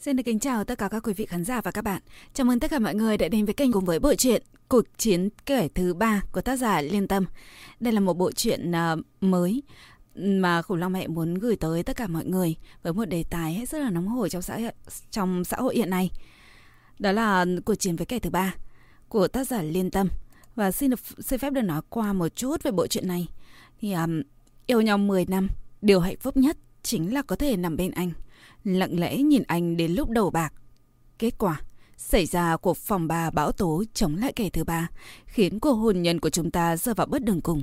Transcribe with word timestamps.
Xin 0.00 0.16
được 0.16 0.22
kính 0.22 0.38
chào 0.38 0.64
tất 0.64 0.78
cả 0.78 0.88
các 0.88 1.02
quý 1.06 1.12
vị 1.12 1.26
khán 1.26 1.44
giả 1.44 1.60
và 1.60 1.70
các 1.70 1.84
bạn. 1.84 2.02
Chào 2.34 2.44
mừng 2.44 2.60
tất 2.60 2.70
cả 2.70 2.78
mọi 2.78 2.94
người 2.94 3.16
đã 3.16 3.28
đến 3.28 3.44
với 3.44 3.54
kênh 3.54 3.72
cùng 3.72 3.84
với 3.84 3.98
bộ 3.98 4.14
truyện 4.14 4.42
Cuộc 4.68 4.84
chiến 4.98 5.28
kẻ 5.46 5.68
thứ 5.74 5.94
ba 5.94 6.22
của 6.32 6.40
tác 6.40 6.56
giả 6.56 6.80
Liên 6.80 7.08
Tâm. 7.08 7.26
Đây 7.80 7.92
là 7.92 8.00
một 8.00 8.14
bộ 8.14 8.32
truyện 8.32 8.72
à, 8.72 8.96
mới 9.20 9.62
mà 10.14 10.62
khủng 10.62 10.78
long 10.78 10.92
mẹ 10.92 11.06
muốn 11.06 11.34
gửi 11.34 11.56
tới 11.56 11.82
tất 11.82 11.96
cả 11.96 12.06
mọi 12.06 12.24
người 12.24 12.56
với 12.82 12.92
một 12.92 13.04
đề 13.04 13.24
tài 13.30 13.54
hết 13.54 13.68
rất 13.68 13.78
là 13.78 13.90
nóng 13.90 14.08
hổi 14.08 14.30
trong 14.30 14.42
xã 14.42 14.58
trong 15.10 15.44
xã 15.44 15.56
hội 15.56 15.76
hiện 15.76 15.90
nay. 15.90 16.10
Đó 16.98 17.12
là 17.12 17.46
cuộc 17.64 17.74
chiến 17.74 17.96
với 17.96 18.06
kẻ 18.06 18.18
thứ 18.18 18.30
ba 18.30 18.54
của 19.08 19.28
tác 19.28 19.46
giả 19.46 19.62
Liên 19.62 19.90
Tâm. 19.90 20.08
Và 20.54 20.70
xin 20.70 20.90
được 20.90 21.00
xin 21.18 21.38
phép 21.38 21.52
được 21.52 21.62
nói 21.62 21.80
qua 21.88 22.12
một 22.12 22.36
chút 22.36 22.62
về 22.62 22.70
bộ 22.70 22.86
truyện 22.86 23.08
này. 23.08 23.28
Thì 23.80 23.92
um, 23.92 24.22
yêu 24.66 24.80
nhau 24.80 24.98
10 24.98 25.26
năm, 25.26 25.48
điều 25.82 26.00
hạnh 26.00 26.16
phúc 26.20 26.36
nhất 26.36 26.56
chính 26.82 27.14
là 27.14 27.22
có 27.22 27.36
thể 27.36 27.56
nằm 27.56 27.76
bên 27.76 27.90
anh 27.90 28.12
lặng 28.64 29.00
lẽ 29.00 29.16
nhìn 29.16 29.42
anh 29.46 29.76
đến 29.76 29.92
lúc 29.92 30.10
đầu 30.10 30.30
bạc. 30.30 30.52
Kết 31.18 31.38
quả, 31.38 31.62
xảy 31.96 32.26
ra 32.26 32.56
cuộc 32.56 32.76
phòng 32.76 33.08
bà 33.08 33.30
bão 33.30 33.52
tố 33.52 33.84
chống 33.94 34.16
lại 34.16 34.32
kẻ 34.32 34.50
thứ 34.50 34.64
ba, 34.64 34.88
khiến 35.26 35.60
cuộc 35.60 35.74
hôn 35.74 36.02
nhân 36.02 36.20
của 36.20 36.30
chúng 36.30 36.50
ta 36.50 36.76
rơi 36.76 36.94
vào 36.94 37.06
bất 37.06 37.24
đường 37.24 37.40
cùng. 37.40 37.62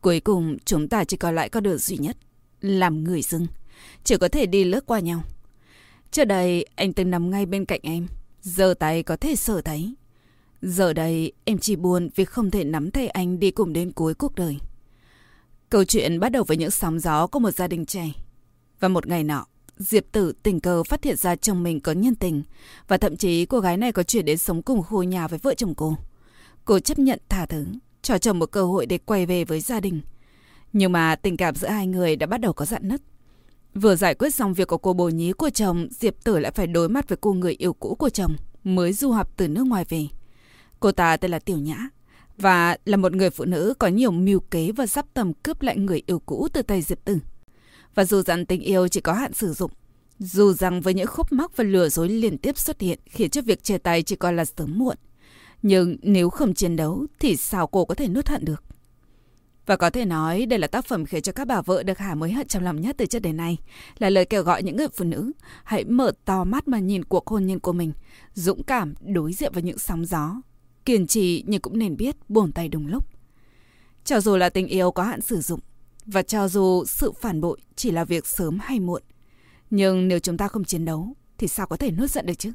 Cuối 0.00 0.20
cùng, 0.20 0.56
chúng 0.64 0.88
ta 0.88 1.04
chỉ 1.04 1.16
còn 1.16 1.34
lại 1.34 1.48
con 1.48 1.62
đường 1.62 1.78
duy 1.78 1.96
nhất, 1.96 2.16
làm 2.60 3.04
người 3.04 3.22
dưng, 3.22 3.46
chỉ 4.04 4.16
có 4.16 4.28
thể 4.28 4.46
đi 4.46 4.64
lướt 4.64 4.86
qua 4.86 5.00
nhau. 5.00 5.22
Trước 6.10 6.24
đây, 6.24 6.66
anh 6.74 6.92
từng 6.92 7.10
nằm 7.10 7.30
ngay 7.30 7.46
bên 7.46 7.64
cạnh 7.64 7.80
em, 7.82 8.06
giờ 8.42 8.74
tay 8.78 9.02
có 9.02 9.16
thể 9.16 9.36
sờ 9.36 9.60
thấy. 9.60 9.94
Giờ 10.62 10.92
đây, 10.92 11.32
em 11.44 11.58
chỉ 11.58 11.76
buồn 11.76 12.10
vì 12.14 12.24
không 12.24 12.50
thể 12.50 12.64
nắm 12.64 12.90
tay 12.90 13.08
anh 13.08 13.38
đi 13.38 13.50
cùng 13.50 13.72
đến 13.72 13.92
cuối 13.92 14.14
cuộc 14.14 14.34
đời. 14.34 14.58
Câu 15.70 15.84
chuyện 15.84 16.20
bắt 16.20 16.28
đầu 16.28 16.44
với 16.44 16.56
những 16.56 16.70
sóng 16.70 17.00
gió 17.00 17.26
của 17.26 17.38
một 17.38 17.50
gia 17.50 17.68
đình 17.68 17.86
trẻ. 17.86 18.10
Và 18.80 18.88
một 18.88 19.06
ngày 19.06 19.24
nọ, 19.24 19.46
Diệp 19.78 20.04
Tử 20.12 20.32
tình 20.42 20.60
cờ 20.60 20.84
phát 20.84 21.04
hiện 21.04 21.16
ra 21.16 21.36
chồng 21.36 21.62
mình 21.62 21.80
có 21.80 21.92
nhân 21.92 22.14
tình 22.14 22.42
và 22.88 22.96
thậm 22.96 23.16
chí 23.16 23.46
cô 23.46 23.60
gái 23.60 23.76
này 23.76 23.92
có 23.92 24.02
chuyển 24.02 24.24
đến 24.24 24.38
sống 24.38 24.62
cùng 24.62 24.82
khu 24.82 25.02
nhà 25.02 25.28
với 25.28 25.38
vợ 25.38 25.54
chồng 25.54 25.74
cô. 25.74 25.96
Cô 26.64 26.78
chấp 26.78 26.98
nhận 26.98 27.18
thả 27.28 27.46
thứ, 27.46 27.66
cho 28.02 28.18
chồng 28.18 28.38
một 28.38 28.46
cơ 28.46 28.64
hội 28.64 28.86
để 28.86 28.98
quay 28.98 29.26
về 29.26 29.44
với 29.44 29.60
gia 29.60 29.80
đình. 29.80 30.00
Nhưng 30.72 30.92
mà 30.92 31.16
tình 31.16 31.36
cảm 31.36 31.54
giữa 31.54 31.68
hai 31.68 31.86
người 31.86 32.16
đã 32.16 32.26
bắt 32.26 32.40
đầu 32.40 32.52
có 32.52 32.64
dặn 32.64 32.88
nứt. 32.88 33.02
Vừa 33.74 33.96
giải 33.96 34.14
quyết 34.14 34.34
xong 34.34 34.54
việc 34.54 34.68
của 34.68 34.78
cô 34.78 34.92
bồ 34.92 35.08
nhí 35.08 35.32
của 35.32 35.50
chồng, 35.50 35.88
Diệp 35.90 36.24
Tử 36.24 36.38
lại 36.38 36.52
phải 36.52 36.66
đối 36.66 36.88
mặt 36.88 37.08
với 37.08 37.18
cô 37.20 37.32
người 37.32 37.54
yêu 37.58 37.72
cũ 37.72 37.94
của 37.94 38.08
chồng, 38.08 38.36
mới 38.64 38.92
du 38.92 39.10
học 39.10 39.32
từ 39.36 39.48
nước 39.48 39.66
ngoài 39.66 39.84
về. 39.88 40.06
Cô 40.80 40.92
ta 40.92 41.16
tên 41.16 41.30
là 41.30 41.38
Tiểu 41.38 41.58
Nhã, 41.58 41.88
và 42.38 42.76
là 42.84 42.96
một 42.96 43.12
người 43.12 43.30
phụ 43.30 43.44
nữ 43.44 43.74
có 43.78 43.86
nhiều 43.86 44.10
mưu 44.10 44.40
kế 44.40 44.72
và 44.72 44.86
sắp 44.86 45.06
tầm 45.14 45.32
cướp 45.34 45.62
lại 45.62 45.76
người 45.76 46.02
yêu 46.06 46.18
cũ 46.18 46.48
từ 46.52 46.62
tay 46.62 46.82
Diệp 46.82 47.04
Tử. 47.04 47.18
Và 47.96 48.04
dù 48.04 48.22
rằng 48.22 48.46
tình 48.46 48.60
yêu 48.60 48.88
chỉ 48.88 49.00
có 49.00 49.12
hạn 49.12 49.32
sử 49.32 49.52
dụng, 49.52 49.70
dù 50.18 50.52
rằng 50.52 50.80
với 50.80 50.94
những 50.94 51.06
khúc 51.06 51.32
mắc 51.32 51.56
và 51.56 51.64
lừa 51.64 51.88
dối 51.88 52.08
liên 52.08 52.38
tiếp 52.38 52.58
xuất 52.58 52.80
hiện 52.80 52.98
khiến 53.06 53.30
cho 53.30 53.42
việc 53.42 53.62
chia 53.62 53.78
tay 53.78 54.02
chỉ 54.02 54.16
còn 54.16 54.36
là 54.36 54.44
sớm 54.44 54.78
muộn. 54.78 54.96
Nhưng 55.62 55.96
nếu 56.02 56.30
không 56.30 56.54
chiến 56.54 56.76
đấu 56.76 57.06
thì 57.18 57.36
sao 57.36 57.66
cô 57.66 57.84
có 57.84 57.94
thể 57.94 58.08
nuốt 58.08 58.28
hận 58.28 58.44
được? 58.44 58.62
Và 59.66 59.76
có 59.76 59.90
thể 59.90 60.04
nói 60.04 60.46
đây 60.46 60.58
là 60.58 60.66
tác 60.66 60.84
phẩm 60.84 61.06
khiến 61.06 61.22
cho 61.22 61.32
các 61.32 61.46
bà 61.46 61.62
vợ 61.62 61.82
được 61.82 61.98
Hà 61.98 62.14
mới 62.14 62.32
hận 62.32 62.48
trong 62.48 62.64
lòng 62.64 62.80
nhất 62.80 62.96
từ 62.98 63.06
trước 63.06 63.18
đến 63.18 63.36
nay. 63.36 63.58
Là 63.98 64.10
lời 64.10 64.24
kêu 64.24 64.42
gọi 64.42 64.62
những 64.62 64.76
người 64.76 64.88
phụ 64.88 65.04
nữ 65.04 65.32
hãy 65.64 65.84
mở 65.84 66.12
to 66.24 66.44
mắt 66.44 66.68
mà 66.68 66.78
nhìn 66.78 67.04
cuộc 67.04 67.26
hôn 67.26 67.46
nhân 67.46 67.60
của 67.60 67.72
mình. 67.72 67.92
Dũng 68.34 68.62
cảm 68.62 68.94
đối 69.00 69.32
diện 69.32 69.52
với 69.52 69.62
những 69.62 69.78
sóng 69.78 70.06
gió. 70.06 70.40
Kiên 70.84 71.06
trì 71.06 71.44
nhưng 71.46 71.60
cũng 71.60 71.78
nên 71.78 71.96
biết 71.96 72.16
buồn 72.28 72.52
tay 72.52 72.68
đúng 72.68 72.86
lúc. 72.86 73.08
Cho 74.04 74.20
dù 74.20 74.36
là 74.36 74.48
tình 74.48 74.66
yêu 74.66 74.90
có 74.90 75.02
hạn 75.02 75.20
sử 75.20 75.40
dụng 75.40 75.60
và 76.06 76.22
cho 76.22 76.48
dù 76.48 76.84
sự 76.84 77.12
phản 77.12 77.40
bội 77.40 77.60
chỉ 77.76 77.90
là 77.90 78.04
việc 78.04 78.26
sớm 78.26 78.58
hay 78.62 78.80
muộn, 78.80 79.02
nhưng 79.70 80.08
nếu 80.08 80.18
chúng 80.18 80.36
ta 80.36 80.48
không 80.48 80.64
chiến 80.64 80.84
đấu 80.84 81.08
thì 81.38 81.48
sao 81.48 81.66
có 81.66 81.76
thể 81.76 81.90
nuốt 81.90 82.10
giận 82.10 82.26
được 82.26 82.34
chứ? 82.38 82.52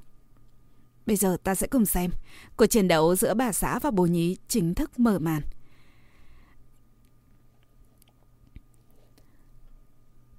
Bây 1.05 1.15
giờ 1.15 1.37
ta 1.43 1.55
sẽ 1.55 1.67
cùng 1.67 1.85
xem 1.85 2.11
cuộc 2.55 2.65
chiến 2.65 2.87
đấu 2.87 3.15
giữa 3.15 3.33
bà 3.33 3.51
xã 3.51 3.79
và 3.79 3.91
bố 3.91 4.05
nhí 4.05 4.37
chính 4.47 4.75
thức 4.75 4.99
mở 4.99 5.19
màn. 5.19 5.41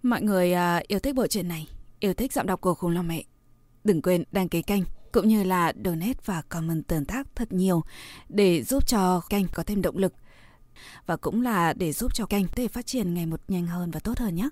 Mọi 0.03 0.23
người 0.23 0.53
à, 0.53 0.83
yêu 0.87 0.99
thích 0.99 1.15
bộ 1.15 1.27
truyện 1.27 1.49
này, 1.49 1.69
yêu 2.01 2.15
thích 2.15 2.33
giọng 2.33 2.47
đọc 2.47 2.61
của 2.61 2.75
Khủng 2.75 2.91
Long 2.91 3.09
Mẹ. 3.09 3.25
Đừng 3.85 4.03
quên 4.03 4.25
đăng 4.33 4.49
ký 4.49 4.63
kênh 4.63 4.83
cũng 5.13 5.29
như 5.29 5.45
là 5.45 5.73
donate 5.85 6.21
và 6.25 6.43
comment 6.43 6.87
tương 6.87 7.05
tác 7.05 7.27
thật 7.35 7.53
nhiều 7.53 7.83
để 8.29 8.63
giúp 8.63 8.87
cho 8.87 9.21
kênh 9.29 9.49
có 9.55 9.63
thêm 9.63 9.83
động 9.83 9.99
lực 9.99 10.15
và 11.07 11.17
cũng 11.17 11.43
là 11.43 11.73
để 11.73 11.93
giúp 11.93 12.15
cho 12.15 12.27
kênh 12.27 12.47
có 12.47 12.53
thể 12.57 12.69
phát 12.69 12.87
triển 12.87 13.15
ngày 13.15 13.27
một 13.27 13.41
nhanh 13.49 13.67
hơn 13.67 13.91
và 13.91 14.01
tốt 14.01 14.19
hơn 14.19 14.35
nhé. 14.35 14.49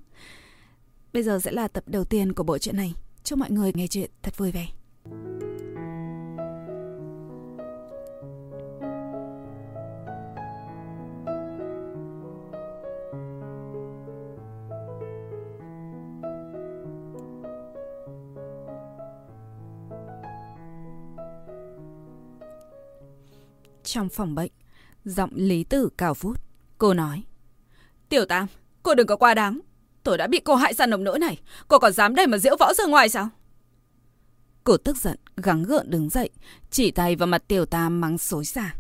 Bây 1.12 1.22
giờ 1.22 1.40
sẽ 1.42 1.52
là 1.52 1.68
tập 1.68 1.84
đầu 1.86 2.04
tiên 2.04 2.32
của 2.32 2.42
bộ 2.42 2.58
truyện 2.58 2.76
này. 2.76 2.94
Chúc 3.24 3.38
mọi 3.38 3.50
người 3.50 3.72
nghe 3.74 3.86
chuyện 3.86 4.10
thật 4.22 4.36
vui 4.36 4.50
vẻ. 4.50 4.66
Trong 23.84 24.08
phòng 24.08 24.34
bệnh, 24.34 24.52
Giọng 25.04 25.30
Lý 25.34 25.64
Tử 25.64 25.88
cao 25.98 26.14
phút. 26.14 26.40
Cô 26.78 26.94
nói. 26.94 27.22
Tiểu 28.08 28.24
Tam, 28.24 28.46
cô 28.82 28.94
đừng 28.94 29.06
có 29.06 29.16
quá 29.16 29.34
đáng. 29.34 29.60
Tôi 30.02 30.18
đã 30.18 30.26
bị 30.26 30.40
cô 30.40 30.54
hại 30.54 30.74
ra 30.74 30.86
nồng 30.86 31.04
nỗi 31.04 31.18
này. 31.18 31.38
Cô 31.68 31.78
còn 31.78 31.92
dám 31.92 32.14
đây 32.14 32.26
mà 32.26 32.38
diễu 32.38 32.56
võ 32.56 32.74
ra 32.74 32.86
ngoài 32.86 33.08
sao? 33.08 33.28
Cô 34.64 34.76
tức 34.76 34.96
giận, 34.96 35.18
gắng 35.36 35.62
gượng 35.62 35.90
đứng 35.90 36.08
dậy, 36.08 36.30
chỉ 36.70 36.90
tay 36.90 37.16
vào 37.16 37.26
mặt 37.26 37.42
Tiểu 37.48 37.66
Tam 37.66 38.00
mắng 38.00 38.18
xối 38.18 38.44
xả. 38.44 38.74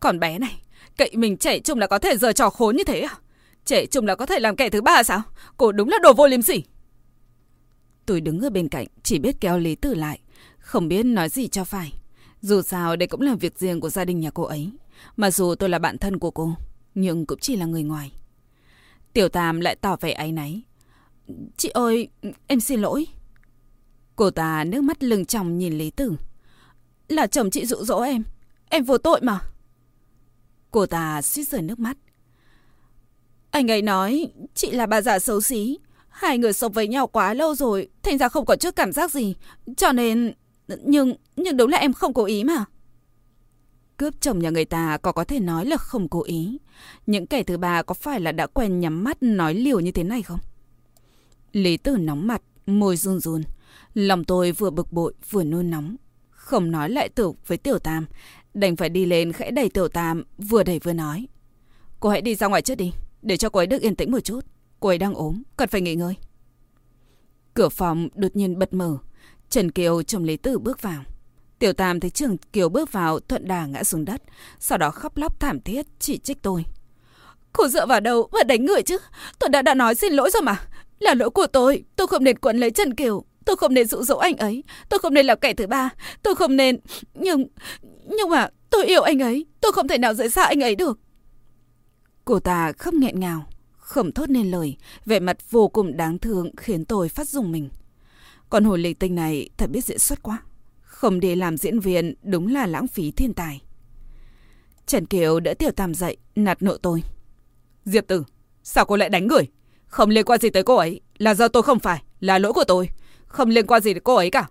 Còn 0.00 0.20
bé 0.20 0.38
này, 0.38 0.62
cậy 0.96 1.10
mình 1.16 1.36
trẻ 1.36 1.60
trung 1.60 1.78
là 1.78 1.86
có 1.86 1.98
thể 1.98 2.16
giờ 2.16 2.32
trò 2.32 2.50
khốn 2.50 2.76
như 2.76 2.84
thế 2.84 3.00
à? 3.00 3.18
Trẻ 3.64 3.86
trung 3.86 4.06
là 4.06 4.14
có 4.14 4.26
thể 4.26 4.38
làm 4.38 4.56
kẻ 4.56 4.70
thứ 4.70 4.80
ba 4.80 5.02
sao? 5.02 5.22
Cô 5.56 5.72
đúng 5.72 5.88
là 5.88 5.98
đồ 6.02 6.12
vô 6.12 6.26
liêm 6.26 6.42
sỉ. 6.42 6.62
Tôi 8.06 8.20
đứng 8.20 8.40
ở 8.40 8.50
bên 8.50 8.68
cạnh, 8.68 8.86
chỉ 9.02 9.18
biết 9.18 9.36
kéo 9.40 9.58
Lý 9.58 9.74
Tử 9.74 9.94
lại, 9.94 10.20
không 10.58 10.88
biết 10.88 11.02
nói 11.02 11.28
gì 11.28 11.48
cho 11.48 11.64
phải. 11.64 11.92
Dù 12.40 12.62
sao 12.62 12.96
đây 12.96 13.06
cũng 13.06 13.20
là 13.20 13.34
việc 13.34 13.58
riêng 13.58 13.80
của 13.80 13.90
gia 13.90 14.04
đình 14.04 14.20
nhà 14.20 14.30
cô 14.30 14.42
ấy. 14.42 14.70
Mà 15.16 15.30
dù 15.30 15.54
tôi 15.54 15.68
là 15.68 15.78
bạn 15.78 15.98
thân 15.98 16.18
của 16.18 16.30
cô, 16.30 16.54
nhưng 16.94 17.26
cũng 17.26 17.38
chỉ 17.38 17.56
là 17.56 17.66
người 17.66 17.82
ngoài. 17.82 18.12
Tiểu 19.12 19.28
Tam 19.28 19.60
lại 19.60 19.76
tỏ 19.76 19.96
vẻ 20.00 20.12
áy 20.12 20.32
náy. 20.32 20.62
Chị 21.56 21.68
ơi, 21.68 22.08
em 22.46 22.60
xin 22.60 22.80
lỗi. 22.80 23.06
Cô 24.16 24.30
ta 24.30 24.64
nước 24.64 24.82
mắt 24.82 25.02
lưng 25.02 25.24
tròng 25.24 25.58
nhìn 25.58 25.78
Lý 25.78 25.90
Tử. 25.90 26.16
Là 27.08 27.26
chồng 27.26 27.50
chị 27.50 27.66
dụ 27.66 27.76
dỗ 27.76 28.00
em. 28.00 28.22
Em 28.68 28.84
vô 28.84 28.98
tội 28.98 29.20
mà. 29.22 29.40
Cô 30.70 30.86
ta 30.86 31.22
suýt 31.22 31.44
rơi 31.44 31.62
nước 31.62 31.78
mắt. 31.78 31.96
Anh 33.50 33.70
ấy 33.70 33.82
nói 33.82 34.32
chị 34.54 34.70
là 34.70 34.86
bà 34.86 35.00
già 35.00 35.18
xấu 35.18 35.40
xí. 35.40 35.78
Hai 36.08 36.38
người 36.38 36.52
sống 36.52 36.72
với 36.72 36.88
nhau 36.88 37.06
quá 37.06 37.34
lâu 37.34 37.54
rồi, 37.54 37.88
thành 38.02 38.18
ra 38.18 38.28
không 38.28 38.44
có 38.44 38.56
chút 38.56 38.76
cảm 38.76 38.92
giác 38.92 39.12
gì. 39.12 39.34
Cho 39.76 39.92
nên... 39.92 40.34
Nhưng, 40.84 41.14
nhưng 41.36 41.56
đúng 41.56 41.70
là 41.70 41.78
em 41.78 41.92
không 41.92 42.14
cố 42.14 42.24
ý 42.24 42.44
mà. 42.44 42.64
Cướp 44.00 44.20
chồng 44.20 44.38
nhà 44.38 44.50
người 44.50 44.64
ta 44.64 44.98
có 44.98 45.12
có 45.12 45.24
thể 45.24 45.40
nói 45.40 45.66
là 45.66 45.76
không 45.76 46.08
cố 46.08 46.22
ý. 46.22 46.58
Những 47.06 47.26
kẻ 47.26 47.42
thứ 47.42 47.56
ba 47.56 47.82
có 47.82 47.94
phải 47.94 48.20
là 48.20 48.32
đã 48.32 48.46
quen 48.46 48.80
nhắm 48.80 49.04
mắt 49.04 49.22
nói 49.22 49.54
liều 49.54 49.80
như 49.80 49.92
thế 49.92 50.04
này 50.04 50.22
không? 50.22 50.38
Lý 51.52 51.76
tử 51.76 51.96
nóng 51.96 52.26
mặt, 52.26 52.42
môi 52.66 52.96
run 52.96 53.20
run. 53.20 53.42
Lòng 53.94 54.24
tôi 54.24 54.52
vừa 54.52 54.70
bực 54.70 54.92
bội 54.92 55.14
vừa 55.30 55.44
nôn 55.44 55.70
nóng. 55.70 55.96
Không 56.30 56.70
nói 56.70 56.90
lại 56.90 57.08
tử 57.08 57.32
với 57.46 57.58
tiểu 57.58 57.78
tam. 57.78 58.06
Đành 58.54 58.76
phải 58.76 58.88
đi 58.88 59.06
lên 59.06 59.32
khẽ 59.32 59.50
đẩy 59.50 59.68
tiểu 59.68 59.88
tam 59.88 60.24
vừa 60.38 60.62
đẩy 60.62 60.78
vừa 60.78 60.92
nói. 60.92 61.28
Cô 62.00 62.08
hãy 62.08 62.20
đi 62.20 62.34
ra 62.34 62.46
ngoài 62.46 62.62
trước 62.62 62.74
đi. 62.74 62.92
Để 63.22 63.36
cho 63.36 63.48
cô 63.48 63.60
ấy 63.60 63.66
được 63.66 63.82
yên 63.82 63.96
tĩnh 63.96 64.10
một 64.10 64.20
chút. 64.20 64.40
Cô 64.80 64.88
ấy 64.88 64.98
đang 64.98 65.14
ốm, 65.14 65.42
cần 65.56 65.68
phải 65.68 65.80
nghỉ 65.80 65.94
ngơi. 65.94 66.14
Cửa 67.54 67.68
phòng 67.68 68.08
đột 68.14 68.36
nhiên 68.36 68.58
bật 68.58 68.74
mở. 68.74 68.98
Trần 69.50 69.70
Kiều 69.70 70.02
chồng 70.02 70.24
Lý 70.24 70.36
Tử 70.36 70.58
bước 70.58 70.82
vào. 70.82 71.04
Tiểu 71.60 71.72
Tam 71.72 72.00
thấy 72.00 72.10
Trường 72.10 72.36
Kiều 72.52 72.68
bước 72.68 72.92
vào 72.92 73.20
thuận 73.20 73.48
đà 73.48 73.66
ngã 73.66 73.84
xuống 73.84 74.04
đất, 74.04 74.22
sau 74.58 74.78
đó 74.78 74.90
khóc 74.90 75.16
lóc 75.16 75.40
thảm 75.40 75.60
thiết 75.60 75.86
chỉ 75.98 76.18
trích 76.18 76.42
tôi. 76.42 76.64
Cô 77.52 77.68
dựa 77.68 77.86
vào 77.86 78.00
đâu 78.00 78.28
mà 78.32 78.42
đánh 78.42 78.64
người 78.64 78.82
chứ? 78.82 78.98
Tôi 79.38 79.50
đã 79.50 79.62
đã 79.62 79.74
nói 79.74 79.94
xin 79.94 80.12
lỗi 80.12 80.30
rồi 80.30 80.42
mà. 80.42 80.60
Là 80.98 81.14
lỗi 81.14 81.30
của 81.30 81.46
tôi, 81.46 81.84
tôi 81.96 82.06
không 82.06 82.24
nên 82.24 82.38
quấn 82.38 82.58
lấy 82.58 82.70
Trần 82.70 82.94
Kiều. 82.94 83.24
Tôi 83.44 83.56
không 83.56 83.74
nên 83.74 83.86
dụ 83.86 84.02
dỗ 84.02 84.16
anh 84.16 84.36
ấy. 84.36 84.64
Tôi 84.88 85.00
không 85.00 85.14
nên 85.14 85.26
là 85.26 85.34
kẻ 85.34 85.54
thứ 85.54 85.66
ba. 85.66 85.90
Tôi 86.22 86.34
không 86.34 86.56
nên... 86.56 86.78
Nhưng... 87.14 87.46
Nhưng 88.04 88.28
mà 88.30 88.48
tôi 88.70 88.86
yêu 88.86 89.02
anh 89.02 89.18
ấy. 89.18 89.46
Tôi 89.60 89.72
không 89.72 89.88
thể 89.88 89.98
nào 89.98 90.14
rời 90.14 90.30
xa 90.30 90.44
anh 90.44 90.60
ấy 90.60 90.74
được. 90.74 90.98
Cô 92.24 92.40
ta 92.40 92.72
khóc 92.72 92.94
nghẹn 92.94 93.20
ngào. 93.20 93.46
Không 93.76 94.12
thốt 94.12 94.30
nên 94.30 94.50
lời. 94.50 94.76
Vẻ 95.06 95.20
mặt 95.20 95.50
vô 95.50 95.68
cùng 95.68 95.96
đáng 95.96 96.18
thương 96.18 96.50
khiến 96.56 96.84
tôi 96.84 97.08
phát 97.08 97.28
dùng 97.28 97.52
mình. 97.52 97.68
Còn 98.50 98.64
hồi 98.64 98.78
lịch 98.78 98.98
tinh 98.98 99.14
này 99.14 99.48
thật 99.56 99.70
biết 99.70 99.84
diễn 99.84 99.98
xuất 99.98 100.22
quá. 100.22 100.38
Không 101.00 101.20
để 101.20 101.36
làm 101.36 101.56
diễn 101.56 101.80
viên 101.80 102.14
đúng 102.22 102.46
là 102.52 102.66
lãng 102.66 102.86
phí 102.86 103.10
thiên 103.10 103.34
tài. 103.34 103.60
Trần 104.86 105.06
Kiều 105.06 105.40
đỡ 105.40 105.54
Tiểu 105.54 105.70
Tam 105.70 105.94
dậy, 105.94 106.16
nạt 106.36 106.62
nộ 106.62 106.76
tôi. 106.76 107.02
Diệp 107.84 108.06
Tử, 108.06 108.24
sao 108.62 108.84
cô 108.84 108.96
lại 108.96 109.08
đánh 109.08 109.26
người? 109.26 109.42
Không 109.86 110.10
liên 110.10 110.24
quan 110.24 110.40
gì 110.40 110.50
tới 110.50 110.62
cô 110.62 110.76
ấy, 110.76 111.00
là 111.18 111.34
do 111.34 111.48
tôi 111.48 111.62
không 111.62 111.78
phải, 111.78 112.02
là 112.20 112.38
lỗi 112.38 112.52
của 112.52 112.64
tôi. 112.64 112.88
không 113.26 113.48
liên 113.48 113.66
quan 113.66 113.82
gì 113.82 113.94
đến 113.94 114.02
cô 114.04 114.14
ấy 114.14 114.30
cả. 114.30 114.48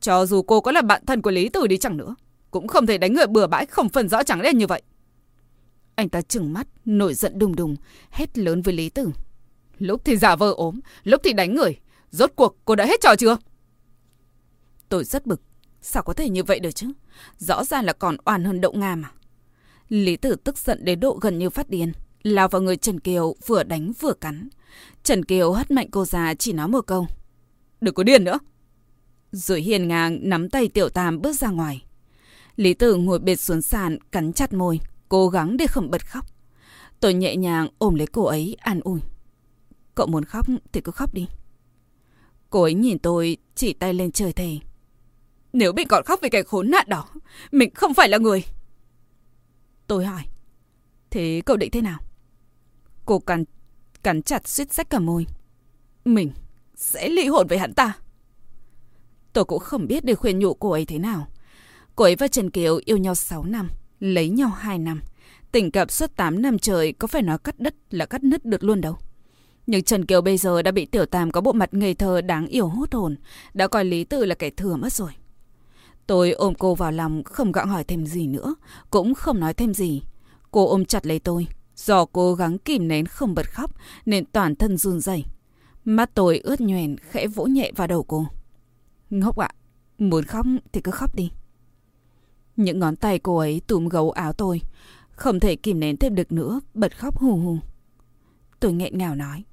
Cho 0.00 0.26
dù 0.26 0.42
cô 0.42 0.60
có 0.60 0.72
là 0.72 0.82
bạn 0.82 1.06
thân 1.06 1.22
của 1.22 1.30
Lý 1.30 1.48
Tử 1.48 1.66
đi 1.66 1.76
chẳng 1.76 1.96
nữa, 1.96 2.14
cũng 2.50 2.68
không 2.68 2.86
thể 2.86 2.98
đánh 2.98 3.14
người 3.14 3.26
bừa 3.26 3.46
bãi 3.46 3.66
không 3.66 3.88
phân 3.88 4.08
rõ 4.08 4.22
chẳng 4.22 4.42
đen 4.42 4.58
như 4.58 4.66
vậy. 4.66 4.82
Anh 5.94 6.08
ta 6.08 6.22
trừng 6.22 6.52
mắt, 6.52 6.66
nổi 6.84 7.14
giận 7.14 7.38
đùng 7.38 7.56
đùng, 7.56 7.76
hét 8.10 8.38
lớn 8.38 8.62
với 8.62 8.74
Lý 8.74 8.88
Tử. 8.88 9.10
Lúc 9.78 10.00
thì 10.04 10.16
giả 10.16 10.36
vờ 10.36 10.52
ốm, 10.52 10.80
lúc 11.04 11.20
thì 11.24 11.32
đánh 11.32 11.54
người. 11.54 11.78
Rốt 12.10 12.32
cuộc 12.36 12.56
cô 12.64 12.74
đã 12.74 12.86
hết 12.86 13.00
trò 13.00 13.16
chưa? 13.16 13.36
Tôi 14.88 15.04
rất 15.04 15.26
bực. 15.26 15.40
Sao 15.82 16.02
có 16.02 16.12
thể 16.12 16.28
như 16.28 16.44
vậy 16.44 16.60
được 16.60 16.70
chứ? 16.70 16.92
Rõ 17.38 17.64
ràng 17.64 17.84
là 17.84 17.92
còn 17.92 18.16
oan 18.24 18.44
hơn 18.44 18.60
đậu 18.60 18.72
nga 18.72 18.94
mà. 18.96 19.10
Lý 19.88 20.16
Tử 20.16 20.36
tức 20.44 20.58
giận 20.58 20.84
đến 20.84 21.00
độ 21.00 21.18
gần 21.20 21.38
như 21.38 21.50
phát 21.50 21.70
điên. 21.70 21.92
Lao 22.22 22.48
vào 22.48 22.62
người 22.62 22.76
Trần 22.76 23.00
Kiều 23.00 23.34
vừa 23.46 23.62
đánh 23.62 23.92
vừa 24.00 24.12
cắn. 24.12 24.48
Trần 25.02 25.24
Kiều 25.24 25.52
hất 25.52 25.70
mạnh 25.70 25.88
cô 25.90 26.04
ra 26.04 26.34
chỉ 26.34 26.52
nói 26.52 26.68
một 26.68 26.86
câu. 26.86 27.06
Đừng 27.80 27.94
có 27.94 28.02
điên 28.02 28.24
nữa. 28.24 28.38
Rồi 29.32 29.60
hiền 29.60 29.88
ngang 29.88 30.18
nắm 30.22 30.48
tay 30.50 30.68
tiểu 30.68 30.88
tam 30.88 31.22
bước 31.22 31.32
ra 31.32 31.50
ngoài. 31.50 31.84
Lý 32.56 32.74
Tử 32.74 32.94
ngồi 32.96 33.18
bệt 33.18 33.36
xuống 33.36 33.62
sàn 33.62 33.98
cắn 34.12 34.32
chặt 34.32 34.52
môi, 34.52 34.80
cố 35.08 35.28
gắng 35.28 35.56
để 35.56 35.66
không 35.66 35.90
bật 35.90 36.06
khóc. 36.06 36.26
Tôi 37.00 37.14
nhẹ 37.14 37.36
nhàng 37.36 37.68
ôm 37.78 37.94
lấy 37.94 38.06
cô 38.06 38.24
ấy 38.24 38.56
an 38.60 38.80
ủi. 38.80 39.00
Cậu 39.94 40.06
muốn 40.06 40.24
khóc 40.24 40.46
thì 40.72 40.80
cứ 40.80 40.92
khóc 40.92 41.14
đi. 41.14 41.26
Cô 42.50 42.62
ấy 42.62 42.74
nhìn 42.74 42.98
tôi 42.98 43.36
chỉ 43.54 43.72
tay 43.72 43.94
lên 43.94 44.12
trời 44.12 44.32
thề. 44.32 44.58
Nếu 45.52 45.72
mình 45.72 45.88
còn 45.88 46.04
khóc 46.04 46.20
vì 46.22 46.28
cái 46.28 46.42
khốn 46.42 46.70
nạn 46.70 46.84
đó, 46.88 47.08
mình 47.52 47.74
không 47.74 47.94
phải 47.94 48.08
là 48.08 48.18
người. 48.18 48.44
Tôi 49.86 50.04
hỏi. 50.04 50.22
Thế 51.10 51.42
cậu 51.46 51.56
định 51.56 51.70
thế 51.70 51.80
nào? 51.80 51.98
Cô 53.04 53.18
cắn, 53.18 53.44
cắn 54.02 54.22
chặt 54.22 54.48
suýt 54.48 54.72
sách 54.72 54.90
cả 54.90 54.98
môi. 54.98 55.26
Mình 56.04 56.32
sẽ 56.74 57.08
ly 57.08 57.26
hôn 57.26 57.46
với 57.46 57.58
hắn 57.58 57.72
ta. 57.72 57.92
Tôi 59.32 59.44
cũng 59.44 59.58
không 59.58 59.86
biết 59.86 60.04
để 60.04 60.14
khuyên 60.14 60.38
nhủ 60.38 60.54
cô 60.54 60.70
ấy 60.70 60.86
thế 60.86 60.98
nào. 60.98 61.28
Cô 61.96 62.04
ấy 62.04 62.16
và 62.16 62.28
Trần 62.28 62.50
Kiều 62.50 62.80
yêu 62.84 62.96
nhau 62.96 63.14
6 63.14 63.44
năm, 63.44 63.68
lấy 64.00 64.28
nhau 64.28 64.48
2 64.48 64.78
năm. 64.78 65.00
Tình 65.52 65.70
cảm 65.70 65.88
suốt 65.88 66.16
8 66.16 66.42
năm 66.42 66.58
trời 66.58 66.92
có 66.92 67.06
phải 67.06 67.22
nói 67.22 67.38
cắt 67.38 67.58
đất 67.58 67.74
là 67.90 68.06
cắt 68.06 68.24
nứt 68.24 68.44
được 68.44 68.64
luôn 68.64 68.80
đâu. 68.80 68.96
Nhưng 69.66 69.82
Trần 69.82 70.06
Kiều 70.06 70.20
bây 70.20 70.36
giờ 70.36 70.62
đã 70.62 70.70
bị 70.70 70.86
Tiểu 70.86 71.06
Tam 71.06 71.30
có 71.30 71.40
bộ 71.40 71.52
mặt 71.52 71.74
ngây 71.74 71.94
thơ 71.94 72.20
đáng 72.20 72.46
yêu 72.46 72.68
hút 72.68 72.94
hồn, 72.94 73.16
đã 73.54 73.68
coi 73.68 73.84
Lý 73.84 74.04
Tử 74.04 74.24
là 74.24 74.34
kẻ 74.34 74.50
thừa 74.50 74.76
mất 74.76 74.92
rồi. 74.92 75.10
Tôi 76.06 76.32
ôm 76.32 76.54
cô 76.54 76.74
vào 76.74 76.92
lòng, 76.92 77.24
không 77.24 77.52
gặng 77.52 77.68
hỏi 77.68 77.84
thêm 77.84 78.06
gì 78.06 78.26
nữa, 78.26 78.54
cũng 78.90 79.14
không 79.14 79.40
nói 79.40 79.54
thêm 79.54 79.74
gì. 79.74 80.02
Cô 80.50 80.68
ôm 80.68 80.84
chặt 80.84 81.06
lấy 81.06 81.18
tôi, 81.18 81.46
do 81.76 82.04
cố 82.04 82.34
gắng 82.34 82.58
kìm 82.58 82.88
nén 82.88 83.06
không 83.06 83.34
bật 83.34 83.52
khóc 83.52 83.70
nên 84.06 84.24
toàn 84.24 84.54
thân 84.54 84.76
run 84.76 85.00
rẩy. 85.00 85.24
Mắt 85.84 86.10
tôi 86.14 86.38
ướt 86.38 86.60
nhoèn 86.60 86.96
khẽ 86.98 87.26
vỗ 87.26 87.44
nhẹ 87.44 87.72
vào 87.76 87.86
đầu 87.86 88.02
cô. 88.02 88.26
Ngốc 89.10 89.36
ạ, 89.36 89.50
muốn 89.98 90.24
khóc 90.24 90.46
thì 90.72 90.80
cứ 90.80 90.90
khóc 90.90 91.14
đi. 91.14 91.30
Những 92.56 92.78
ngón 92.78 92.96
tay 92.96 93.18
cô 93.18 93.36
ấy 93.36 93.60
túm 93.66 93.88
gấu 93.88 94.10
áo 94.10 94.32
tôi, 94.32 94.60
không 95.10 95.40
thể 95.40 95.56
kìm 95.56 95.80
nén 95.80 95.96
thêm 95.96 96.14
được 96.14 96.32
nữa, 96.32 96.60
bật 96.74 96.98
khóc 96.98 97.18
hù 97.18 97.36
hù. 97.36 97.58
Tôi 98.60 98.72
nghẹn 98.72 98.98
ngào 98.98 99.14
nói. 99.14 99.44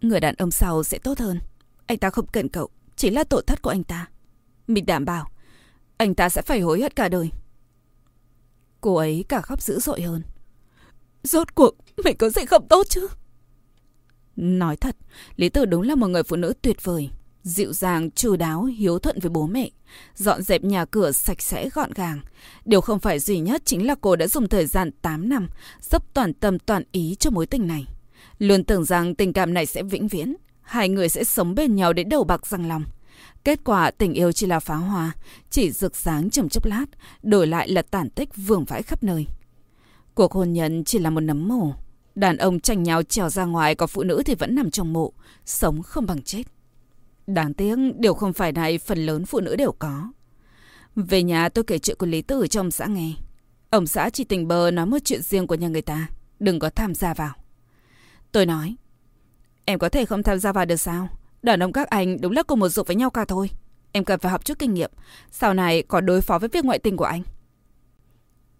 Người 0.00 0.20
đàn 0.20 0.34
ông 0.34 0.50
sau 0.50 0.82
sẽ 0.82 0.98
tốt 0.98 1.18
hơn. 1.18 1.38
Anh 1.86 1.98
ta 1.98 2.10
không 2.10 2.26
cần 2.26 2.48
cậu, 2.48 2.68
chỉ 2.96 3.10
là 3.10 3.24
tội 3.24 3.42
thất 3.46 3.62
của 3.62 3.70
anh 3.70 3.84
ta. 3.84 4.08
Mình 4.72 4.86
đảm 4.86 5.04
bảo, 5.04 5.30
anh 5.96 6.14
ta 6.14 6.28
sẽ 6.28 6.42
phải 6.42 6.60
hối 6.60 6.80
hận 6.80 6.92
cả 6.92 7.08
đời. 7.08 7.30
Cô 8.80 8.94
ấy 8.94 9.24
cả 9.28 9.40
khóc 9.40 9.62
dữ 9.62 9.80
dội 9.80 10.02
hơn. 10.02 10.22
Rốt 11.22 11.54
cuộc, 11.54 11.74
mình 12.04 12.16
có 12.16 12.28
gì 12.28 12.44
không 12.46 12.68
tốt 12.68 12.86
chứ? 12.88 13.08
Nói 14.36 14.76
thật, 14.76 14.96
Lý 15.36 15.48
Tử 15.48 15.64
đúng 15.64 15.82
là 15.82 15.94
một 15.94 16.06
người 16.06 16.22
phụ 16.22 16.36
nữ 16.36 16.52
tuyệt 16.62 16.84
vời. 16.84 17.10
Dịu 17.42 17.72
dàng, 17.72 18.10
chu 18.10 18.36
đáo, 18.36 18.64
hiếu 18.64 18.98
thuận 18.98 19.18
với 19.20 19.30
bố 19.30 19.46
mẹ. 19.46 19.70
Dọn 20.14 20.42
dẹp 20.42 20.64
nhà 20.64 20.84
cửa 20.84 21.12
sạch 21.12 21.42
sẽ 21.42 21.68
gọn 21.68 21.90
gàng. 21.92 22.20
Điều 22.64 22.80
không 22.80 22.98
phải 22.98 23.18
duy 23.18 23.38
nhất 23.38 23.62
chính 23.64 23.86
là 23.86 23.94
cô 24.00 24.16
đã 24.16 24.26
dùng 24.26 24.48
thời 24.48 24.66
gian 24.66 24.90
8 25.02 25.28
năm 25.28 25.48
dốc 25.90 26.14
toàn 26.14 26.34
tâm 26.34 26.58
toàn 26.58 26.82
ý 26.92 27.16
cho 27.18 27.30
mối 27.30 27.46
tình 27.46 27.66
này. 27.66 27.86
Luôn 28.38 28.64
tưởng 28.64 28.84
rằng 28.84 29.14
tình 29.14 29.32
cảm 29.32 29.54
này 29.54 29.66
sẽ 29.66 29.82
vĩnh 29.82 30.08
viễn. 30.08 30.36
Hai 30.62 30.88
người 30.88 31.08
sẽ 31.08 31.24
sống 31.24 31.54
bên 31.54 31.76
nhau 31.76 31.92
đến 31.92 32.08
đầu 32.08 32.24
bạc 32.24 32.46
răng 32.46 32.68
lòng. 32.68 32.84
Kết 33.44 33.64
quả 33.64 33.90
tình 33.90 34.14
yêu 34.14 34.32
chỉ 34.32 34.46
là 34.46 34.60
pháo 34.60 34.78
hoa, 34.78 35.12
chỉ 35.50 35.70
rực 35.70 35.96
sáng 35.96 36.30
trong 36.30 36.48
chốc 36.48 36.66
lát, 36.66 36.84
đổi 37.22 37.46
lại 37.46 37.68
là 37.68 37.82
tàn 37.82 38.10
tích 38.10 38.28
vương 38.36 38.64
vãi 38.64 38.82
khắp 38.82 39.04
nơi. 39.04 39.26
Cuộc 40.14 40.32
hôn 40.32 40.52
nhân 40.52 40.84
chỉ 40.84 40.98
là 40.98 41.10
một 41.10 41.20
nấm 41.20 41.48
mồ. 41.48 41.74
Đàn 42.14 42.36
ông 42.36 42.60
tranh 42.60 42.82
nhau 42.82 43.02
trèo 43.02 43.28
ra 43.30 43.44
ngoài, 43.44 43.74
còn 43.74 43.88
phụ 43.88 44.02
nữ 44.02 44.22
thì 44.26 44.34
vẫn 44.34 44.54
nằm 44.54 44.70
trong 44.70 44.92
mộ, 44.92 45.12
sống 45.44 45.82
không 45.82 46.06
bằng 46.06 46.22
chết. 46.22 46.42
Đáng 47.26 47.54
tiếc, 47.54 47.76
điều 47.98 48.14
không 48.14 48.32
phải 48.32 48.52
này 48.52 48.78
phần 48.78 49.06
lớn 49.06 49.26
phụ 49.26 49.40
nữ 49.40 49.56
đều 49.56 49.72
có. 49.72 50.12
Về 50.96 51.22
nhà 51.22 51.48
tôi 51.48 51.64
kể 51.64 51.78
chuyện 51.78 51.96
của 51.96 52.06
Lý 52.06 52.22
Tử 52.22 52.46
cho 52.46 52.60
ông 52.60 52.70
xã 52.70 52.86
nghe. 52.86 53.12
Ông 53.70 53.86
xã 53.86 54.10
chỉ 54.10 54.24
tình 54.24 54.48
bờ 54.48 54.70
nói 54.70 54.86
một 54.86 54.98
chuyện 55.04 55.22
riêng 55.22 55.46
của 55.46 55.54
nhà 55.54 55.68
người 55.68 55.82
ta, 55.82 56.08
đừng 56.38 56.58
có 56.58 56.70
tham 56.70 56.94
gia 56.94 57.14
vào. 57.14 57.32
Tôi 58.32 58.46
nói, 58.46 58.76
em 59.64 59.78
có 59.78 59.88
thể 59.88 60.04
không 60.04 60.22
tham 60.22 60.38
gia 60.38 60.52
vào 60.52 60.64
được 60.64 60.76
sao? 60.76 61.08
Đàn 61.42 61.62
ông 61.62 61.72
các 61.72 61.88
anh 61.88 62.20
đúng 62.20 62.32
là 62.32 62.42
cùng 62.42 62.58
một 62.58 62.68
dụng 62.68 62.86
với 62.86 62.96
nhau 62.96 63.10
cả 63.10 63.24
thôi. 63.24 63.50
Em 63.92 64.04
cần 64.04 64.20
phải 64.20 64.32
học 64.32 64.44
chút 64.44 64.58
kinh 64.58 64.74
nghiệm, 64.74 64.90
sau 65.30 65.54
này 65.54 65.82
có 65.82 66.00
đối 66.00 66.20
phó 66.20 66.38
với 66.38 66.48
việc 66.48 66.64
ngoại 66.64 66.78
tình 66.78 66.96
của 66.96 67.04
anh. 67.04 67.22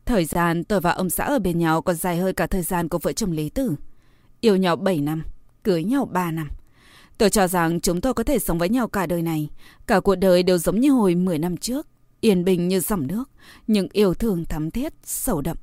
Thời 0.04 0.24
gian 0.24 0.64
tôi 0.64 0.80
và 0.80 0.90
ông 0.90 1.10
xã 1.10 1.24
ở 1.24 1.38
bên 1.38 1.58
nhau 1.58 1.82
còn 1.82 1.96
dài 1.96 2.16
hơn 2.16 2.34
cả 2.34 2.46
thời 2.46 2.62
gian 2.62 2.88
của 2.88 2.98
vợ 2.98 3.12
chồng 3.12 3.32
Lý 3.32 3.48
Tử. 3.48 3.74
Yêu 4.40 4.56
nhau 4.56 4.76
7 4.76 5.00
năm, 5.00 5.22
cưới 5.62 5.84
nhau 5.84 6.08
3 6.12 6.30
năm. 6.30 6.48
Tôi 7.18 7.30
cho 7.30 7.46
rằng 7.48 7.80
chúng 7.80 8.00
tôi 8.00 8.14
có 8.14 8.24
thể 8.24 8.38
sống 8.38 8.58
với 8.58 8.68
nhau 8.68 8.88
cả 8.88 9.06
đời 9.06 9.22
này. 9.22 9.48
Cả 9.86 10.00
cuộc 10.00 10.14
đời 10.14 10.42
đều 10.42 10.58
giống 10.58 10.80
như 10.80 10.90
hồi 10.90 11.14
10 11.14 11.38
năm 11.38 11.56
trước. 11.56 11.86
Yên 12.20 12.44
bình 12.44 12.68
như 12.68 12.80
dòng 12.80 13.06
nước, 13.06 13.30
nhưng 13.66 13.88
yêu 13.92 14.14
thương 14.14 14.44
thắm 14.44 14.70
thiết, 14.70 14.92
sâu 15.04 15.40
đậm. 15.40 15.56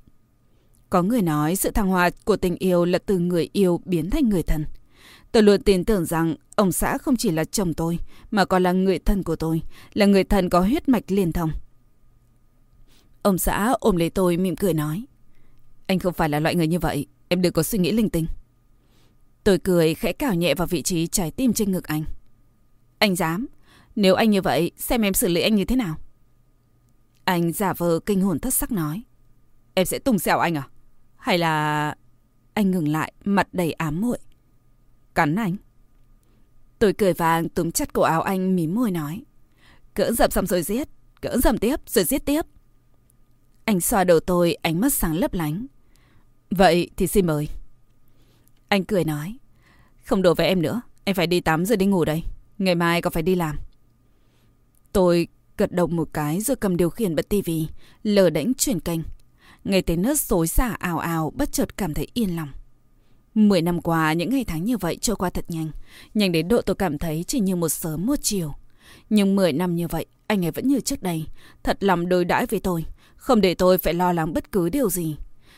Có 0.89 1.01
người 1.01 1.21
nói 1.21 1.55
sự 1.55 1.71
thăng 1.71 1.87
hoa 1.87 2.09
của 2.25 2.37
tình 2.37 2.55
yêu 2.59 2.85
là 2.85 2.99
từ 2.99 3.19
người 3.19 3.49
yêu 3.53 3.81
biến 3.85 4.09
thành 4.09 4.29
người 4.29 4.43
thân. 4.43 4.65
Tôi 5.31 5.43
luôn 5.43 5.61
tin 5.61 5.85
tưởng 5.85 6.05
rằng 6.05 6.35
ông 6.55 6.71
xã 6.71 6.97
không 6.97 7.15
chỉ 7.15 7.31
là 7.31 7.45
chồng 7.45 7.73
tôi, 7.73 7.99
mà 8.31 8.45
còn 8.45 8.63
là 8.63 8.71
người 8.71 8.99
thân 8.99 9.23
của 9.23 9.35
tôi, 9.35 9.61
là 9.93 10.05
người 10.05 10.23
thân 10.23 10.49
có 10.49 10.59
huyết 10.59 10.89
mạch 10.89 11.11
liên 11.11 11.31
thông. 11.31 11.51
Ông 13.21 13.37
xã 13.37 13.73
ôm 13.79 13.95
lấy 13.95 14.09
tôi 14.09 14.37
mỉm 14.37 14.55
cười 14.55 14.73
nói. 14.73 15.05
Anh 15.87 15.99
không 15.99 16.13
phải 16.13 16.29
là 16.29 16.39
loại 16.39 16.55
người 16.55 16.67
như 16.67 16.79
vậy, 16.79 17.07
em 17.27 17.41
đừng 17.41 17.53
có 17.53 17.63
suy 17.63 17.79
nghĩ 17.79 17.91
linh 17.91 18.09
tinh. 18.09 18.25
Tôi 19.43 19.57
cười 19.57 19.95
khẽ 19.95 20.13
cào 20.13 20.35
nhẹ 20.35 20.55
vào 20.55 20.67
vị 20.67 20.81
trí 20.81 21.07
trái 21.07 21.31
tim 21.31 21.53
trên 21.53 21.71
ngực 21.71 21.87
anh. 21.87 22.03
Anh 22.99 23.15
dám, 23.15 23.47
nếu 23.95 24.15
anh 24.15 24.29
như 24.29 24.41
vậy, 24.41 24.71
xem 24.77 25.01
em 25.01 25.13
xử 25.13 25.27
lý 25.27 25.41
anh 25.41 25.55
như 25.55 25.65
thế 25.65 25.75
nào. 25.75 25.95
Anh 27.23 27.51
giả 27.51 27.73
vờ 27.73 27.99
kinh 28.05 28.21
hồn 28.21 28.39
thất 28.39 28.53
sắc 28.53 28.71
nói. 28.71 29.03
Em 29.73 29.85
sẽ 29.85 29.99
tung 29.99 30.19
xẻo 30.19 30.39
anh 30.39 30.55
à? 30.57 30.69
Hay 31.15 31.37
là... 31.37 31.95
Anh 32.53 32.71
ngừng 32.71 32.87
lại, 32.87 33.13
mặt 33.25 33.47
đầy 33.53 33.71
ám 33.71 34.01
muội. 34.01 34.19
Cắn 35.15 35.35
anh. 35.35 35.55
Tôi 36.79 36.93
cười 36.93 37.13
vàng 37.13 37.49
túm 37.49 37.71
chặt 37.71 37.93
cổ 37.93 38.01
áo 38.01 38.21
anh 38.21 38.55
mím 38.55 38.75
môi 38.75 38.91
nói. 38.91 39.23
Cỡ 39.93 40.11
dập 40.11 40.31
xong 40.33 40.45
rồi 40.45 40.63
giết, 40.63 40.87
cỡ 41.21 41.37
dậm 41.43 41.57
tiếp 41.57 41.79
rồi 41.85 42.03
giết 42.03 42.25
tiếp. 42.25 42.45
Anh 43.65 43.81
xoa 43.81 44.03
đầu 44.03 44.19
tôi, 44.19 44.53
ánh 44.53 44.81
mắt 44.81 44.93
sáng 44.93 45.15
lấp 45.17 45.33
lánh. 45.33 45.65
Vậy 46.51 46.89
thì 46.97 47.07
xin 47.07 47.25
mời. 47.25 47.47
Anh 48.67 48.85
cười 48.85 49.03
nói. 49.03 49.37
Không 50.05 50.21
đổ 50.21 50.33
với 50.33 50.47
em 50.47 50.61
nữa, 50.61 50.81
em 51.03 51.15
phải 51.15 51.27
đi 51.27 51.41
tắm 51.41 51.65
rồi 51.65 51.77
đi 51.77 51.85
ngủ 51.85 52.05
đây. 52.05 52.23
Ngày 52.57 52.75
mai 52.75 53.01
còn 53.01 53.13
phải 53.13 53.23
đi 53.23 53.35
làm. 53.35 53.57
Tôi 54.93 55.27
gật 55.57 55.71
đầu 55.71 55.87
một 55.87 56.09
cái 56.13 56.41
rồi 56.41 56.57
cầm 56.57 56.77
điều 56.77 56.89
khiển 56.89 57.15
bật 57.15 57.29
tivi, 57.29 57.67
lờ 58.03 58.29
đánh 58.29 58.53
chuyển 58.53 58.79
kênh. 58.79 58.99
Nghe 59.63 59.81
tiếng 59.81 60.01
nước 60.01 60.19
xối 60.19 60.47
xả 60.47 60.67
ào 60.67 60.99
ào 60.99 61.33
bất 61.35 61.51
chợt 61.51 61.77
cảm 61.77 61.93
thấy 61.93 62.07
yên 62.13 62.35
lòng. 62.35 62.49
Mười 63.33 63.61
năm 63.61 63.81
qua, 63.81 64.13
những 64.13 64.29
ngày 64.29 64.43
tháng 64.43 64.63
như 64.63 64.77
vậy 64.77 64.97
trôi 65.01 65.15
qua 65.15 65.29
thật 65.29 65.45
nhanh. 65.47 65.71
Nhanh 66.13 66.31
đến 66.31 66.47
độ 66.47 66.61
tôi 66.61 66.75
cảm 66.75 66.97
thấy 66.97 67.23
chỉ 67.27 67.39
như 67.39 67.55
một 67.55 67.69
sớm 67.69 68.05
một 68.05 68.15
chiều. 68.21 68.53
Nhưng 69.09 69.35
mười 69.35 69.53
năm 69.53 69.75
như 69.75 69.87
vậy, 69.87 70.05
anh 70.27 70.45
ấy 70.45 70.51
vẫn 70.51 70.67
như 70.67 70.79
trước 70.79 71.03
đây. 71.03 71.25
Thật 71.63 71.83
lòng 71.83 72.09
đối 72.09 72.25
đãi 72.25 72.45
với 72.45 72.59
tôi. 72.59 72.85
Không 73.15 73.41
để 73.41 73.55
tôi 73.55 73.77
phải 73.77 73.93
lo 73.93 74.13
lắng 74.13 74.33
bất 74.33 74.51
cứ 74.51 74.69
điều 74.69 74.89
gì. 74.89 75.15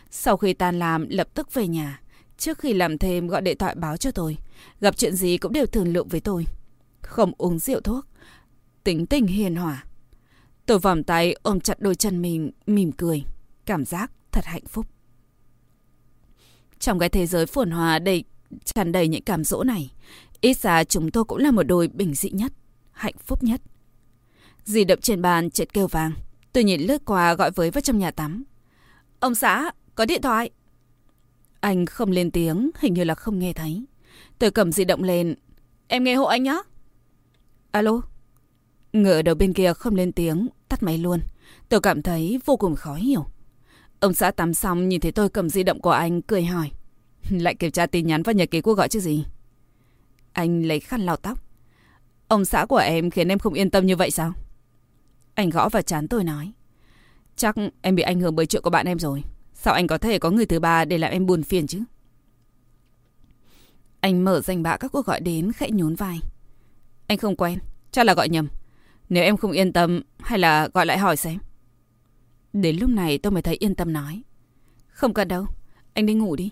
Sau 0.09 0.37
khi 0.37 0.53
tan 0.53 0.79
làm, 0.79 1.09
lập 1.09 1.27
tức 1.33 1.53
về 1.53 1.67
nhà. 1.67 2.01
Trước 2.37 2.59
khi 2.59 2.73
làm 2.73 2.97
thêm 2.97 3.27
gọi 3.27 3.41
điện 3.41 3.57
thoại 3.57 3.75
báo 3.75 3.97
cho 3.97 4.11
tôi. 4.11 4.37
Gặp 4.81 4.97
chuyện 4.97 5.15
gì 5.15 5.37
cũng 5.37 5.53
đều 5.53 5.65
thường 5.65 5.93
lượng 5.93 6.07
với 6.07 6.19
tôi. 6.19 6.45
Không 7.01 7.33
uống 7.37 7.59
rượu 7.59 7.81
thuốc. 7.81 8.05
Tính 8.83 9.05
tình 9.05 9.27
hiền 9.27 9.55
hòa. 9.55 9.85
Tôi 10.65 10.79
vòng 10.79 11.03
tay 11.03 11.35
ôm 11.43 11.59
chặt 11.59 11.79
đôi 11.79 11.95
chân 11.95 12.21
mình, 12.21 12.51
mỉm 12.67 12.91
cười. 12.91 13.23
Cảm 13.65 13.85
giác 13.85 14.11
thật 14.31 14.45
hạnh 14.45 14.65
phúc. 14.65 14.85
Trong 16.81 16.99
cái 16.99 17.09
thế 17.09 17.25
giới 17.25 17.45
phồn 17.45 17.71
hoa 17.71 17.99
đầy 17.99 18.23
tràn 18.65 18.91
đầy 18.91 19.07
những 19.07 19.23
cảm 19.23 19.43
dỗ 19.43 19.63
này, 19.63 19.91
ít 20.41 20.57
ra 20.57 20.83
chúng 20.83 21.11
tôi 21.11 21.23
cũng 21.23 21.37
là 21.37 21.51
một 21.51 21.63
đôi 21.63 21.87
bình 21.87 22.13
dị 22.13 22.29
nhất, 22.29 22.53
hạnh 22.91 23.15
phúc 23.25 23.43
nhất. 23.43 23.61
Di 24.63 24.83
động 24.83 24.99
trên 25.01 25.21
bàn 25.21 25.51
chợt 25.51 25.73
kêu 25.73 25.87
vàng. 25.87 26.11
Tôi 26.53 26.63
nhìn 26.63 26.81
lướt 26.81 27.05
qua 27.05 27.33
gọi 27.33 27.51
với 27.51 27.71
vào 27.71 27.81
trong 27.81 27.99
nhà 27.99 28.11
tắm. 28.11 28.43
Ông 29.19 29.35
xã, 29.35 29.71
có 29.95 30.05
điện 30.05 30.21
thoại. 30.21 30.49
Anh 31.59 31.85
không 31.85 32.11
lên 32.11 32.31
tiếng, 32.31 32.71
hình 32.79 32.93
như 32.93 33.03
là 33.03 33.15
không 33.15 33.39
nghe 33.39 33.53
thấy. 33.53 33.85
Tôi 34.39 34.51
cầm 34.51 34.71
di 34.71 34.85
động 34.85 35.03
lên. 35.03 35.35
Em 35.87 36.03
nghe 36.03 36.15
hộ 36.15 36.25
anh 36.25 36.43
nhé. 36.43 36.61
Alo? 37.71 38.01
ngựa 38.93 39.21
đầu 39.21 39.35
bên 39.35 39.53
kia 39.53 39.73
không 39.73 39.95
lên 39.95 40.11
tiếng, 40.11 40.47
tắt 40.69 40.83
máy 40.83 40.97
luôn. 40.97 41.19
Tôi 41.69 41.81
cảm 41.81 42.01
thấy 42.01 42.39
vô 42.45 42.57
cùng 42.57 42.75
khó 42.75 42.93
hiểu. 42.93 43.25
Ông 44.01 44.13
xã 44.13 44.31
tắm 44.31 44.53
xong 44.53 44.89
nhìn 44.89 45.01
thấy 45.01 45.11
tôi 45.11 45.29
cầm 45.29 45.49
di 45.49 45.63
động 45.63 45.81
của 45.81 45.91
anh, 45.91 46.21
cười 46.21 46.43
hỏi. 46.45 46.71
Lại 47.29 47.55
kiểm 47.55 47.71
tra 47.71 47.85
tin 47.85 48.07
nhắn 48.07 48.23
và 48.23 48.33
nhật 48.33 48.51
ký 48.51 48.61
cuộc 48.61 48.73
gọi 48.73 48.89
chứ 48.89 48.99
gì? 48.99 49.25
Anh 50.33 50.65
lấy 50.65 50.79
khăn 50.79 51.01
lau 51.01 51.17
tóc. 51.17 51.43
Ông 52.27 52.45
xã 52.45 52.65
của 52.65 52.77
em 52.77 53.09
khiến 53.09 53.27
em 53.27 53.39
không 53.39 53.53
yên 53.53 53.69
tâm 53.69 53.85
như 53.85 53.95
vậy 53.95 54.11
sao? 54.11 54.33
Anh 55.33 55.49
gõ 55.49 55.69
vào 55.69 55.81
chán 55.81 56.07
tôi 56.07 56.23
nói. 56.23 56.51
Chắc 57.35 57.55
em 57.81 57.95
bị 57.95 58.03
ảnh 58.03 58.19
hưởng 58.19 58.35
bởi 58.35 58.45
chuyện 58.45 58.61
của 58.61 58.69
bạn 58.69 58.85
em 58.85 58.99
rồi. 58.99 59.23
Sao 59.53 59.73
anh 59.73 59.87
có 59.87 59.97
thể 59.97 60.19
có 60.19 60.29
người 60.29 60.45
thứ 60.45 60.59
ba 60.59 60.85
để 60.85 60.97
làm 60.97 61.11
em 61.11 61.25
buồn 61.25 61.43
phiền 61.43 61.67
chứ? 61.67 61.79
Anh 63.99 64.23
mở 64.23 64.41
danh 64.41 64.63
bạ 64.63 64.77
các 64.77 64.91
cuộc 64.91 65.05
gọi 65.05 65.19
đến 65.19 65.51
khẽ 65.51 65.69
nhún 65.71 65.95
vai. 65.95 66.19
Anh 67.07 67.17
không 67.17 67.35
quen, 67.35 67.59
chắc 67.91 68.05
là 68.05 68.13
gọi 68.13 68.29
nhầm. 68.29 68.47
Nếu 69.09 69.23
em 69.23 69.37
không 69.37 69.51
yên 69.51 69.73
tâm, 69.73 70.01
hay 70.19 70.39
là 70.39 70.67
gọi 70.73 70.85
lại 70.85 70.97
hỏi 70.97 71.17
xem. 71.17 71.37
Đến 72.53 72.77
lúc 72.77 72.89
này 72.89 73.17
tôi 73.17 73.31
mới 73.31 73.41
thấy 73.41 73.55
yên 73.55 73.75
tâm 73.75 73.93
nói. 73.93 74.21
Không 74.87 75.13
cần 75.13 75.27
đâu, 75.27 75.45
anh 75.93 76.05
đi 76.05 76.13
ngủ 76.13 76.35
đi. 76.35 76.51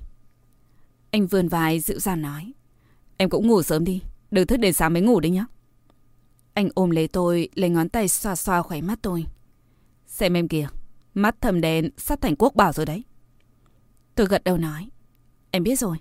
Anh 1.11 1.27
vươn 1.27 1.47
vai 1.47 1.79
dịu 1.79 1.99
dàng 1.99 2.21
nói. 2.21 2.53
Em 3.17 3.29
cũng 3.29 3.47
ngủ 3.47 3.63
sớm 3.63 3.83
đi, 3.83 4.01
đừng 4.31 4.47
thức 4.47 4.57
đến 4.57 4.73
sáng 4.73 4.93
mới 4.93 5.01
ngủ 5.01 5.19
đi 5.19 5.29
nhé. 5.29 5.45
Anh 6.53 6.69
ôm 6.75 6.89
lấy 6.89 7.07
tôi, 7.07 7.49
lấy 7.55 7.69
ngón 7.69 7.89
tay 7.89 8.07
xoa 8.07 8.35
xoa 8.35 8.61
khóe 8.61 8.81
mắt 8.81 8.99
tôi. 9.01 9.25
Xem 10.07 10.33
em 10.33 10.47
kìa, 10.47 10.67
mắt 11.13 11.35
thầm 11.41 11.61
đen 11.61 11.89
sắp 11.97 12.21
thành 12.21 12.35
quốc 12.35 12.55
bảo 12.55 12.73
rồi 12.73 12.85
đấy. 12.85 13.03
Tôi 14.15 14.27
gật 14.27 14.43
đầu 14.43 14.57
nói. 14.57 14.89
Em 15.51 15.63
biết 15.63 15.79
rồi. 15.79 15.97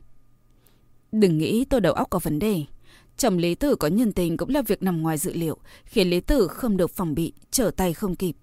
Đừng 1.12 1.38
nghĩ 1.38 1.64
tôi 1.64 1.80
đầu 1.80 1.92
óc 1.92 2.10
có 2.10 2.18
vấn 2.18 2.38
đề. 2.38 2.64
Chồng 3.16 3.38
Lý 3.38 3.54
Tử 3.54 3.76
có 3.76 3.88
nhân 3.88 4.12
tình 4.12 4.36
cũng 4.36 4.48
là 4.48 4.62
việc 4.62 4.82
nằm 4.82 5.02
ngoài 5.02 5.18
dự 5.18 5.32
liệu, 5.32 5.58
khiến 5.84 6.10
Lý 6.10 6.20
Tử 6.20 6.48
không 6.48 6.76
được 6.76 6.90
phòng 6.90 7.14
bị, 7.14 7.32
trở 7.50 7.70
tay 7.70 7.94
không 7.94 8.16
kịp. 8.16 8.36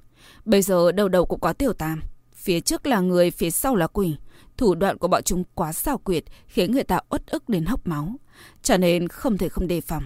Bây 0.45 0.61
giờ 0.61 0.91
đầu 0.91 1.07
đầu 1.09 1.25
cũng 1.25 1.39
có 1.39 1.53
tiểu 1.53 1.73
tam. 1.73 2.01
Phía 2.35 2.59
trước 2.59 2.87
là 2.87 2.99
người, 2.99 3.31
phía 3.31 3.51
sau 3.51 3.75
là 3.75 3.87
quỷ. 3.87 4.15
Thủ 4.57 4.75
đoạn 4.75 4.97
của 4.97 5.07
bọn 5.07 5.23
chúng 5.23 5.43
quá 5.53 5.73
xảo 5.73 5.97
quyệt, 5.97 6.23
khiến 6.47 6.71
người 6.71 6.83
ta 6.83 6.99
uất 7.09 7.27
ức 7.27 7.49
đến 7.49 7.65
hốc 7.65 7.87
máu. 7.87 8.15
Cho 8.61 8.77
nên 8.77 9.07
không 9.07 9.37
thể 9.37 9.49
không 9.49 9.67
đề 9.67 9.81
phòng. 9.81 10.03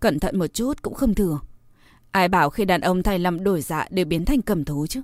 Cẩn 0.00 0.20
thận 0.20 0.38
một 0.38 0.46
chút 0.46 0.82
cũng 0.82 0.94
không 0.94 1.14
thừa. 1.14 1.38
Ai 2.10 2.28
bảo 2.28 2.50
khi 2.50 2.64
đàn 2.64 2.80
ông 2.80 3.02
thay 3.02 3.18
lầm 3.18 3.44
đổi 3.44 3.60
dạ 3.60 3.86
đều 3.90 4.04
biến 4.06 4.24
thành 4.24 4.42
cầm 4.42 4.64
thú 4.64 4.86
chứ. 4.86 5.02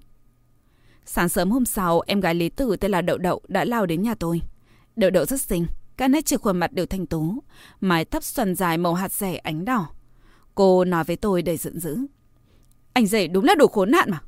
Sáng 1.04 1.28
sớm 1.28 1.50
hôm 1.50 1.64
sau, 1.64 2.02
em 2.06 2.20
gái 2.20 2.34
Lý 2.34 2.48
Tử 2.48 2.76
tên 2.76 2.90
là 2.90 3.02
Đậu 3.02 3.18
Đậu 3.18 3.40
đã 3.48 3.64
lao 3.64 3.86
đến 3.86 4.02
nhà 4.02 4.14
tôi. 4.14 4.42
Đậu 4.96 5.10
Đậu 5.10 5.24
rất 5.24 5.40
xinh, 5.40 5.66
các 5.96 6.08
nét 6.08 6.26
trên 6.26 6.38
khuôn 6.38 6.58
mặt 6.58 6.72
đều 6.72 6.86
thanh 6.86 7.06
tú, 7.06 7.34
mái 7.80 8.04
tóc 8.04 8.24
xoăn 8.24 8.54
dài 8.54 8.78
màu 8.78 8.94
hạt 8.94 9.12
rẻ 9.12 9.36
ánh 9.36 9.64
đỏ. 9.64 9.88
Cô 10.54 10.84
nói 10.84 11.04
với 11.04 11.16
tôi 11.16 11.42
đầy 11.42 11.56
giận 11.56 11.80
dữ. 11.80 11.98
Anh 12.92 13.06
rể 13.06 13.26
đúng 13.26 13.44
là 13.44 13.54
đồ 13.54 13.66
khốn 13.66 13.90
nạn 13.90 14.10
mà. 14.10 14.20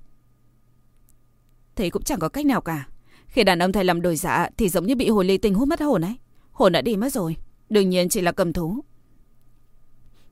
Thế 1.77 1.91
cũng 1.91 2.03
chẳng 2.03 2.19
có 2.19 2.29
cách 2.29 2.47
nào 2.47 2.61
cả. 2.61 2.89
Khi 3.27 3.45
đàn 3.45 3.59
ông 3.59 3.73
thay 3.73 3.85
làm 3.85 4.03
đổi 4.03 4.17
dạ 4.17 4.49
thì 4.57 4.69
giống 4.69 4.87
như 4.87 4.97
bị 4.97 5.09
hồ 5.09 5.23
ly 5.23 5.39
tinh 5.39 5.55
hút 5.55 5.69
mất 5.69 5.81
hồn 5.81 6.05
ấy. 6.05 6.15
Hồn 6.53 6.73
đã 6.73 6.83
đi 6.83 6.97
mất 6.97 7.13
rồi. 7.13 7.37
Đương 7.71 7.91
nhiên 7.91 8.09
chỉ 8.09 8.21
là 8.21 8.33
cầm 8.33 8.53
thú. 8.53 8.85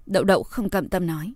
Đậu 0.06 0.25
đậu 0.25 0.42
không 0.42 0.70
cầm 0.70 0.88
tâm 0.88 1.06
nói. 1.06 1.32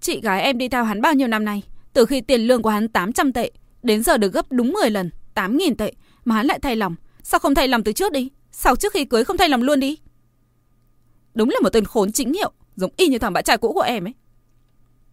Chị 0.00 0.20
gái 0.20 0.42
em 0.42 0.58
đi 0.58 0.68
theo 0.68 0.84
hắn 0.84 1.00
bao 1.00 1.14
nhiêu 1.14 1.28
năm 1.28 1.44
nay. 1.44 1.62
Từ 1.92 2.06
khi 2.06 2.20
tiền 2.20 2.40
lương 2.40 2.62
của 2.62 2.70
hắn 2.70 2.88
800 2.88 3.32
tệ. 3.32 3.50
Đến 3.82 4.02
giờ 4.02 4.16
được 4.18 4.32
gấp 4.32 4.52
đúng 4.52 4.72
10 4.72 4.90
lần. 4.90 5.10
8.000 5.34 5.74
tệ. 5.74 5.92
Mà 6.24 6.34
hắn 6.34 6.46
lại 6.46 6.58
thay 6.62 6.76
lòng. 6.76 6.94
Sao 7.22 7.40
không 7.40 7.54
thay 7.54 7.68
lòng 7.68 7.84
từ 7.84 7.92
trước 7.92 8.12
đi? 8.12 8.30
Sao 8.52 8.76
trước 8.76 8.92
khi 8.92 9.04
cưới 9.04 9.24
không 9.24 9.36
thay 9.36 9.48
lòng 9.48 9.62
luôn 9.62 9.80
đi? 9.80 9.98
Đúng 11.34 11.48
là 11.48 11.60
một 11.62 11.70
tên 11.72 11.84
khốn 11.84 12.12
chính 12.12 12.32
hiệu. 12.32 12.52
Giống 12.76 12.90
y 12.96 13.08
như 13.08 13.18
thằng 13.18 13.32
bạn 13.32 13.44
trai 13.44 13.58
cũ 13.58 13.72
của 13.72 13.80
em 13.80 14.06
ấy. 14.06 14.14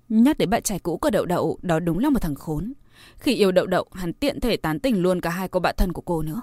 Nhắc 0.09 0.37
đến 0.37 0.49
bạn 0.49 0.63
trai 0.63 0.79
cũ 0.79 0.97
của 0.97 1.09
đậu 1.09 1.25
đậu. 1.25 1.59
Đó 1.61 1.79
đúng 1.79 1.99
là 1.99 2.09
một 2.09 2.21
thằng 2.21 2.35
khốn. 2.35 2.73
Khi 3.17 3.35
yêu 3.35 3.51
đậu 3.51 3.65
đậu, 3.65 3.85
hắn 3.93 4.13
tiện 4.13 4.39
thể 4.39 4.57
tán 4.57 4.79
tỉnh 4.79 5.01
luôn 5.01 5.21
cả 5.21 5.29
hai 5.29 5.47
cô 5.47 5.59
bạn 5.59 5.75
thân 5.77 5.93
của 5.93 6.01
cô 6.01 6.21
nữa. 6.21 6.41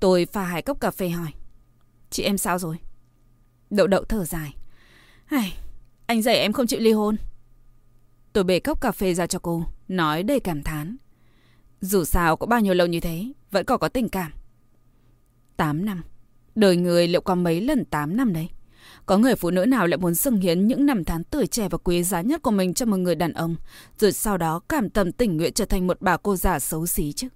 Tôi 0.00 0.26
pha 0.26 0.42
hai 0.42 0.62
cốc 0.62 0.80
cà 0.80 0.90
phê 0.90 1.08
hỏi. 1.08 1.32
Chị 2.10 2.22
em 2.22 2.38
sao 2.38 2.58
rồi? 2.58 2.76
Đậu 3.70 3.86
đậu 3.86 4.04
thở 4.04 4.24
dài. 4.24 4.54
Ai, 5.26 5.56
anh 6.06 6.22
dạy 6.22 6.36
em 6.36 6.52
không 6.52 6.66
chịu 6.66 6.80
ly 6.80 6.92
hôn. 6.92 7.16
Tôi 8.32 8.44
bê 8.44 8.60
cốc 8.60 8.80
cà 8.80 8.92
phê 8.92 9.14
ra 9.14 9.26
cho 9.26 9.38
cô, 9.38 9.64
nói 9.88 10.22
đầy 10.22 10.40
cảm 10.40 10.62
thán. 10.62 10.96
Dù 11.80 12.04
sao 12.04 12.36
có 12.36 12.46
bao 12.46 12.60
nhiêu 12.60 12.74
lâu 12.74 12.86
như 12.86 13.00
thế, 13.00 13.32
vẫn 13.50 13.64
còn 13.64 13.80
có 13.80 13.88
tình 13.88 14.08
cảm. 14.08 14.32
8 15.56 15.84
năm. 15.84 16.02
Đời 16.54 16.76
người 16.76 17.08
liệu 17.08 17.20
có 17.20 17.34
mấy 17.34 17.60
lần 17.60 17.84
8 17.84 18.16
năm 18.16 18.32
đấy? 18.32 18.48
Có 19.06 19.18
người 19.18 19.36
phụ 19.36 19.50
nữ 19.50 19.64
nào 19.66 19.86
lại 19.86 19.98
muốn 19.98 20.14
dâng 20.14 20.36
hiến 20.36 20.66
những 20.66 20.86
năm 20.86 21.04
tháng 21.04 21.24
tuổi 21.24 21.46
trẻ 21.46 21.68
và 21.68 21.78
quý 21.78 22.02
giá 22.02 22.20
nhất 22.20 22.42
của 22.42 22.50
mình 22.50 22.74
cho 22.74 22.86
một 22.86 22.96
người 22.96 23.14
đàn 23.14 23.32
ông, 23.32 23.56
rồi 23.98 24.12
sau 24.12 24.38
đó 24.38 24.60
cảm 24.68 24.90
tâm 24.90 25.12
tình 25.12 25.36
nguyện 25.36 25.52
trở 25.52 25.64
thành 25.64 25.86
một 25.86 25.96
bà 26.00 26.16
cô 26.16 26.36
già 26.36 26.58
xấu 26.58 26.86
xí 26.86 27.12
chứ? 27.12 27.28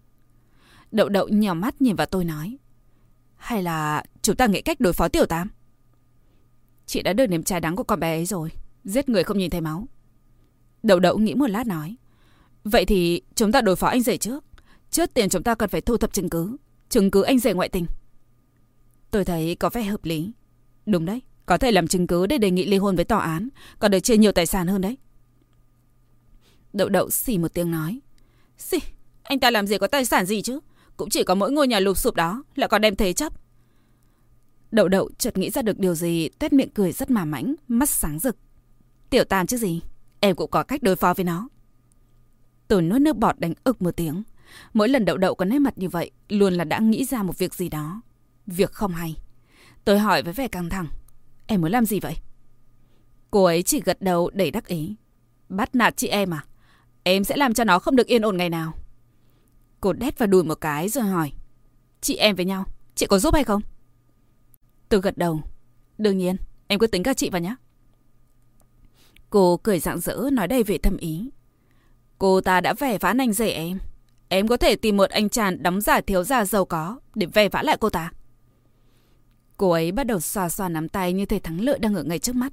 Đậu 0.90 1.09
đậu 1.09 1.28
nhèo 1.28 1.54
mắt 1.54 1.82
nhìn 1.82 1.97
vào 1.97 2.06
tôi 2.06 2.25
nói. 2.25 2.56
Hay 3.37 3.62
là 3.62 4.04
chúng 4.23 4.37
ta 4.37 4.47
nghĩ 4.47 4.62
cách 4.62 4.80
đối 4.80 4.92
phó 4.92 5.09
tiểu 5.09 5.26
tam? 5.26 5.50
Chị 6.87 7.02
đã 7.02 7.12
được 7.12 7.26
nếm 7.26 7.42
trái 7.42 7.61
đắng 7.61 7.76
của 7.76 7.82
con 7.82 8.00
bé 8.00 8.16
ấy 8.16 8.25
rồi. 8.25 8.50
Giết 8.85 9.09
người 9.09 9.25
không 9.25 9.38
nhìn 9.38 9.50
thấy 9.50 9.61
máu. 9.61 9.88
Đậu 10.82 11.00
đậu 11.00 11.18
nghĩ 11.18 11.35
một 11.35 11.50
lát 11.50 11.66
nói. 11.66 11.97
Vậy 12.64 12.85
thì 12.85 13.23
chúng 13.35 13.52
ta 13.52 13.61
đối 13.61 13.76
phó 13.76 13.87
anh 13.87 14.00
rể 14.00 14.16
trước. 14.16 14.44
Trước 14.90 15.14
tiên 15.14 15.28
chúng 15.28 15.42
ta 15.42 15.54
cần 15.54 15.68
phải 15.68 15.80
thu 15.80 15.97
thập 15.97 16.12
chứng 16.12 16.30
cứ. 16.30 16.56
Chứng 16.88 17.11
cứ 17.11 17.23
anh 17.23 17.38
rể 17.38 17.52
ngoại 17.54 17.68
tình. 17.68 17.87
Tôi 19.11 19.25
thấy 19.25 19.54
có 19.54 19.71
vẻ 19.71 19.82
hợp 19.82 20.04
lý. 20.04 20.32
Đúng 20.87 21.04
đấy. 21.04 21.21
Có 21.46 21.58
thể 21.58 21.72
làm 21.72 21.87
chứng 21.87 22.06
cứ 22.06 22.26
để 22.26 22.38
đề 22.38 22.50
nghị 22.50 22.64
ly 22.64 22.76
hôn 22.76 22.96
với 22.96 23.04
tòa 23.04 23.20
án. 23.20 23.49
Còn 23.78 23.90
được 23.90 24.00
chia 24.00 24.16
nhiều 24.16 24.32
tài 24.32 24.46
sản 24.46 24.66
hơn 24.66 24.80
đấy. 24.80 24.96
Đậu 26.72 26.88
đậu 26.88 27.11
xì 27.11 27.38
một 27.38 27.54
tiếng 27.54 27.70
nói. 27.70 28.00
Xì, 28.58 28.78
anh 29.22 29.40
ta 29.40 29.50
làm 29.50 29.66
gì 29.66 29.78
có 29.78 29.87
tài 29.87 30.04
sản 30.04 30.26
gì 30.26 30.42
chứ? 30.42 30.61
Cũng 30.96 31.11
chỉ 31.11 31.25
có 31.25 31.34
mỗi 31.34 31.52
ngôi 31.52 31.68
nhà 31.68 31.80
lụp 31.80 31.99
sụp 31.99 32.14
đó 32.14 32.44
Lại 32.54 32.68
còn 32.68 32.80
đem 32.80 32.96
thế 32.96 33.12
chấp 33.12 33.32
Đậu 34.70 34.88
đậu 34.88 35.11
chợt 35.18 35.38
nghĩ 35.38 35.50
ra 35.50 35.62
được 35.62 35.78
điều 35.78 35.94
gì 35.94 36.28
Tét 36.28 36.52
miệng 36.52 36.70
cười 36.70 36.92
rất 36.92 37.11
mà 37.11 37.25
mãnh 37.25 37.54
Mắt 37.68 37.88
sáng 37.88 38.18
rực 38.18 38.37
Tiểu 39.11 39.25
tam 39.25 39.46
chứ 39.46 39.56
gì 39.56 39.80
Em 40.20 40.37
cũng 40.37 40.50
có 40.50 40.62
cách 40.62 40.82
đối 40.82 40.96
phó 40.96 41.14
với 41.14 41.25
nó 41.25 41.49
Tôi 42.68 42.82
nuốt 42.82 43.00
nước 43.00 43.16
bọt 43.16 43.38
đánh 43.38 43.54
ực 43.64 43.82
một 43.82 43.96
tiếng 43.96 44.22
Mỗi 44.72 44.88
lần 44.88 45.04
đậu 45.04 45.16
đậu 45.16 45.34
có 45.34 45.44
nét 45.44 45.58
mặt 45.58 45.78
như 45.78 45.88
vậy 45.88 46.11
Luôn 46.28 46.54
là 46.54 46.64
đã 46.64 46.78
nghĩ 46.78 47.04
ra 47.04 47.22
một 47.22 47.38
việc 47.38 47.54
gì 47.54 47.68
đó 47.68 48.00
Việc 48.46 48.72
không 48.72 48.92
hay 48.92 49.16
Tôi 49.84 49.99
hỏi 49.99 50.22
với 50.22 50.32
vẻ 50.32 50.49
căng 50.49 50.70
thẳng 50.70 50.87
Em 51.52 51.61
muốn 51.61 51.71
làm 51.71 51.85
gì 51.85 52.00
vậy 52.00 52.16
Cô 53.30 53.44
ấy 53.44 53.62
chỉ 53.62 53.80
gật 53.80 54.02
đầu 54.02 54.30
đầy 54.30 54.50
đắc 54.50 54.66
ý 54.66 54.97
Bắt 55.49 55.75
nạt 55.75 55.97
chị 55.97 56.09
em 56.09 56.35
à 56.35 56.44
Em 57.02 57.25
sẽ 57.25 57.37
làm 57.37 57.54
cho 57.54 57.64
nó 57.64 57.78
không 57.78 57.97
được 57.97 58.06
yên 58.06 58.23
ổn 58.23 58.37
ngày 58.37 58.50
nào 58.50 58.73
Cô 59.82 59.92
đét 59.92 60.18
vào 60.18 60.26
đùi 60.26 60.44
một 60.44 60.54
cái 60.54 60.88
rồi 60.88 61.04
hỏi. 61.04 61.32
Chị 62.00 62.16
em 62.16 62.37
với 62.37 62.44
nhau, 62.44 62.64
chị 62.94 63.06
có 63.06 63.18
giúp 63.18 63.35
hay 63.35 63.44
không? 63.44 63.62
Tôi 64.88 65.00
gật 65.00 65.18
đầu. 65.18 65.40
Đương 65.99 66.18
nhiên, 66.18 66.37
em 66.66 66.78
cứ 66.78 66.87
tính 66.87 67.02
các 67.02 67.16
chị 67.16 67.30
vào 67.30 67.40
nhé. 67.40 67.54
Cô 69.30 69.56
cười 69.56 69.78
rạng 69.78 70.00
rỡ 70.00 70.30
nói 70.32 70.49
đầy 70.49 70.62
vẻ 70.62 70.78
thâm 70.78 70.97
ý. 70.97 71.30
Cô 72.18 72.40
ta 72.40 72.61
đã 72.61 72.75
vẻ 72.75 72.99
vãn 72.99 73.18
anh 73.18 73.32
rể 73.32 73.49
em. 73.49 73.78
Em 74.28 74.49
có 74.49 74.56
thể 74.56 74.76
tìm 74.76 74.97
một 74.97 75.11
anh 75.11 75.28
chàng 75.28 75.62
đóng 75.62 75.80
giả 75.80 76.00
thiếu 76.00 76.25
gia 76.25 76.44
giàu 76.44 76.64
có 76.64 77.00
để 77.14 77.26
vẻ 77.26 77.49
vã 77.49 77.62
lại 77.62 77.76
cô 77.80 77.90
ta. 77.90 78.12
Cô 79.62 79.71
ấy 79.71 79.92
bắt 79.92 80.07
đầu 80.07 80.21
xoa 80.21 80.49
xoa 80.49 80.69
nắm 80.69 80.88
tay 80.88 81.12
như 81.12 81.26
thể 81.26 81.38
thắng 81.38 81.61
lợi 81.61 81.78
đang 81.78 81.95
ở 81.95 82.02
ngay 82.02 82.19
trước 82.19 82.37
mắt. 82.37 82.52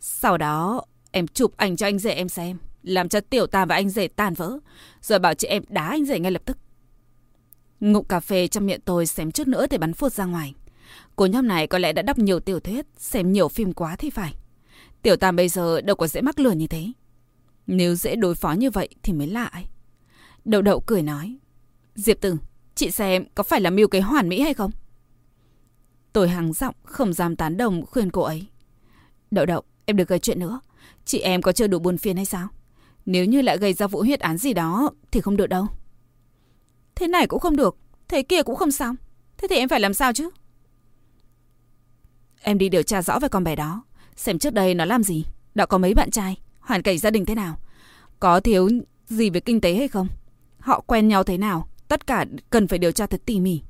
Sau 0.00 0.38
đó, 0.38 0.84
em 1.10 1.26
chụp 1.26 1.56
ảnh 1.56 1.76
cho 1.76 1.86
anh 1.86 1.98
rể 1.98 2.10
em 2.10 2.28
xem. 2.28 2.58
Làm 2.82 3.08
cho 3.08 3.20
tiểu 3.20 3.46
tam 3.46 3.68
và 3.68 3.74
anh 3.74 3.88
rể 3.88 4.08
tan 4.08 4.34
vỡ 4.34 4.58
Rồi 5.02 5.18
bảo 5.18 5.34
chị 5.34 5.48
em 5.48 5.62
đá 5.68 5.88
anh 5.88 6.04
rể 6.04 6.18
ngay 6.18 6.32
lập 6.32 6.42
tức. 6.44 6.58
Ngụm 7.80 8.04
cà 8.04 8.20
phê 8.20 8.48
trong 8.48 8.66
miệng 8.66 8.80
tôi 8.80 9.06
xém 9.06 9.30
chút 9.30 9.48
nữa 9.48 9.66
thì 9.66 9.78
bắn 9.78 9.92
phụt 9.92 10.12
ra 10.12 10.24
ngoài. 10.24 10.54
Cô 11.16 11.26
nhóm 11.26 11.48
này 11.48 11.66
có 11.66 11.78
lẽ 11.78 11.92
đã 11.92 12.02
đọc 12.02 12.18
nhiều 12.18 12.40
tiểu 12.40 12.60
thuyết 12.60 12.86
Xem 12.96 13.32
nhiều 13.32 13.48
phim 13.48 13.72
quá 13.72 13.96
thì 13.96 14.10
phải. 14.10 14.34
Tiểu 15.02 15.16
tam 15.16 15.36
bây 15.36 15.48
giờ 15.48 15.80
đâu 15.80 15.96
có 15.96 16.06
dễ 16.06 16.20
mắc 16.20 16.40
lừa 16.40 16.52
như 16.52 16.66
thế. 16.66 16.92
Nếu 17.66 17.94
dễ 17.94 18.16
đối 18.16 18.34
phó 18.34 18.52
như 18.52 18.70
vậy 18.70 18.88
thì 19.02 19.12
mới 19.12 19.26
lạ 19.26 19.44
ấy 19.44 19.64
Đậu 20.44 20.62
đậu 20.62 20.80
cười 20.80 21.02
nói 21.02 21.38
Diệp 21.94 22.20
tử 22.20 22.36
Chị 22.74 22.90
xem 22.90 23.24
có 23.34 23.42
phải 23.42 23.60
là 23.60 23.70
mưu 23.70 23.88
kế 23.88 24.00
hoàn 24.00 24.28
mỹ 24.28 24.40
hay 24.40 24.54
không? 24.54 24.70
Tôi 26.12 26.28
hắng 26.28 26.52
giọng, 26.52 26.74
không 26.82 27.12
dám 27.12 27.36
tán 27.36 27.56
đồng, 27.56 27.86
khuyên 27.86 28.10
cô 28.10 28.22
ấy. 28.22 28.46
Đậu 29.30 29.46
đậu, 29.46 29.62
em 29.86 29.96
được 29.96 30.08
gây 30.08 30.18
chuyện 30.18 30.40
nữa. 30.40 30.60
Chị 31.04 31.18
em 31.18 31.42
có 31.42 31.52
chưa 31.52 31.66
đủ 31.66 31.78
buồn 31.78 31.98
phiền 31.98 32.16
hay 32.16 32.24
sao? 32.24 32.48
Nếu 33.06 33.24
như 33.24 33.42
lại 33.42 33.58
gây 33.58 33.72
ra 33.72 33.86
vụ 33.86 34.00
huyết 34.00 34.20
án 34.20 34.38
gì 34.38 34.52
đó, 34.52 34.90
Thì 35.10 35.20
không 35.20 35.36
được 35.36 35.46
đâu. 35.46 35.66
Thế 36.94 37.06
này 37.06 37.26
cũng 37.26 37.40
không 37.40 37.56
được, 37.56 37.76
Thế 38.08 38.22
kia 38.22 38.42
cũng 38.42 38.56
không 38.56 38.70
xong 38.70 38.96
Thế 39.38 39.48
thì 39.48 39.56
em 39.56 39.68
phải 39.68 39.80
làm 39.80 39.94
sao 39.94 40.12
chứ? 40.12 40.30
Em 42.42 42.58
đi 42.58 42.68
điều 42.68 42.82
tra 42.82 43.02
rõ 43.02 43.18
về 43.18 43.28
con 43.28 43.44
bé 43.44 43.56
đó, 43.56 43.84
Xem 44.16 44.38
trước 44.38 44.54
đây 44.54 44.74
nó 44.74 44.84
làm 44.84 45.02
gì, 45.02 45.24
Đã 45.54 45.66
có 45.66 45.78
mấy 45.78 45.94
bạn 45.94 46.10
trai, 46.10 46.36
Hoàn 46.60 46.82
cảnh 46.82 46.98
gia 46.98 47.10
đình 47.10 47.26
thế 47.26 47.34
nào, 47.34 47.56
Có 48.20 48.40
thiếu 48.40 48.68
gì 49.06 49.30
về 49.30 49.40
kinh 49.40 49.60
tế 49.60 49.74
hay 49.74 49.88
không, 49.88 50.08
Họ 50.58 50.80
quen 50.80 51.08
nhau 51.08 51.24
thế 51.24 51.38
nào, 51.38 51.68
Tất 51.88 52.06
cả 52.06 52.24
cần 52.50 52.68
phải 52.68 52.78
điều 52.78 52.92
tra 52.92 53.06
thật 53.06 53.20
tỉ 53.26 53.40
mỉ. 53.40 53.60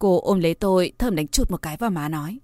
Cô 0.00 0.20
ôm 0.20 0.40
lấy 0.40 0.54
tôi 0.54 0.92
Thơm 0.98 1.16
đánh 1.16 1.28
chụt 1.28 1.50
một 1.50 1.62
cái 1.62 1.76
vào 1.76 1.90
má 1.90 2.08
nói 2.08 2.38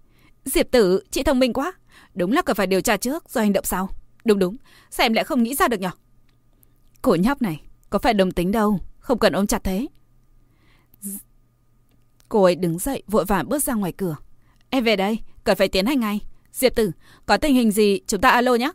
Diệp 0.45 0.71
tử, 0.71 1.01
chị 1.11 1.23
thông 1.23 1.39
minh 1.39 1.53
quá 1.53 1.73
Đúng 2.15 2.33
là 2.33 2.43
cần 2.43 2.57
phải 2.57 2.67
điều 2.67 2.81
tra 2.81 2.97
trước 2.97 3.31
rồi 3.31 3.45
hành 3.45 3.53
động 3.53 3.65
sau. 3.65 3.89
Đúng 4.25 4.39
đúng, 4.39 4.57
sao 4.91 5.05
em 5.05 5.13
lại 5.13 5.25
không 5.25 5.43
nghĩ 5.43 5.55
ra 5.55 5.69
được 5.69 5.81
nhỉ? 5.81 5.89
Cổ 7.03 7.15
nhóc 7.15 7.43
này, 7.43 7.61
có 7.91 7.99
phải 7.99 8.15
đồng 8.15 8.31
tính 8.31 8.53
đâu, 8.53 8.81
không 8.99 9.19
cần 9.19 9.33
ôm 9.33 9.47
chặt 9.47 9.65
thế. 9.65 9.87
Cô 12.29 12.43
ấy 12.43 12.55
đứng 12.55 12.79
dậy 12.79 13.03
vội 13.07 13.25
vàng 13.25 13.49
bước 13.49 13.63
ra 13.63 13.75
ngoài 13.75 13.93
cửa. 13.93 14.17
Em 14.71 14.85
về 14.85 14.97
đây, 14.97 15.19
cần 15.45 15.57
phải 15.57 15.69
tiến 15.69 15.87
hành 15.87 16.01
ngay. 16.01 16.21
Diệp 16.53 16.75
Tử, 16.75 16.91
có 17.27 17.37
tình 17.37 17.55
hình 17.55 17.71
gì 17.71 18.01
chúng 18.07 18.21
ta 18.21 18.31
alo 18.31 18.55
nhé. 18.55 18.71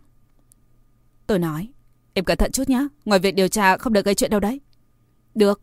Tôi 1.28 1.40
nói, 1.40 1.68
em 2.14 2.26
cẩn 2.26 2.38
thận 2.38 2.52
chút 2.52 2.70
nhé, 2.70 2.88
ngoài 3.06 3.20
việc 3.20 3.36
điều 3.36 3.48
tra 3.48 3.78
không 3.78 3.94
được 3.94 4.06
gây 4.06 4.16
chuyện 4.16 4.32
đâu 4.32 4.40
đấy. 4.40 4.62
Được. 5.36 5.62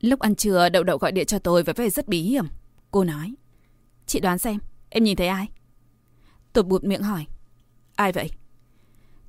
Lúc 0.00 0.20
ăn 0.20 0.34
trưa, 0.34 0.68
Đậu 0.68 0.82
Đậu 0.84 0.98
gọi 0.98 1.12
điện 1.12 1.26
cho 1.26 1.38
tôi 1.38 1.62
với 1.62 1.74
vẻ 1.74 1.90
rất 1.90 2.08
bí 2.08 2.20
hiểm. 2.20 2.46
Cô 2.90 3.04
nói, 3.04 3.34
chị 4.06 4.20
đoán 4.20 4.38
xem, 4.38 4.58
em 4.88 5.04
nhìn 5.04 5.16
thấy 5.16 5.28
ai? 5.28 5.48
Tôi 6.52 6.64
bụt 6.64 6.84
miệng 6.84 7.02
hỏi, 7.02 7.26
ai 7.96 8.12
vậy? 8.12 8.30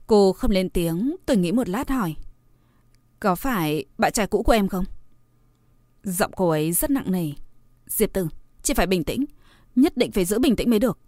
Cô 0.08 0.34
không 0.34 0.52
lên 0.52 0.70
tiếng, 0.70 1.16
tôi 1.26 1.38
nghĩ 1.38 1.52
một 1.52 1.70
lát 1.70 1.90
hỏi. 1.90 2.16
Có 3.20 3.36
phải 3.36 3.86
bạn 3.98 4.14
trai 4.14 4.28
cũ 4.28 4.44
của 4.44 4.54
em 4.54 4.68
không? 4.68 4.86
Giọng 6.04 6.32
cô 6.36 6.50
ấy 6.50 6.72
rất 6.72 6.90
nặng 6.90 7.12
nề. 7.12 7.32
Diệp 7.88 8.14
Tử, 8.14 8.28
chị 8.64 8.74
phải 8.74 8.88
bình 8.88 9.04
tĩnh. 9.04 9.26
Nhất 9.76 9.98
định 9.98 10.12
phải 10.12 10.26
giữ 10.26 10.40
bình 10.40 10.56
tĩnh 10.56 10.70
mới 10.70 10.80
được. 10.80 11.00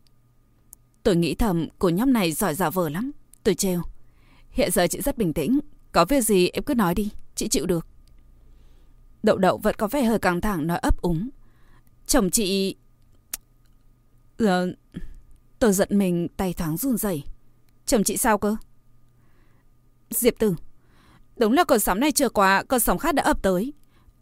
Tôi 1.03 1.15
nghĩ 1.15 1.35
thầm 1.35 1.67
cô 1.79 1.89
nhóc 1.89 2.07
này 2.07 2.31
giỏi 2.31 2.55
giả 2.55 2.69
vờ 2.69 2.89
lắm. 2.89 3.11
Tôi 3.43 3.55
trêu. 3.55 3.81
Hiện 4.49 4.71
giờ 4.71 4.87
chị 4.87 5.01
rất 5.01 5.17
bình 5.17 5.33
tĩnh. 5.33 5.59
Có 5.91 6.05
việc 6.05 6.21
gì 6.21 6.49
em 6.49 6.63
cứ 6.63 6.75
nói 6.75 6.95
đi. 6.95 7.11
Chị 7.35 7.47
chịu 7.47 7.65
được. 7.65 7.87
Đậu 9.23 9.37
đậu 9.37 9.57
vẫn 9.57 9.75
có 9.77 9.87
vẻ 9.87 10.03
hơi 10.03 10.19
căng 10.19 10.41
thẳng 10.41 10.67
nói 10.67 10.77
ấp 10.77 11.01
úng. 11.01 11.29
Chồng 12.07 12.29
chị... 12.29 12.75
Ừ, 14.37 14.75
Tôi 15.59 15.73
giận 15.73 15.89
mình 15.91 16.27
tay 16.37 16.53
thoáng 16.53 16.77
run 16.77 16.97
rẩy. 16.97 17.23
Chồng 17.85 18.03
chị 18.03 18.17
sao 18.17 18.37
cơ? 18.37 18.55
Diệp 20.09 20.39
Tử. 20.39 20.55
Đúng 21.37 21.53
là 21.53 21.63
cơn 21.63 21.79
sóng 21.79 21.99
này 21.99 22.11
chưa 22.11 22.29
qua, 22.29 22.63
cơn 22.63 22.79
sóng 22.79 22.97
khác 22.97 23.15
đã 23.15 23.23
ập 23.23 23.41
tới. 23.41 23.73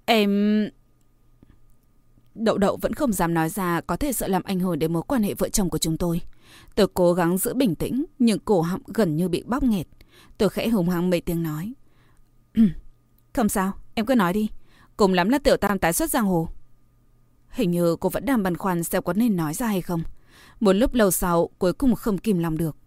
Em... 0.06 0.70
Đậu 2.36 2.58
đậu 2.58 2.78
vẫn 2.78 2.94
không 2.94 3.14
dám 3.14 3.34
nói 3.34 3.50
ra 3.50 3.82
có 3.82 3.98
thể 3.98 4.14
sợ 4.14 4.28
làm 4.28 4.44
ảnh 4.44 4.60
hưởng 4.60 4.80
đến 4.80 4.94
mối 4.94 5.04
quan 5.08 5.24
hệ 5.24 5.34
vợ 5.34 5.50
chồng 5.50 5.70
của 5.70 5.78
chúng 5.78 5.98
tôi. 5.98 6.22
Tôi 6.76 6.88
cố 6.94 7.14
gắng 7.14 7.38
giữ 7.38 7.54
bình 7.54 7.76
tĩnh, 7.76 8.06
nhưng 8.20 8.40
cổ 8.40 8.62
họng 8.62 8.82
gần 8.88 9.16
như 9.16 9.30
bị 9.30 9.44
bóp 9.46 9.64
nghẹt. 9.64 9.88
Tôi 10.38 10.50
khẽ 10.50 10.68
hùng 10.68 10.90
hăng 10.90 11.10
mấy 11.10 11.22
tiếng 11.22 11.44
nói. 11.44 11.74
không 13.34 13.50
sao, 13.50 13.74
em 13.94 14.06
cứ 14.06 14.16
nói 14.16 14.34
đi. 14.34 14.50
Cùng 14.98 15.14
lắm 15.14 15.30
là 15.30 15.40
tiểu 15.40 15.58
tam 15.58 15.80
tái 15.80 15.94
xuất 15.94 16.10
giang 16.10 16.26
hồ. 16.26 16.50
Hình 17.50 17.72
như 17.72 17.96
cô 18.00 18.10
vẫn 18.10 18.26
đang 18.26 18.44
băn 18.44 18.58
khoăn 18.58 18.84
xem 18.84 19.04
có 19.04 19.14
nên 19.14 19.36
nói 19.36 19.54
ra 19.54 19.68
hay 19.68 19.82
không. 19.82 20.04
Một 20.60 20.74
lúc 20.74 20.94
lâu 20.94 21.12
sau, 21.12 21.50
cuối 21.58 21.74
cùng 21.74 21.96
không 21.96 22.18
kìm 22.18 22.40
lòng 22.40 22.58
được. 22.58 22.78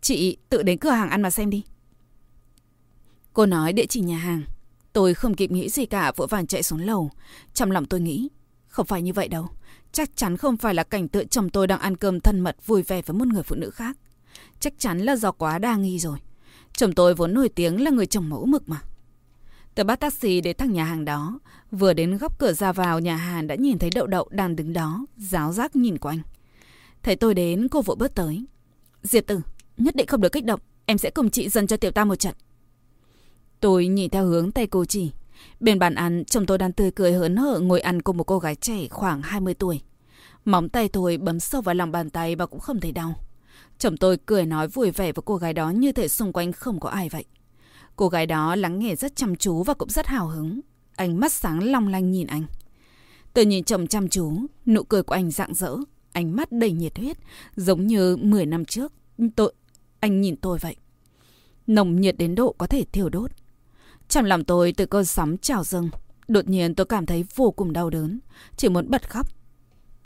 Chị 0.00 0.36
tự 0.48 0.62
đến 0.62 0.78
cửa 0.78 0.90
hàng 0.90 1.10
ăn 1.10 1.22
mà 1.22 1.30
xem 1.30 1.50
đi. 1.50 1.64
Cô 3.32 3.46
nói 3.46 3.72
địa 3.72 3.86
chỉ 3.86 4.00
nhà 4.00 4.18
hàng. 4.18 4.42
Tôi 4.92 5.14
không 5.14 5.34
kịp 5.34 5.50
nghĩ 5.50 5.68
gì 5.68 5.86
cả 5.86 6.12
vội 6.16 6.26
vàng 6.26 6.46
chạy 6.46 6.62
xuống 6.62 6.80
lầu. 6.80 7.10
Trong 7.54 7.70
lòng 7.70 7.86
tôi 7.86 8.00
nghĩ, 8.00 8.28
không 8.66 8.86
phải 8.86 9.02
như 9.02 9.12
vậy 9.12 9.28
đâu. 9.28 9.48
Chắc 9.92 10.16
chắn 10.16 10.36
không 10.36 10.56
phải 10.56 10.74
là 10.74 10.82
cảnh 10.82 11.08
tượng 11.08 11.28
chồng 11.28 11.50
tôi 11.50 11.66
đang 11.66 11.80
ăn 11.80 11.96
cơm 11.96 12.20
thân 12.20 12.40
mật 12.40 12.56
vui 12.66 12.82
vẻ 12.82 13.02
với 13.02 13.14
một 13.14 13.28
người 13.28 13.42
phụ 13.42 13.56
nữ 13.56 13.70
khác. 13.70 13.96
Chắc 14.60 14.72
chắn 14.78 14.98
là 14.98 15.16
do 15.16 15.32
quá 15.32 15.58
đa 15.58 15.76
nghi 15.76 15.98
rồi. 15.98 16.18
Chồng 16.72 16.92
tôi 16.92 17.14
vốn 17.14 17.34
nổi 17.34 17.48
tiếng 17.48 17.84
là 17.84 17.90
người 17.90 18.06
chồng 18.06 18.28
mẫu 18.28 18.46
mực 18.46 18.68
mà. 18.68 18.80
Tôi 19.74 19.84
bắt 19.84 20.00
taxi 20.00 20.40
đến 20.40 20.56
thẳng 20.56 20.72
nhà 20.72 20.84
hàng 20.84 21.04
đó. 21.04 21.40
Vừa 21.70 21.92
đến 21.92 22.18
góc 22.18 22.38
cửa 22.38 22.52
ra 22.52 22.72
vào 22.72 23.00
nhà 23.00 23.16
hàng 23.16 23.46
đã 23.46 23.54
nhìn 23.54 23.78
thấy 23.78 23.90
đậu 23.94 24.06
đậu 24.06 24.28
đang 24.30 24.56
đứng 24.56 24.72
đó, 24.72 25.06
giáo 25.16 25.52
giác 25.52 25.76
nhìn 25.76 25.98
quanh. 25.98 26.18
Thấy 27.02 27.16
tôi 27.16 27.34
đến, 27.34 27.68
cô 27.68 27.82
vội 27.82 27.96
bước 27.96 28.14
tới. 28.14 28.44
Diệp 29.02 29.26
tử, 29.26 29.40
nhất 29.76 29.96
định 29.96 30.06
không 30.06 30.20
được 30.20 30.32
kích 30.32 30.44
động. 30.44 30.60
Em 30.86 30.98
sẽ 30.98 31.10
cùng 31.10 31.30
chị 31.30 31.48
dần 31.48 31.66
cho 31.66 31.76
tiểu 31.76 31.90
ta 31.90 32.04
một 32.04 32.16
trận. 32.16 32.34
Tôi 33.60 33.86
nhìn 33.86 34.10
theo 34.10 34.26
hướng 34.26 34.52
tay 34.52 34.66
cô 34.66 34.84
chỉ. 34.84 35.10
Bên 35.60 35.78
bàn 35.78 35.94
ăn, 35.94 36.24
chồng 36.24 36.46
tôi 36.46 36.58
đang 36.58 36.72
tươi 36.72 36.90
cười 36.90 37.12
hớn 37.12 37.36
hở 37.36 37.58
ngồi 37.58 37.80
ăn 37.80 38.02
cùng 38.02 38.16
một 38.16 38.24
cô 38.24 38.38
gái 38.38 38.54
trẻ 38.54 38.88
khoảng 38.90 39.22
20 39.22 39.54
tuổi. 39.54 39.80
Móng 40.44 40.68
tay 40.68 40.88
tôi 40.88 41.16
bấm 41.16 41.40
sâu 41.40 41.60
vào 41.60 41.74
lòng 41.74 41.92
bàn 41.92 42.10
tay 42.10 42.36
mà 42.36 42.46
cũng 42.46 42.60
không 42.60 42.80
thấy 42.80 42.92
đau. 42.92 43.14
Chồng 43.78 43.96
tôi 43.96 44.16
cười 44.26 44.46
nói 44.46 44.68
vui 44.68 44.90
vẻ 44.90 45.12
với 45.12 45.22
cô 45.24 45.36
gái 45.36 45.52
đó 45.52 45.70
như 45.70 45.92
thể 45.92 46.08
xung 46.08 46.32
quanh 46.32 46.52
không 46.52 46.80
có 46.80 46.88
ai 46.88 47.08
vậy. 47.08 47.24
Cô 48.02 48.08
gái 48.08 48.26
đó 48.26 48.54
lắng 48.56 48.78
nghe 48.78 48.96
rất 48.96 49.16
chăm 49.16 49.36
chú 49.36 49.62
và 49.62 49.74
cũng 49.74 49.88
rất 49.88 50.06
hào 50.06 50.28
hứng. 50.28 50.60
Ánh 50.96 51.20
mắt 51.20 51.32
sáng 51.32 51.70
long 51.70 51.88
lanh 51.88 52.10
nhìn 52.10 52.26
anh. 52.26 52.44
Tôi 53.34 53.46
nhìn 53.46 53.64
chồng 53.64 53.86
chăm 53.86 54.08
chú, 54.08 54.32
nụ 54.66 54.82
cười 54.82 55.02
của 55.02 55.14
anh 55.14 55.30
rạng 55.30 55.54
rỡ, 55.54 55.76
ánh 56.12 56.36
mắt 56.36 56.52
đầy 56.52 56.72
nhiệt 56.72 56.98
huyết, 56.98 57.16
giống 57.56 57.86
như 57.86 58.16
10 58.16 58.46
năm 58.46 58.64
trước. 58.64 58.92
Tôi, 59.36 59.52
anh 60.00 60.20
nhìn 60.20 60.36
tôi 60.36 60.58
vậy. 60.58 60.76
Nồng 61.66 62.00
nhiệt 62.00 62.18
đến 62.18 62.34
độ 62.34 62.54
có 62.58 62.66
thể 62.66 62.84
thiêu 62.92 63.08
đốt. 63.08 63.30
Trong 64.08 64.24
lòng 64.24 64.44
tôi 64.44 64.72
từ 64.76 64.86
cơn 64.86 65.04
sóng 65.04 65.36
trào 65.38 65.64
dâng. 65.64 65.90
Đột 66.28 66.48
nhiên 66.48 66.74
tôi 66.74 66.86
cảm 66.86 67.06
thấy 67.06 67.24
vô 67.34 67.50
cùng 67.50 67.72
đau 67.72 67.90
đớn. 67.90 68.18
Chỉ 68.56 68.68
muốn 68.68 68.90
bật 68.90 69.10
khóc. 69.10 69.26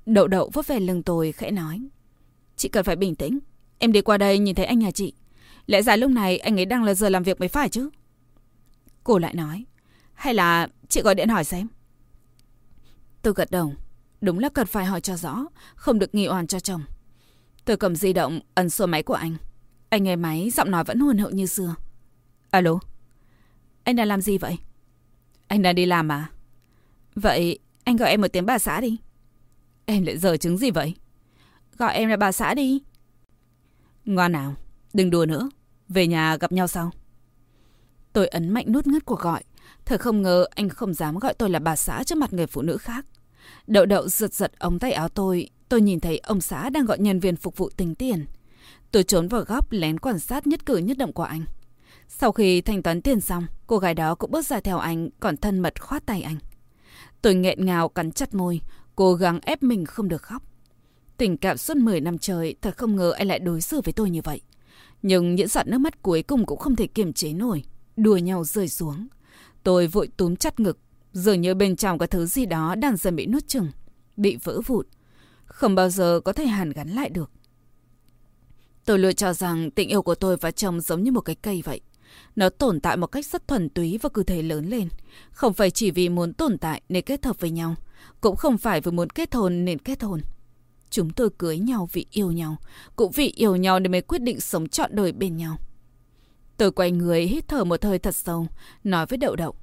Đậu 0.06 0.28
đậu 0.28 0.50
vấp 0.52 0.66
về 0.66 0.80
lưng 0.80 1.02
tôi 1.02 1.32
khẽ 1.32 1.50
nói. 1.50 1.88
Chị 2.56 2.68
cần 2.68 2.84
phải 2.84 2.96
bình 2.96 3.14
tĩnh. 3.14 3.38
Em 3.78 3.92
đi 3.92 4.00
qua 4.00 4.18
đây 4.18 4.38
nhìn 4.38 4.54
thấy 4.54 4.66
anh 4.66 4.78
nhà 4.78 4.90
chị. 4.90 5.12
Lẽ 5.66 5.82
ra 5.82 5.96
lúc 5.96 6.10
này 6.10 6.38
anh 6.38 6.58
ấy 6.58 6.66
đang 6.66 6.84
là 6.84 6.94
giờ 6.94 7.08
làm 7.08 7.22
việc 7.22 7.40
mới 7.40 7.48
phải 7.48 7.68
chứ. 7.68 7.90
Cô 9.04 9.18
lại 9.18 9.34
nói. 9.34 9.64
Hay 10.14 10.34
là 10.34 10.68
chị 10.88 11.02
gọi 11.02 11.14
điện 11.14 11.28
hỏi 11.28 11.44
xem. 11.44 11.68
Tôi 13.22 13.34
gật 13.36 13.50
đầu. 13.50 13.74
Đúng 14.20 14.38
là 14.38 14.48
cần 14.48 14.66
phải 14.66 14.84
hỏi 14.84 15.00
cho 15.00 15.16
rõ. 15.16 15.46
Không 15.74 15.98
được 15.98 16.14
nghi 16.14 16.28
oan 16.28 16.46
cho 16.46 16.60
chồng. 16.60 16.82
Tôi 17.64 17.76
cầm 17.76 17.96
di 17.96 18.12
động 18.12 18.40
ấn 18.54 18.70
số 18.70 18.86
máy 18.86 19.02
của 19.02 19.14
anh. 19.14 19.36
Anh 19.88 20.02
nghe 20.02 20.16
máy 20.16 20.50
giọng 20.50 20.70
nói 20.70 20.84
vẫn 20.84 21.00
hồn 21.00 21.18
hậu 21.18 21.30
như 21.30 21.46
xưa. 21.46 21.74
Alo. 22.50 22.78
Anh 23.84 23.96
đang 23.96 24.08
làm 24.08 24.20
gì 24.20 24.38
vậy? 24.38 24.58
Anh 25.48 25.62
đang 25.62 25.74
đi 25.74 25.86
làm 25.86 26.12
à? 26.12 26.30
Vậy 27.14 27.58
anh 27.84 27.96
gọi 27.96 28.10
em 28.10 28.20
một 28.20 28.28
tiếng 28.32 28.46
bà 28.46 28.58
xã 28.58 28.80
đi. 28.80 28.96
Em 29.84 30.04
lại 30.04 30.18
giờ 30.18 30.36
chứng 30.36 30.58
gì 30.58 30.70
vậy? 30.70 30.94
Gọi 31.78 31.94
em 31.94 32.08
là 32.08 32.16
bà 32.16 32.32
xã 32.32 32.54
đi. 32.54 32.82
Ngoan 34.04 34.32
nào, 34.32 34.54
đừng 34.94 35.10
đùa 35.10 35.26
nữa. 35.26 35.50
Về 35.88 36.06
nhà 36.06 36.36
gặp 36.36 36.52
nhau 36.52 36.66
sau. 36.66 36.90
Tôi 38.12 38.28
ấn 38.28 38.48
mạnh 38.48 38.72
nút 38.72 38.86
ngắt 38.86 39.04
cuộc 39.04 39.20
gọi. 39.20 39.42
Thật 39.84 40.00
không 40.00 40.22
ngờ 40.22 40.46
anh 40.50 40.68
không 40.68 40.94
dám 40.94 41.18
gọi 41.18 41.34
tôi 41.34 41.50
là 41.50 41.58
bà 41.58 41.76
xã 41.76 42.02
trước 42.04 42.18
mặt 42.18 42.32
người 42.32 42.46
phụ 42.46 42.62
nữ 42.62 42.76
khác. 42.76 43.06
Đậu 43.66 43.86
đậu 43.86 44.08
giật 44.08 44.34
giật 44.34 44.52
ống 44.58 44.78
tay 44.78 44.92
áo 44.92 45.08
tôi. 45.08 45.48
Tôi 45.68 45.80
nhìn 45.80 46.00
thấy 46.00 46.18
ông 46.18 46.40
xã 46.40 46.70
đang 46.70 46.84
gọi 46.84 46.98
nhân 46.98 47.20
viên 47.20 47.36
phục 47.36 47.56
vụ 47.56 47.70
tính 47.76 47.94
tiền. 47.94 48.26
Tôi 48.92 49.02
trốn 49.02 49.28
vào 49.28 49.40
góc 49.40 49.72
lén 49.72 49.98
quan 49.98 50.18
sát 50.18 50.46
nhất 50.46 50.66
cử 50.66 50.76
nhất 50.76 50.98
động 50.98 51.12
của 51.12 51.22
anh. 51.22 51.44
Sau 52.08 52.32
khi 52.32 52.60
thanh 52.60 52.82
toán 52.82 53.02
tiền 53.02 53.20
xong, 53.20 53.46
cô 53.66 53.78
gái 53.78 53.94
đó 53.94 54.14
cũng 54.14 54.30
bước 54.30 54.46
ra 54.46 54.60
theo 54.60 54.78
anh, 54.78 55.08
còn 55.20 55.36
thân 55.36 55.58
mật 55.58 55.82
khoát 55.82 56.06
tay 56.06 56.22
anh. 56.22 56.36
Tôi 57.22 57.34
nghẹn 57.34 57.66
ngào 57.66 57.88
cắn 57.88 58.12
chặt 58.12 58.34
môi, 58.34 58.60
cố 58.96 59.14
gắng 59.14 59.40
ép 59.42 59.62
mình 59.62 59.86
không 59.86 60.08
được 60.08 60.22
khóc. 60.22 60.42
Tình 61.16 61.36
cảm 61.36 61.56
suốt 61.56 61.76
10 61.76 62.00
năm 62.00 62.18
trời, 62.18 62.54
thật 62.62 62.76
không 62.76 62.96
ngờ 62.96 63.10
anh 63.10 63.28
lại 63.28 63.38
đối 63.38 63.60
xử 63.60 63.80
với 63.80 63.92
tôi 63.92 64.10
như 64.10 64.20
vậy. 64.24 64.40
Nhưng 65.06 65.34
những 65.34 65.48
giọt 65.48 65.66
nước 65.66 65.78
mắt 65.78 66.02
cuối 66.02 66.22
cùng 66.22 66.46
cũng 66.46 66.58
không 66.58 66.76
thể 66.76 66.86
kiềm 66.86 67.12
chế 67.12 67.32
nổi, 67.32 67.62
đùa 67.96 68.16
nhau 68.16 68.44
rơi 68.44 68.68
xuống. 68.68 69.06
Tôi 69.62 69.86
vội 69.86 70.08
túm 70.16 70.36
chặt 70.36 70.60
ngực, 70.60 70.78
dường 71.12 71.40
như 71.40 71.54
bên 71.54 71.76
trong 71.76 71.98
có 71.98 72.06
thứ 72.06 72.26
gì 72.26 72.46
đó 72.46 72.74
đang 72.74 72.96
dần 72.96 73.16
bị 73.16 73.26
nuốt 73.26 73.48
chừng, 73.48 73.70
bị 74.16 74.36
vỡ 74.42 74.60
vụn. 74.66 74.86
Không 75.44 75.74
bao 75.74 75.90
giờ 75.90 76.20
có 76.24 76.32
thể 76.32 76.46
hàn 76.46 76.70
gắn 76.70 76.88
lại 76.88 77.10
được. 77.10 77.30
Tôi 78.84 78.98
lựa 78.98 79.12
cho 79.12 79.32
rằng 79.32 79.70
tình 79.70 79.88
yêu 79.88 80.02
của 80.02 80.14
tôi 80.14 80.36
và 80.36 80.50
chồng 80.50 80.80
giống 80.80 81.02
như 81.02 81.12
một 81.12 81.20
cái 81.20 81.36
cây 81.36 81.62
vậy. 81.64 81.80
Nó 82.36 82.48
tồn 82.48 82.80
tại 82.80 82.96
một 82.96 83.06
cách 83.06 83.26
rất 83.26 83.48
thuần 83.48 83.68
túy 83.68 83.98
và 84.02 84.08
cứ 84.08 84.22
thế 84.22 84.42
lớn 84.42 84.66
lên. 84.66 84.88
Không 85.30 85.54
phải 85.54 85.70
chỉ 85.70 85.90
vì 85.90 86.08
muốn 86.08 86.32
tồn 86.32 86.58
tại 86.58 86.82
nên 86.88 87.04
kết 87.04 87.24
hợp 87.24 87.40
với 87.40 87.50
nhau. 87.50 87.74
Cũng 88.20 88.36
không 88.36 88.58
phải 88.58 88.80
vì 88.80 88.90
muốn 88.90 89.10
kết 89.10 89.34
hôn 89.34 89.64
nên 89.64 89.78
kết 89.78 90.02
hôn. 90.02 90.20
Chúng 90.90 91.10
tôi 91.10 91.30
cưới 91.38 91.58
nhau 91.58 91.88
vì 91.92 92.06
yêu 92.10 92.32
nhau. 92.32 92.56
Cũng 92.96 93.12
vì 93.12 93.26
yêu 93.28 93.56
nhau 93.56 93.80
nên 93.80 93.92
mới 93.92 94.02
quyết 94.02 94.22
định 94.22 94.40
sống 94.40 94.68
trọn 94.68 94.90
đời 94.94 95.12
bên 95.12 95.36
nhau. 95.36 95.56
Tôi 96.56 96.72
quay 96.72 96.90
người 96.90 97.22
hít 97.22 97.48
thở 97.48 97.64
một 97.64 97.84
hơi 97.84 97.98
thật 97.98 98.14
sâu. 98.14 98.46
Nói 98.84 99.06
với 99.06 99.16
Đậu 99.16 99.36
Đậu. 99.36 99.54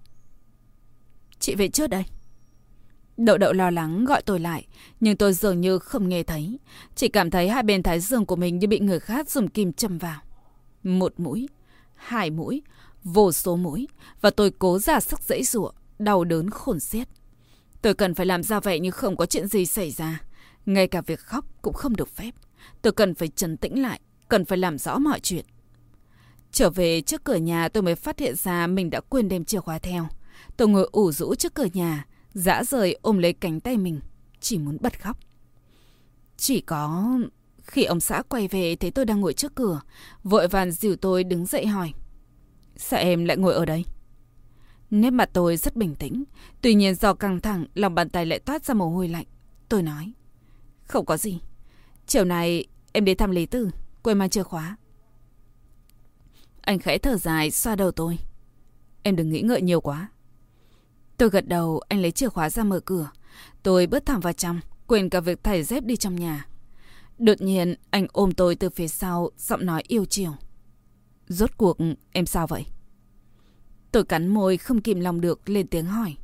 Chị 1.40 1.56
về 1.56 1.68
trước 1.68 1.88
đây. 1.88 2.04
Đậu 3.18 3.38
đậu 3.38 3.54
lo 3.54 3.70
lắng 3.70 4.06
gọi 4.06 4.22
tôi 4.22 4.40
lại, 4.40 4.68
nhưng 5.00 5.18
tôi 5.18 5.34
dường 5.34 5.62
như 5.62 5.80
không 5.80 6.10
nghe 6.10 6.24
thấy. 6.24 6.60
Chỉ 6.96 7.08
cảm 7.08 7.32
thấy 7.32 7.50
hai 7.50 7.64
bên 7.64 7.84
thái 7.84 8.00
dương 8.00 8.26
của 8.26 8.36
mình 8.36 8.60
như 8.60 8.68
bị 8.68 8.80
người 8.80 9.00
khác 9.00 9.30
dùng 9.30 9.48
kim 9.48 9.74
châm 9.74 9.98
vào. 9.98 10.22
Một 10.84 11.14
mũi, 11.20 11.50
hai 11.96 12.30
mũi, 12.30 12.62
vô 13.04 13.32
số 13.32 13.56
mũi, 13.56 13.88
và 14.22 14.30
tôi 14.30 14.52
cố 14.52 14.80
ra 14.80 15.00
sức 15.00 15.20
dãy 15.22 15.44
rủa, 15.44 15.72
đau 16.00 16.24
đớn 16.24 16.50
khổn 16.50 16.80
xiết. 16.80 17.08
Tôi 17.82 17.94
cần 17.94 18.16
phải 18.16 18.26
làm 18.26 18.44
ra 18.44 18.60
vậy 18.60 18.80
như 18.80 18.92
không 18.92 19.18
có 19.18 19.26
chuyện 19.26 19.48
gì 19.48 19.66
xảy 19.66 19.92
ra. 19.92 20.22
Ngay 20.66 20.88
cả 20.88 21.02
việc 21.02 21.20
khóc 21.20 21.46
cũng 21.62 21.74
không 21.74 21.96
được 21.96 22.10
phép. 22.16 22.32
Tôi 22.82 22.94
cần 22.94 23.16
phải 23.16 23.28
trấn 23.28 23.58
tĩnh 23.58 23.82
lại, 23.82 24.00
cần 24.30 24.46
phải 24.46 24.58
làm 24.58 24.78
rõ 24.78 25.00
mọi 25.00 25.20
chuyện. 25.20 25.46
Trở 26.52 26.70
về 26.70 27.02
trước 27.02 27.24
cửa 27.24 27.36
nhà 27.36 27.70
tôi 27.70 27.84
mới 27.84 27.96
phát 27.96 28.20
hiện 28.20 28.36
ra 28.36 28.68
mình 28.68 28.90
đã 28.90 29.02
quên 29.02 29.30
đem 29.30 29.46
chìa 29.46 29.60
khóa 29.60 29.80
theo. 29.80 30.08
Tôi 30.58 30.68
ngồi 30.68 30.90
ủ 30.92 31.12
rũ 31.12 31.36
trước 31.36 31.54
cửa 31.54 31.68
nhà, 31.74 32.06
dã 32.34 32.64
rời 32.64 32.98
ôm 33.02 33.18
lấy 33.18 33.34
cánh 33.34 33.60
tay 33.60 33.78
mình, 33.78 34.00
chỉ 34.40 34.58
muốn 34.58 34.78
bật 34.82 35.02
khóc. 35.02 35.18
Chỉ 36.38 36.62
có 36.62 37.18
Khi 37.64 37.84
ông 37.84 38.00
xã 38.00 38.22
quay 38.30 38.48
về 38.48 38.76
thấy 38.76 38.92
tôi 38.92 39.06
đang 39.06 39.22
ngồi 39.22 39.34
trước 39.34 39.56
cửa, 39.56 39.82
vội 40.24 40.48
vàng 40.48 40.72
dìu 40.72 40.96
tôi 40.96 41.24
đứng 41.24 41.46
dậy 41.46 41.66
hỏi. 41.66 41.94
Sao 42.76 43.00
em 43.00 43.26
lại 43.26 43.38
ngồi 43.38 43.54
ở 43.54 43.66
đây? 43.66 43.86
Nét 44.92 45.10
mặt 45.10 45.30
tôi 45.34 45.58
rất 45.58 45.76
bình 45.76 45.96
tĩnh, 45.96 46.24
tuy 46.62 46.74
nhiên 46.74 46.96
do 46.96 47.14
căng 47.14 47.40
thẳng, 47.40 47.66
lòng 47.76 47.96
bàn 47.96 48.10
tay 48.10 48.26
lại 48.26 48.40
toát 48.40 48.66
ra 48.66 48.74
mồ 48.74 48.90
hôi 48.90 49.08
lạnh. 49.08 49.26
Tôi 49.70 49.84
nói, 49.84 50.14
không 50.94 51.06
có 51.06 51.18
gì. 51.18 51.40
Chiều 52.08 52.26
nay 52.26 52.66
em 52.92 53.06
đến 53.06 53.18
thăm 53.18 53.32
Lý 53.32 53.46
Tử, 53.46 53.70
quên 54.04 54.18
mang 54.18 54.30
chìa 54.30 54.44
khóa. 54.44 54.78
Anh 56.62 56.80
khẽ 56.80 56.98
thở 56.98 57.18
dài, 57.18 57.52
xoa 57.52 57.76
đầu 57.76 57.92
tôi. 57.92 58.20
Em 59.04 59.16
đừng 59.16 59.30
nghĩ 59.30 59.42
ngợi 59.42 59.62
nhiều 59.62 59.82
quá. 59.82 60.10
Tôi 61.18 61.30
gật 61.30 61.48
đầu, 61.48 61.82
anh 61.88 62.02
lấy 62.02 62.12
chìa 62.12 62.30
khóa 62.30 62.50
ra 62.50 62.64
mở 62.64 62.80
cửa. 62.80 63.10
Tôi 63.64 63.88
bước 63.88 64.06
thẳng 64.06 64.20
vào 64.20 64.34
trong, 64.34 64.60
quên 64.88 65.10
cả 65.10 65.20
việc 65.20 65.44
thải 65.44 65.64
dép 65.64 65.84
đi 65.84 65.96
trong 65.96 66.16
nhà. 66.16 66.48
Đột 67.18 67.42
nhiên, 67.42 67.76
anh 67.90 68.08
ôm 68.12 68.32
tôi 68.32 68.56
từ 68.56 68.70
phía 68.70 68.88
sau, 68.88 69.30
giọng 69.38 69.66
nói 69.66 69.84
yêu 69.88 70.06
chiều. 70.06 70.36
Rốt 71.28 71.58
cuộc, 71.58 71.78
em 72.12 72.26
sao 72.26 72.48
vậy? 72.48 72.66
Tôi 73.92 74.04
cắn 74.04 74.28
môi, 74.28 74.58
không 74.58 74.82
kìm 74.82 75.00
lòng 75.00 75.22
được, 75.22 75.50
lên 75.50 75.68
tiếng 75.68 75.86
hỏi. 75.86 76.16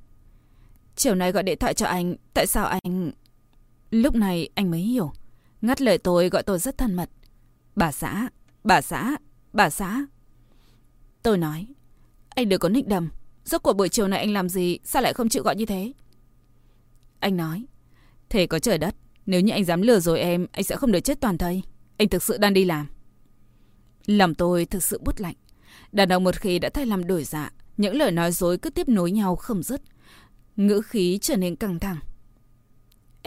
Chiều 0.96 1.16
nay 1.16 1.32
gọi 1.32 1.44
điện 1.44 1.58
thoại 1.60 1.74
cho 1.74 1.86
anh, 1.86 2.16
tại 2.34 2.48
sao 2.48 2.66
anh... 2.66 3.12
Lúc 3.92 4.16
này 4.16 4.50
anh 4.56 4.72
mới 4.72 4.80
hiểu. 4.80 5.12
Ngắt 5.62 5.82
lời 5.82 5.98
tôi 5.98 6.30
gọi 6.30 6.44
tôi 6.44 6.60
rất 6.60 6.78
thân 6.78 6.96
mật. 6.96 7.10
Bà 7.76 7.92
xã, 7.92 8.30
bà 8.64 8.82
xã, 8.82 9.18
bà 9.54 9.70
xã. 9.70 10.06
Tôi 11.24 11.38
nói, 11.38 11.68
anh 12.30 12.50
đừng 12.50 12.60
có 12.60 12.70
nịnh 12.70 12.90
đầm. 12.90 13.10
Rốt 13.46 13.64
cuộc 13.64 13.74
buổi 13.74 13.90
chiều 13.90 14.08
này 14.08 14.20
anh 14.20 14.34
làm 14.34 14.50
gì, 14.50 14.80
sao 14.84 15.02
lại 15.02 15.14
không 15.14 15.30
chịu 15.30 15.44
gọi 15.44 15.56
như 15.56 15.66
thế? 15.66 15.94
Anh 17.20 17.38
nói, 17.38 17.66
thế 18.30 18.48
có 18.48 18.60
trời 18.60 18.78
đất, 18.78 18.96
nếu 19.26 19.42
như 19.42 19.52
anh 19.52 19.66
dám 19.66 19.82
lừa 19.82 20.00
rồi 20.00 20.20
em, 20.20 20.48
anh 20.52 20.64
sẽ 20.64 20.76
không 20.76 20.92
được 20.92 21.00
chết 21.00 21.22
toàn 21.22 21.38
thây. 21.38 21.64
Anh 21.98 22.10
thực 22.10 22.24
sự 22.24 22.38
đang 22.38 22.54
đi 22.54 22.66
làm. 22.66 22.88
Lòng 24.06 24.36
tôi 24.36 24.66
thực 24.66 24.84
sự 24.84 25.00
bút 25.04 25.20
lạnh. 25.20 25.36
Đàn 25.92 26.10
ông 26.10 26.24
một 26.24 26.36
khi 26.36 26.60
đã 26.60 26.70
thay 26.70 26.86
làm 26.86 27.08
đổi 27.08 27.24
dạ, 27.24 27.52
những 27.78 27.96
lời 27.96 28.12
nói 28.12 28.32
dối 28.32 28.58
cứ 28.58 28.70
tiếp 28.70 28.90
nối 28.90 29.12
nhau 29.12 29.36
không 29.36 29.64
dứt. 29.64 29.82
Ngữ 30.56 30.82
khí 30.82 31.20
trở 31.22 31.36
nên 31.36 31.56
căng 31.56 31.80
thẳng. 31.80 32.00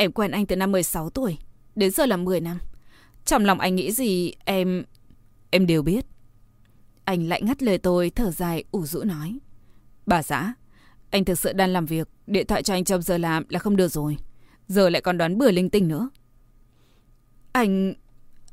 Em 0.03 0.13
quen 0.13 0.31
anh 0.31 0.47
từ 0.47 0.57
năm 0.57 0.73
16 0.73 1.11
tuổi, 1.11 1.39
đến 1.75 1.91
giờ 1.91 2.07
là 2.07 2.17
10 2.17 2.41
năm. 2.41 2.59
Trong 3.25 3.45
lòng 3.45 3.61
anh 3.61 3.77
nghĩ 3.77 3.93
gì, 3.93 4.33
em... 4.45 4.85
Em 5.51 5.67
đều 5.67 5.83
biết. 5.83 6.07
Anh 7.05 7.29
lại 7.29 7.43
ngắt 7.43 7.63
lời 7.63 7.79
tôi, 7.79 8.11
thở 8.11 8.31
dài, 8.31 8.65
ủ 8.71 8.87
rũ 8.87 9.05
nói. 9.05 9.39
Bà 10.07 10.23
xã, 10.23 10.55
anh 11.11 11.25
thực 11.25 11.39
sự 11.39 11.53
đang 11.53 11.71
làm 11.71 11.87
việc, 11.87 12.09
điện 12.27 12.47
thoại 12.47 12.63
cho 12.63 12.75
anh 12.75 12.85
trong 12.85 13.03
giờ 13.03 13.19
làm 13.19 13.45
là 13.49 13.59
không 13.59 13.77
được 13.77 13.89
rồi. 13.89 14.17
Giờ 14.69 14.91
lại 14.91 15.03
còn 15.03 15.19
đoán 15.19 15.39
bừa 15.39 15.51
linh 15.51 15.71
tinh 15.71 15.89
nữa. 15.89 16.11
Anh... 17.53 17.95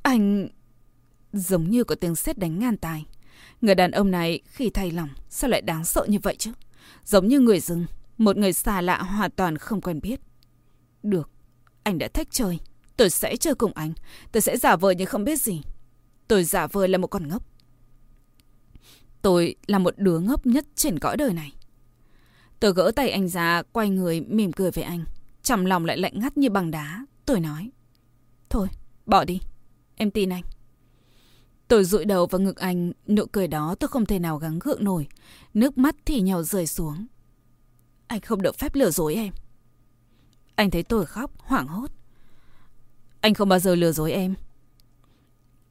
Anh... 0.01 0.47
Giống 1.33 1.69
như 1.69 1.83
có 1.83 1.95
tiếng 1.95 2.15
sét 2.15 2.37
đánh 2.37 2.59
ngang 2.59 2.77
tai. 2.77 3.05
Người 3.61 3.75
đàn 3.75 3.91
ông 3.91 4.11
này 4.11 4.39
khi 4.45 4.69
thay 4.69 4.91
lòng 4.91 5.09
sao 5.29 5.49
lại 5.49 5.61
đáng 5.61 5.85
sợ 5.85 6.05
như 6.09 6.19
vậy 6.23 6.35
chứ? 6.35 6.51
Giống 7.05 7.27
như 7.27 7.39
người 7.39 7.59
rừng, 7.59 7.85
một 8.17 8.37
người 8.37 8.53
xa 8.53 8.81
lạ 8.81 8.97
hoàn 8.97 9.31
toàn 9.31 9.57
không 9.57 9.81
quen 9.81 9.99
biết. 10.01 10.19
Được, 11.03 11.29
anh 11.89 11.97
đã 11.97 12.07
thách 12.07 12.31
chơi. 12.31 12.59
Tôi 12.97 13.09
sẽ 13.09 13.35
chơi 13.35 13.55
cùng 13.55 13.71
anh. 13.75 13.93
Tôi 14.31 14.41
sẽ 14.41 14.57
giả 14.57 14.75
vờ 14.75 14.91
như 14.91 15.05
không 15.05 15.23
biết 15.23 15.41
gì. 15.41 15.61
Tôi 16.27 16.43
giả 16.43 16.67
vờ 16.67 16.87
là 16.87 16.97
một 16.97 17.07
con 17.07 17.27
ngốc. 17.27 17.43
Tôi 19.21 19.55
là 19.67 19.79
một 19.79 19.93
đứa 19.97 20.19
ngốc 20.19 20.45
nhất 20.45 20.65
trên 20.75 20.99
cõi 20.99 21.17
đời 21.17 21.33
này. 21.33 21.53
Tôi 22.59 22.73
gỡ 22.73 22.91
tay 22.95 23.09
anh 23.09 23.27
ra, 23.27 23.63
quay 23.71 23.89
người, 23.89 24.21
mỉm 24.21 24.53
cười 24.53 24.71
với 24.71 24.83
anh. 24.83 25.05
Trong 25.43 25.65
lòng 25.65 25.85
lại 25.85 25.97
lạnh 25.97 26.19
ngắt 26.19 26.37
như 26.37 26.49
bằng 26.49 26.71
đá. 26.71 27.05
Tôi 27.25 27.39
nói. 27.39 27.69
Thôi, 28.49 28.67
bỏ 29.05 29.23
đi. 29.23 29.39
Em 29.95 30.11
tin 30.11 30.29
anh. 30.29 30.43
Tôi 31.67 31.83
rụi 31.83 32.05
đầu 32.05 32.25
vào 32.25 32.41
ngực 32.41 32.57
anh, 32.57 32.91
nụ 33.07 33.25
cười 33.31 33.47
đó 33.47 33.75
tôi 33.79 33.87
không 33.87 34.05
thể 34.05 34.19
nào 34.19 34.37
gắng 34.37 34.59
gượng 34.59 34.83
nổi. 34.83 35.07
Nước 35.53 35.77
mắt 35.77 35.95
thì 36.05 36.21
nhau 36.21 36.43
rơi 36.43 36.67
xuống. 36.67 37.07
Anh 38.07 38.21
không 38.21 38.41
được 38.41 38.55
phép 38.55 38.75
lừa 38.75 38.89
dối 38.89 39.15
em. 39.15 39.33
Anh 40.59 40.71
thấy 40.71 40.83
tôi 40.83 41.05
khóc, 41.05 41.31
hoảng 41.37 41.67
hốt. 41.67 41.91
Anh 43.21 43.33
không 43.33 43.49
bao 43.49 43.59
giờ 43.59 43.75
lừa 43.75 43.91
dối 43.91 44.11
em. 44.11 44.35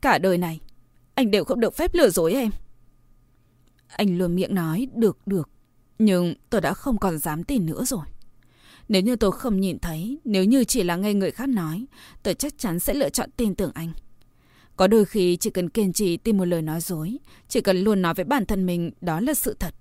Cả 0.00 0.18
đời 0.18 0.38
này, 0.38 0.60
anh 1.14 1.30
đều 1.30 1.44
không 1.44 1.60
được 1.60 1.76
phép 1.76 1.94
lừa 1.94 2.08
dối 2.08 2.32
em. 2.32 2.50
Anh 3.86 4.18
luôn 4.18 4.34
miệng 4.34 4.54
nói 4.54 4.88
được 4.94 5.18
được, 5.26 5.50
nhưng 5.98 6.34
tôi 6.50 6.60
đã 6.60 6.74
không 6.74 6.98
còn 6.98 7.18
dám 7.18 7.44
tin 7.44 7.66
nữa 7.66 7.84
rồi. 7.84 8.04
Nếu 8.88 9.02
như 9.02 9.16
tôi 9.16 9.32
không 9.32 9.60
nhìn 9.60 9.78
thấy, 9.78 10.18
nếu 10.24 10.44
như 10.44 10.64
chỉ 10.64 10.82
là 10.82 10.96
nghe 10.96 11.14
người 11.14 11.30
khác 11.30 11.48
nói, 11.48 11.86
tôi 12.22 12.34
chắc 12.34 12.58
chắn 12.58 12.80
sẽ 12.80 12.94
lựa 12.94 13.10
chọn 13.10 13.30
tin 13.36 13.54
tưởng 13.54 13.72
anh. 13.74 13.92
Có 14.76 14.86
đôi 14.86 15.04
khi 15.04 15.36
chỉ 15.36 15.50
cần 15.50 15.68
kiên 15.68 15.92
trì 15.92 16.16
tin 16.16 16.38
một 16.38 16.44
lời 16.44 16.62
nói 16.62 16.80
dối, 16.80 17.18
chỉ 17.48 17.60
cần 17.60 17.76
luôn 17.76 18.02
nói 18.02 18.14
với 18.14 18.24
bản 18.24 18.46
thân 18.46 18.66
mình 18.66 18.90
đó 19.00 19.20
là 19.20 19.34
sự 19.34 19.56
thật. 19.60 19.74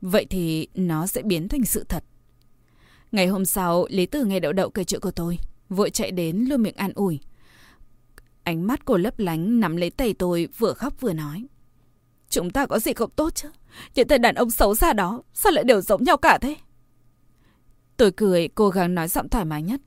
Vậy 0.00 0.26
thì 0.30 0.68
nó 0.74 1.06
sẽ 1.06 1.22
biến 1.22 1.48
thành 1.48 1.64
sự 1.64 1.84
thật. 1.88 2.04
Ngày 3.12 3.26
hôm 3.26 3.44
sau, 3.44 3.86
Lý 3.90 4.06
Tử 4.06 4.24
nghe 4.24 4.40
đậu 4.40 4.52
đậu 4.52 4.70
kể 4.70 4.84
chuyện 4.84 5.00
của 5.00 5.10
tôi, 5.10 5.38
vội 5.68 5.90
chạy 5.90 6.10
đến 6.10 6.36
luôn 6.48 6.62
miệng 6.62 6.76
an 6.76 6.92
ủi. 6.94 7.20
Ánh 8.42 8.66
mắt 8.66 8.84
cô 8.84 8.96
lấp 8.96 9.18
lánh 9.18 9.60
nắm 9.60 9.76
lấy 9.76 9.90
tay 9.90 10.14
tôi 10.14 10.48
vừa 10.58 10.72
khóc 10.72 11.00
vừa 11.00 11.12
nói. 11.12 11.46
Chúng 12.28 12.50
ta 12.50 12.66
có 12.66 12.78
gì 12.78 12.92
không 12.92 13.10
tốt 13.10 13.34
chứ? 13.34 13.48
Những 13.94 14.08
tên 14.08 14.22
đàn 14.22 14.34
ông 14.34 14.50
xấu 14.50 14.74
xa 14.74 14.92
đó, 14.92 15.22
sao 15.34 15.52
lại 15.52 15.64
đều 15.64 15.80
giống 15.80 16.04
nhau 16.04 16.16
cả 16.16 16.38
thế? 16.38 16.56
Tôi 17.96 18.10
cười, 18.10 18.48
cố 18.48 18.68
gắng 18.70 18.94
nói 18.94 19.08
giọng 19.08 19.28
thoải 19.28 19.44
mái 19.44 19.62
nhất. 19.62 19.80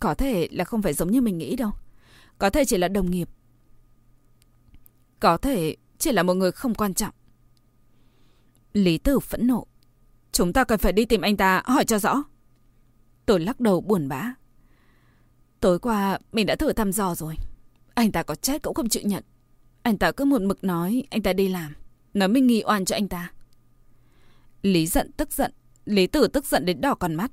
Có 0.00 0.14
thể 0.14 0.48
là 0.50 0.64
không 0.64 0.82
phải 0.82 0.92
giống 0.92 1.10
như 1.10 1.20
mình 1.20 1.38
nghĩ 1.38 1.56
đâu. 1.56 1.70
Có 2.38 2.50
thể 2.50 2.64
chỉ 2.64 2.76
là 2.76 2.88
đồng 2.88 3.10
nghiệp. 3.10 3.28
Có 5.20 5.36
thể 5.36 5.76
chỉ 5.98 6.12
là 6.12 6.22
một 6.22 6.34
người 6.34 6.52
không 6.52 6.74
quan 6.74 6.94
trọng. 6.94 7.14
Lý 8.72 8.98
Tử 8.98 9.20
phẫn 9.20 9.46
nộ. 9.46 9.66
Chúng 10.34 10.52
ta 10.52 10.64
cần 10.64 10.78
phải 10.78 10.92
đi 10.92 11.04
tìm 11.04 11.20
anh 11.20 11.36
ta 11.36 11.62
hỏi 11.64 11.84
cho 11.84 11.98
rõ. 11.98 12.22
Tôi 13.26 13.40
lắc 13.40 13.60
đầu 13.60 13.80
buồn 13.80 14.08
bã. 14.08 14.34
Tối 15.60 15.78
qua 15.78 16.18
mình 16.32 16.46
đã 16.46 16.56
thử 16.56 16.72
thăm 16.72 16.92
dò 16.92 17.14
rồi. 17.14 17.34
Anh 17.94 18.12
ta 18.12 18.22
có 18.22 18.34
chết 18.34 18.62
cũng 18.62 18.74
không 18.74 18.88
chịu 18.88 19.02
nhận. 19.06 19.24
Anh 19.82 19.98
ta 19.98 20.12
cứ 20.12 20.24
một 20.24 20.42
mực 20.42 20.64
nói 20.64 21.02
anh 21.10 21.22
ta 21.22 21.32
đi 21.32 21.48
làm. 21.48 21.74
Nói 22.14 22.28
mình 22.28 22.46
nghi 22.46 22.62
oan 22.66 22.84
cho 22.84 22.96
anh 22.96 23.08
ta. 23.08 23.32
Lý 24.62 24.86
giận 24.86 25.12
tức 25.12 25.32
giận. 25.32 25.52
Lý 25.84 26.06
tử 26.06 26.26
tức 26.26 26.46
giận 26.46 26.64
đến 26.64 26.80
đỏ 26.80 26.94
con 26.94 27.14
mắt. 27.14 27.30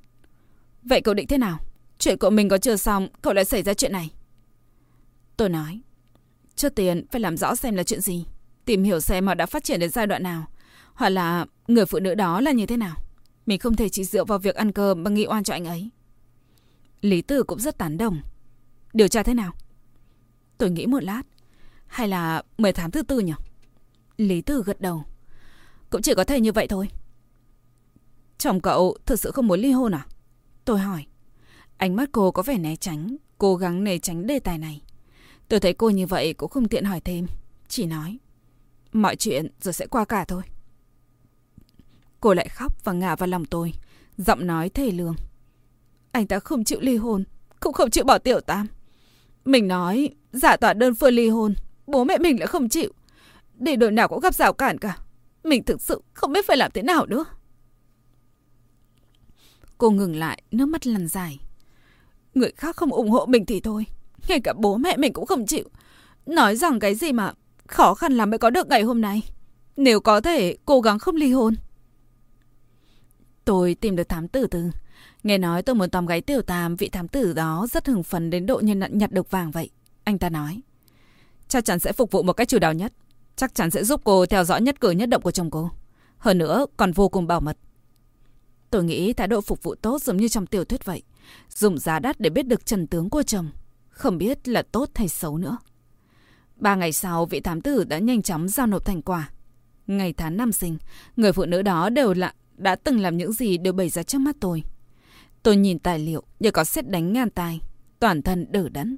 Vậy 0.82 1.00
cậu 1.00 1.14
định 1.14 1.26
thế 1.26 1.38
nào? 1.38 1.58
Chuyện 1.98 2.18
của 2.18 2.30
mình 2.30 2.48
có 2.48 2.58
chưa 2.58 2.76
xong, 2.76 3.08
cậu 3.22 3.32
lại 3.32 3.44
xảy 3.44 3.62
ra 3.62 3.74
chuyện 3.74 3.92
này. 3.92 4.10
Tôi 5.36 5.48
nói. 5.48 5.80
Trước 6.56 6.74
tiên 6.74 7.06
phải 7.10 7.20
làm 7.20 7.36
rõ 7.36 7.54
xem 7.54 7.74
là 7.74 7.82
chuyện 7.82 8.00
gì. 8.00 8.26
Tìm 8.64 8.82
hiểu 8.82 9.00
xem 9.00 9.26
họ 9.26 9.34
đã 9.34 9.46
phát 9.46 9.64
triển 9.64 9.80
đến 9.80 9.90
giai 9.90 10.06
đoạn 10.06 10.22
nào. 10.22 10.46
Hoặc 10.94 11.08
là 11.08 11.46
người 11.68 11.86
phụ 11.86 11.98
nữ 11.98 12.14
đó 12.14 12.40
là 12.40 12.52
như 12.52 12.66
thế 12.66 12.76
nào. 12.76 12.96
Mình 13.46 13.58
không 13.58 13.76
thể 13.76 13.88
chỉ 13.88 14.04
dựa 14.04 14.24
vào 14.24 14.38
việc 14.38 14.54
ăn 14.54 14.72
cơm 14.72 15.02
mà 15.02 15.10
nghi 15.10 15.26
oan 15.26 15.44
cho 15.44 15.54
anh 15.54 15.64
ấy. 15.64 15.90
Lý 17.00 17.22
Tử 17.22 17.42
cũng 17.42 17.60
rất 17.60 17.78
tán 17.78 17.98
đồng. 17.98 18.20
Điều 18.92 19.08
tra 19.08 19.22
thế 19.22 19.34
nào? 19.34 19.52
Tôi 20.58 20.70
nghĩ 20.70 20.86
một 20.86 21.02
lát. 21.02 21.22
Hay 21.86 22.08
là 22.08 22.42
10 22.58 22.72
tháng 22.72 22.90
thứ 22.90 23.02
tư 23.02 23.18
nhỉ? 23.18 23.32
Lý 24.16 24.40
Tử 24.40 24.62
gật 24.66 24.80
đầu. 24.80 25.04
Cũng 25.90 26.02
chỉ 26.02 26.14
có 26.14 26.24
thể 26.24 26.40
như 26.40 26.52
vậy 26.52 26.66
thôi. 26.66 26.88
Chồng 28.38 28.60
cậu 28.60 28.96
thực 29.06 29.20
sự 29.20 29.30
không 29.30 29.46
muốn 29.46 29.60
ly 29.60 29.70
hôn 29.72 29.94
à? 29.94 30.06
Tôi 30.64 30.78
hỏi. 30.78 31.06
Ánh 31.76 31.96
mắt 31.96 32.08
cô 32.12 32.30
có 32.30 32.42
vẻ 32.42 32.58
né 32.58 32.76
tránh, 32.76 33.16
cố 33.38 33.56
gắng 33.56 33.84
né 33.84 33.98
tránh 33.98 34.26
đề 34.26 34.38
tài 34.38 34.58
này. 34.58 34.82
Tôi 35.48 35.60
thấy 35.60 35.72
cô 35.72 35.90
như 35.90 36.06
vậy 36.06 36.34
cũng 36.34 36.50
không 36.50 36.68
tiện 36.68 36.84
hỏi 36.84 37.00
thêm. 37.00 37.26
Chỉ 37.68 37.86
nói. 37.86 38.18
Mọi 38.92 39.16
chuyện 39.16 39.48
rồi 39.60 39.72
sẽ 39.72 39.86
qua 39.86 40.04
cả 40.04 40.24
thôi. 40.24 40.42
Cô 42.22 42.34
lại 42.34 42.48
khóc 42.48 42.84
và 42.84 42.92
ngả 42.92 43.16
vào 43.16 43.26
lòng 43.26 43.44
tôi. 43.44 43.72
Giọng 44.16 44.46
nói 44.46 44.68
thề 44.68 44.90
lương. 44.90 45.14
Anh 46.12 46.26
ta 46.26 46.38
không 46.38 46.64
chịu 46.64 46.80
ly 46.80 46.96
hôn. 46.96 47.24
Cũng 47.60 47.72
không 47.72 47.90
chịu 47.90 48.04
bỏ 48.04 48.18
tiểu 48.18 48.40
tam. 48.40 48.66
Mình 49.44 49.68
nói 49.68 50.10
giả 50.32 50.56
tỏa 50.56 50.74
đơn 50.74 50.94
phương 50.94 51.14
ly 51.14 51.28
hôn. 51.28 51.54
Bố 51.86 52.04
mẹ 52.04 52.18
mình 52.18 52.38
lại 52.38 52.46
không 52.46 52.68
chịu. 52.68 52.92
Để 53.54 53.76
đội 53.76 53.92
nào 53.92 54.08
cũng 54.08 54.20
gặp 54.20 54.34
rào 54.34 54.52
cản 54.52 54.78
cả. 54.78 54.98
Mình 55.44 55.64
thực 55.64 55.80
sự 55.80 56.02
không 56.14 56.32
biết 56.32 56.46
phải 56.46 56.56
làm 56.56 56.70
thế 56.74 56.82
nào 56.82 57.06
nữa. 57.06 57.24
Cô 59.78 59.90
ngừng 59.90 60.16
lại, 60.16 60.42
nước 60.50 60.66
mắt 60.66 60.86
lăn 60.86 61.08
dài. 61.08 61.38
Người 62.34 62.52
khác 62.56 62.76
không 62.76 62.92
ủng 62.92 63.10
hộ 63.10 63.26
mình 63.26 63.46
thì 63.46 63.60
thôi. 63.60 63.86
Ngay 64.28 64.40
cả 64.40 64.52
bố 64.52 64.76
mẹ 64.76 64.96
mình 64.96 65.12
cũng 65.12 65.26
không 65.26 65.46
chịu. 65.46 65.68
Nói 66.26 66.56
rằng 66.56 66.80
cái 66.80 66.94
gì 66.94 67.12
mà 67.12 67.32
khó 67.66 67.94
khăn 67.94 68.12
lắm 68.12 68.30
mới 68.30 68.38
có 68.38 68.50
được 68.50 68.66
ngày 68.66 68.82
hôm 68.82 69.00
nay. 69.00 69.22
Nếu 69.76 70.00
có 70.00 70.20
thể, 70.20 70.56
cố 70.64 70.80
gắng 70.80 70.98
không 70.98 71.16
ly 71.16 71.32
hôn. 71.32 71.54
Tôi 73.44 73.74
tìm 73.74 73.96
được 73.96 74.08
thám 74.08 74.28
tử 74.28 74.46
từ. 74.46 74.70
Nghe 75.22 75.38
nói 75.38 75.62
tôi 75.62 75.74
muốn 75.74 75.90
tóm 75.90 76.06
gáy 76.06 76.20
tiểu 76.20 76.42
tam, 76.42 76.76
vị 76.76 76.88
thám 76.88 77.08
tử 77.08 77.32
đó 77.32 77.66
rất 77.70 77.86
hừng 77.86 78.02
phấn 78.02 78.30
đến 78.30 78.46
độ 78.46 78.60
như 78.60 78.74
nhặt 78.74 79.12
được 79.12 79.30
vàng 79.30 79.50
vậy. 79.50 79.70
Anh 80.04 80.18
ta 80.18 80.28
nói. 80.28 80.60
Chắc 81.48 81.64
chắn 81.64 81.78
sẽ 81.78 81.92
phục 81.92 82.10
vụ 82.10 82.22
một 82.22 82.32
cách 82.32 82.48
chủ 82.48 82.58
đạo 82.58 82.72
nhất. 82.72 82.92
Chắc 83.36 83.54
chắn 83.54 83.70
sẽ 83.70 83.84
giúp 83.84 84.00
cô 84.04 84.26
theo 84.26 84.44
dõi 84.44 84.62
nhất 84.62 84.80
cử 84.80 84.90
nhất 84.90 85.08
động 85.08 85.22
của 85.22 85.30
chồng 85.30 85.50
cô. 85.50 85.70
Hơn 86.18 86.38
nữa, 86.38 86.66
còn 86.76 86.92
vô 86.92 87.08
cùng 87.08 87.26
bảo 87.26 87.40
mật. 87.40 87.56
Tôi 88.70 88.84
nghĩ 88.84 89.12
thái 89.12 89.28
độ 89.28 89.40
phục 89.40 89.62
vụ 89.62 89.74
tốt 89.74 90.02
giống 90.02 90.16
như 90.16 90.28
trong 90.28 90.46
tiểu 90.46 90.64
thuyết 90.64 90.84
vậy. 90.84 91.02
Dùng 91.48 91.78
giá 91.78 91.98
đắt 91.98 92.20
để 92.20 92.30
biết 92.30 92.46
được 92.46 92.66
trần 92.66 92.86
tướng 92.86 93.10
của 93.10 93.22
chồng. 93.22 93.50
Không 93.88 94.18
biết 94.18 94.48
là 94.48 94.62
tốt 94.62 94.90
hay 94.94 95.08
xấu 95.08 95.38
nữa. 95.38 95.56
Ba 96.56 96.74
ngày 96.74 96.92
sau, 96.92 97.26
vị 97.26 97.40
thám 97.40 97.60
tử 97.60 97.84
đã 97.84 97.98
nhanh 97.98 98.22
chóng 98.22 98.48
giao 98.48 98.66
nộp 98.66 98.84
thành 98.84 99.02
quả. 99.02 99.30
Ngày 99.86 100.12
tháng 100.12 100.36
năm 100.36 100.52
sinh, 100.52 100.78
người 101.16 101.32
phụ 101.32 101.44
nữ 101.44 101.62
đó 101.62 101.88
đều 101.88 102.14
là 102.14 102.34
đã 102.62 102.76
từng 102.76 103.00
làm 103.00 103.16
những 103.16 103.32
gì 103.32 103.58
đều 103.58 103.72
bày 103.72 103.88
ra 103.88 104.02
trước 104.02 104.18
mắt 104.18 104.36
tôi. 104.40 104.62
Tôi 105.42 105.56
nhìn 105.56 105.78
tài 105.78 105.98
liệu 105.98 106.22
như 106.40 106.50
có 106.50 106.64
xét 106.64 106.88
đánh 106.88 107.12
ngang 107.12 107.30
tai, 107.30 107.60
toàn 108.00 108.22
thân 108.22 108.46
đỡ 108.52 108.68
đẫn. 108.68 108.96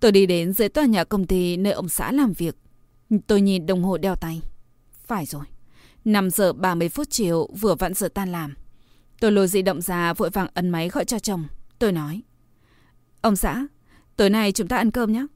Tôi 0.00 0.12
đi 0.12 0.26
đến 0.26 0.52
dưới 0.52 0.68
tòa 0.68 0.86
nhà 0.86 1.04
công 1.04 1.26
ty 1.26 1.56
nơi 1.56 1.72
ông 1.72 1.88
xã 1.88 2.12
làm 2.12 2.32
việc. 2.32 2.56
Tôi 3.26 3.40
nhìn 3.40 3.66
đồng 3.66 3.82
hồ 3.82 3.98
đeo 3.98 4.16
tay. 4.16 4.42
Phải 5.06 5.26
rồi. 5.26 5.44
5 6.04 6.30
giờ 6.30 6.52
30 6.52 6.88
phút 6.88 7.10
chiều 7.10 7.48
vừa 7.60 7.74
vặn 7.74 7.94
giờ 7.94 8.08
tan 8.08 8.32
làm. 8.32 8.54
Tôi 9.20 9.32
lôi 9.32 9.48
di 9.48 9.62
động 9.62 9.80
ra 9.80 10.12
vội 10.12 10.30
vàng 10.30 10.48
ấn 10.54 10.68
máy 10.68 10.88
gọi 10.88 11.04
cho 11.04 11.18
chồng. 11.18 11.44
Tôi 11.78 11.92
nói. 11.92 12.22
Ông 13.20 13.36
xã, 13.36 13.66
tối 14.16 14.30
nay 14.30 14.52
chúng 14.52 14.68
ta 14.68 14.76
ăn 14.76 14.90
cơm 14.90 15.12
nhé. 15.12 15.26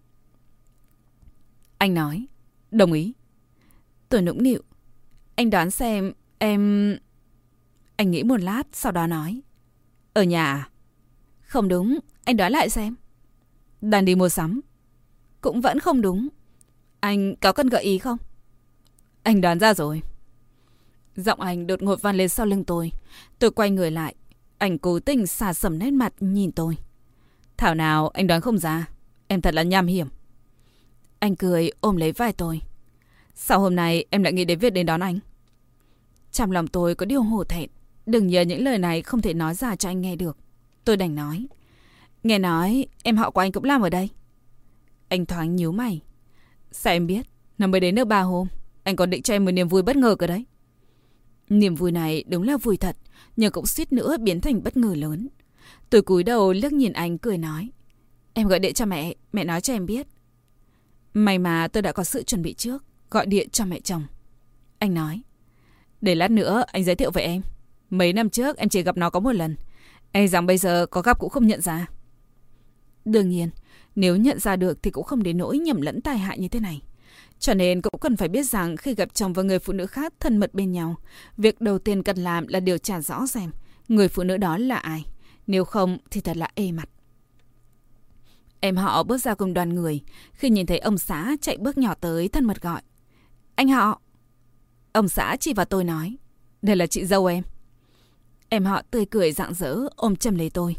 Anh 1.79 1.95
nói. 1.95 2.27
Đồng 2.71 2.93
ý. 2.93 3.13
Tôi 4.09 4.23
nũng 4.23 4.43
nịu. 4.43 4.63
Anh 5.35 5.51
đoán 5.51 5.71
xem 5.71 6.13
em... 6.39 6.97
Anh 7.97 8.11
nghĩ 8.11 8.23
một 8.23 8.41
lát 8.41 8.63
sau 8.73 8.93
đó 8.93 9.07
nói. 9.07 9.41
Ở 10.13 10.23
nhà 10.23 10.45
à? 10.45 10.69
Không 11.41 11.69
đúng, 11.69 11.99
anh 12.25 12.37
đoán 12.37 12.53
lại 12.53 12.69
xem. 12.69 12.95
Đang 13.81 14.05
đi 14.05 14.15
mua 14.15 14.29
sắm. 14.29 14.61
Cũng 15.41 15.61
vẫn 15.61 15.81
không 15.81 16.01
đúng. 16.01 16.29
Anh 17.01 17.37
có 17.37 17.53
cần 17.53 17.69
gợi 17.69 17.83
ý 17.83 17.99
không? 17.99 18.19
Anh 19.23 19.41
đoán 19.41 19.59
ra 19.59 19.75
rồi. 19.75 20.03
Giọng 21.17 21.41
anh 21.41 21.67
đột 21.67 21.83
ngột 21.83 22.03
vang 22.03 22.17
lên 22.17 22.29
sau 22.29 22.47
lưng 22.47 22.65
tôi. 22.65 22.91
Tôi 23.39 23.51
quay 23.51 23.71
người 23.71 23.91
lại. 23.91 24.15
Anh 24.59 24.79
cố 24.79 25.01
tình 25.01 25.27
xà 25.27 25.53
sầm 25.53 25.79
nét 25.79 25.91
mặt 25.91 26.13
nhìn 26.21 26.53
tôi. 26.53 26.77
Thảo 27.57 27.75
nào 27.75 28.09
anh 28.09 28.27
đoán 28.27 28.41
không 28.41 28.59
ra. 28.59 28.89
Em 29.29 29.41
thật 29.41 29.55
là 29.55 29.63
nham 29.63 29.87
hiểm. 29.87 30.09
Anh 31.19 31.37
cười 31.37 31.71
ôm 31.81 31.97
lấy 31.97 32.13
vai 32.13 32.33
tôi. 32.33 32.61
Sao 33.35 33.61
hôm 33.61 33.77
nay 33.77 34.05
em 34.11 34.23
lại 34.23 34.33
nghĩ 34.33 34.45
đến 34.45 34.59
việc 34.59 34.73
đến 34.73 34.87
đón 34.87 35.01
anh? 35.01 35.19
Trong 36.33 36.51
lòng 36.51 36.69
tôi 36.69 36.95
có 36.95 37.07
điều 37.07 37.23
hổ 37.23 37.45
thẹn. 37.45 37.71
Đừng 38.07 38.27
nhờ 38.27 38.41
những 38.41 38.65
lời 38.65 38.79
này 38.79 39.03
không 39.03 39.23
thể 39.23 39.35
nói 39.35 39.55
ra 39.55 39.77
cho 39.77 39.89
anh 39.89 40.01
nghe 40.01 40.17
được. 40.17 40.37
Tôi 40.85 40.97
đành 40.97 41.15
nói. 41.15 41.47
Nghe 42.23 42.39
nói 42.39 42.87
em 43.03 43.17
họ 43.17 43.31
của 43.31 43.41
anh 43.41 43.53
cũng 43.53 43.65
làm 43.65 43.83
ở 43.83 43.91
đây. 43.91 44.09
Anh 45.09 45.27
thoáng 45.27 45.57
nhíu 45.57 45.73
mày. 45.73 46.01
Sao 46.73 46.93
em 46.93 47.07
biết? 47.07 47.27
Nó 47.59 47.67
mới 47.67 47.81
đến 47.81 47.95
được 47.95 48.05
ba 48.05 48.21
hôm. 48.21 48.49
Anh 48.83 48.97
còn 48.97 49.11
định 49.11 49.23
cho 49.23 49.35
em 49.35 49.45
một 49.45 49.51
niềm 49.51 49.69
vui 49.69 49.83
bất 49.83 49.97
ngờ 49.97 50.17
cơ 50.19 50.27
đấy. 50.27 50.45
Niềm 51.49 51.75
vui 51.75 51.93
này 51.93 52.25
đúng 52.29 52.43
là 52.43 52.57
vui 52.57 52.77
thật, 52.77 52.97
nhưng 53.37 53.53
cũng 53.53 53.67
suýt 53.67 53.93
nữa 53.93 54.17
biến 54.21 54.41
thành 54.41 54.63
bất 54.63 54.77
ngờ 54.77 54.95
lớn. 54.97 55.29
Tôi 55.91 56.03
cúi 56.03 56.23
đầu 56.23 56.53
liếc 56.53 56.73
nhìn 56.73 56.93
anh 56.93 57.19
cười 57.19 57.39
nói. 57.39 57.71
Em 58.35 58.49
gọi 58.49 58.59
điện 58.59 58.75
cho 58.75 58.87
mẹ, 58.87 59.15
mẹ 59.33 59.45
nói 59.45 59.61
cho 59.61 59.73
em 59.73 59.87
biết. 59.87 60.07
May 61.15 61.39
mà 61.39 61.69
tôi 61.69 61.83
đã 61.83 61.93
có 61.93 62.05
sự 62.05 62.23
chuẩn 62.23 62.43
bị 62.43 62.55
trước, 62.55 62.85
gọi 63.11 63.27
điện 63.27 63.49
cho 63.51 63.65
mẹ 63.65 63.81
chồng. 63.81 64.07
Anh 64.79 64.95
nói. 64.95 65.23
Để 66.01 66.15
lát 66.15 66.31
nữa 66.31 66.65
anh 66.67 66.85
giới 66.85 66.95
thiệu 66.95 67.11
với 67.11 67.23
em. 67.23 67.43
Mấy 67.99 68.13
năm 68.13 68.31
trước 68.31 68.57
em 68.57 68.69
chỉ 68.69 68.83
gặp 68.83 68.97
nó 68.97 69.11
có 69.11 69.21
một 69.21 69.33
lần. 69.33 69.57
E 70.13 70.27
rằng 70.27 70.47
bây 70.47 70.59
giờ 70.59 70.87
có 70.87 71.03
gặp 71.03 71.19
cũng 71.19 71.31
không 71.31 71.47
nhận 71.47 71.61
ra. 71.61 71.87
Đương 73.05 73.29
nhiên, 73.29 73.51
nếu 73.95 74.17
nhận 74.17 74.39
ra 74.39 74.57
được 74.57 74.83
thì 74.83 74.91
cũng 74.91 75.05
không 75.05 75.23
đến 75.23 75.39
nỗi 75.39 75.59
nhầm 75.59 75.81
lẫn 75.81 76.01
tai 76.01 76.19
hại 76.19 76.39
như 76.39 76.49
thế 76.49 76.61
này. 76.61 76.83
Cho 77.39 77.55
nên 77.55 77.83
cũng 77.83 78.01
cần 78.01 78.17
phải 78.17 78.29
biết 78.29 78.43
rằng 78.43 78.77
khi 78.77 78.95
gặp 78.95 79.15
chồng 79.15 79.33
và 79.33 79.43
người 79.43 79.59
phụ 79.59 79.73
nữ 79.73 79.87
khác 79.87 80.13
thân 80.21 80.37
mật 80.37 80.55
bên 80.55 80.73
nhau, 80.73 80.97
việc 81.37 81.61
đầu 81.61 81.79
tiên 81.79 82.03
cần 82.03 82.17
làm 82.17 82.47
là 82.47 82.61
điều 82.61 82.79
tra 82.79 83.01
rõ 83.01 83.27
xem 83.27 83.51
người 83.89 84.09
phụ 84.09 84.23
nữ 84.23 84.37
đó 84.37 84.59
là 84.59 84.77
ai. 84.77 85.05
Nếu 85.47 85.65
không 85.65 85.99
thì 86.11 86.21
thật 86.21 86.37
là 86.37 86.49
ê 86.55 86.73
mặt. 86.73 86.89
Em 88.61 88.77
họ 88.77 89.03
bước 89.03 89.19
ra 89.19 89.35
cùng 89.35 89.55
đoàn 89.55 89.75
người, 89.75 90.01
khi 90.33 90.51
nhìn 90.51 90.67
thấy 90.67 90.79
ông 90.79 90.99
xã 90.99 91.37
chạy 91.41 91.57
bước 91.57 91.79
nhỏ 91.79 91.95
tới 91.95 92.29
thân 92.29 92.45
mật 92.45 92.63
gọi. 92.63 92.83
Anh 93.55 93.69
họ! 93.69 94.01
Ông 94.93 95.09
xã 95.09 95.37
chỉ 95.41 95.53
vào 95.55 95.67
tôi 95.67 95.85
nói, 95.85 96.17
đây 96.63 96.77
là 96.77 96.87
chị 96.87 97.05
dâu 97.05 97.27
em. 97.27 97.45
Em 98.55 98.65
họ 98.65 98.83
tươi 98.91 99.07
cười 99.07 99.33
rạng 99.33 99.55
rỡ 99.55 99.77
ôm 99.97 100.17
chầm 100.17 100.37
lấy 100.37 100.51
tôi. 100.51 100.77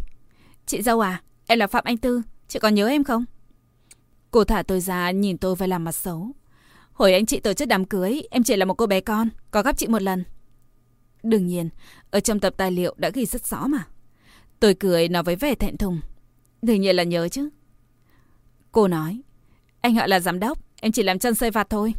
Chị 0.65 0.81
dâu 0.81 0.99
à, 0.99 1.21
em 1.47 1.59
là 1.59 1.67
Phạm 1.67 1.83
Anh 1.83 1.97
Tư, 1.97 2.21
chị 2.47 2.59
còn 2.59 2.75
nhớ 2.75 2.87
em 2.87 3.03
không? 3.03 3.25
Cô 4.31 4.43
thả 4.43 4.63
tôi 4.63 4.79
ra 4.79 5.11
nhìn 5.11 5.37
tôi 5.37 5.55
và 5.55 5.67
làm 5.67 5.83
mặt 5.83 5.91
xấu. 5.91 6.31
Hồi 6.93 7.13
anh 7.13 7.25
chị 7.25 7.39
tổ 7.39 7.53
chức 7.53 7.67
đám 7.67 7.85
cưới, 7.85 8.21
em 8.31 8.43
chỉ 8.43 8.55
là 8.55 8.65
một 8.65 8.73
cô 8.73 8.85
bé 8.85 9.01
con, 9.01 9.29
có 9.51 9.61
gặp 9.61 9.77
chị 9.77 9.87
một 9.87 10.01
lần. 10.01 10.23
Đương 11.23 11.47
nhiên, 11.47 11.69
ở 12.11 12.19
trong 12.19 12.39
tập 12.39 12.53
tài 12.57 12.71
liệu 12.71 12.95
đã 12.97 13.09
ghi 13.09 13.25
rất 13.25 13.47
rõ 13.47 13.67
mà. 13.67 13.87
Tôi 14.59 14.73
cười 14.73 15.07
nói 15.07 15.23
với 15.23 15.35
vẻ 15.35 15.55
thẹn 15.55 15.77
thùng. 15.77 16.01
Đương 16.61 16.81
nhiên 16.81 16.95
là 16.95 17.03
nhớ 17.03 17.29
chứ. 17.29 17.49
Cô 18.71 18.87
nói, 18.87 19.21
anh 19.81 19.95
họ 19.95 20.07
là 20.07 20.19
giám 20.19 20.39
đốc, 20.39 20.57
em 20.81 20.91
chỉ 20.91 21.03
làm 21.03 21.19
chân 21.19 21.35
xây 21.35 21.51
vặt 21.51 21.67
thôi. 21.69 21.93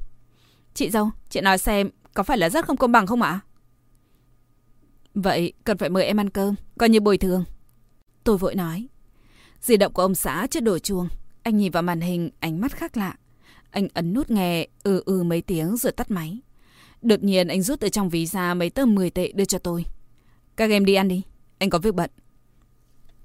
Chị 0.75 0.91
dâu, 0.91 1.11
chị 1.31 1.41
nói 1.41 1.59
xem, 1.59 1.91
có 2.15 2.23
phải 2.23 2.39
là 2.39 2.51
rất 2.51 2.67
không 2.67 2.77
công 2.77 2.93
bằng 2.93 3.07
không 3.07 3.23
ạ? 3.23 3.41
Vậy 5.17 5.53
cần 5.65 5.79
phải 5.79 5.91
mời 5.91 6.05
em 6.05 6.21
ăn 6.21 6.31
cơm, 6.31 6.55
coi 6.79 6.89
như 6.89 7.01
bồi 7.01 7.19
thường. 7.19 7.45
Tôi 8.25 8.39
vội 8.39 8.55
nói. 8.55 8.89
Di 9.61 9.77
động 9.77 9.93
của 9.93 10.03
ông 10.03 10.15
xã 10.15 10.47
chưa 10.51 10.61
đổ 10.61 10.79
chuông. 10.79 11.09
Anh 11.43 11.57
nhìn 11.57 11.73
vào 11.73 11.83
màn 11.83 12.01
hình, 12.01 12.31
ánh 12.41 12.61
mắt 12.61 12.77
khác 12.77 12.97
lạ. 12.97 13.15
Anh 13.71 13.89
ấn 13.95 14.13
nút 14.13 14.31
nghe, 14.31 14.67
ừ 14.83 15.03
ừ 15.07 15.23
mấy 15.23 15.43
tiếng 15.43 15.77
rồi 15.77 15.93
tắt 15.93 16.11
máy. 16.11 16.41
Đột 17.03 17.23
nhiên 17.23 17.49
anh 17.49 17.63
rút 17.63 17.81
từ 17.81 17.89
trong 17.89 18.09
ví 18.09 18.27
ra 18.27 18.55
mấy 18.55 18.71
tờ 18.71 18.87
10 18.87 19.11
tệ 19.11 19.33
đưa 19.33 19.45
cho 19.45 19.59
tôi. 19.59 19.85
Các 20.57 20.71
em 20.71 20.85
đi 20.85 20.95
ăn 20.95 21.09
đi, 21.09 21.23
anh 21.59 21.71
có 21.71 21.79
việc 21.79 21.95
bận. 21.95 22.11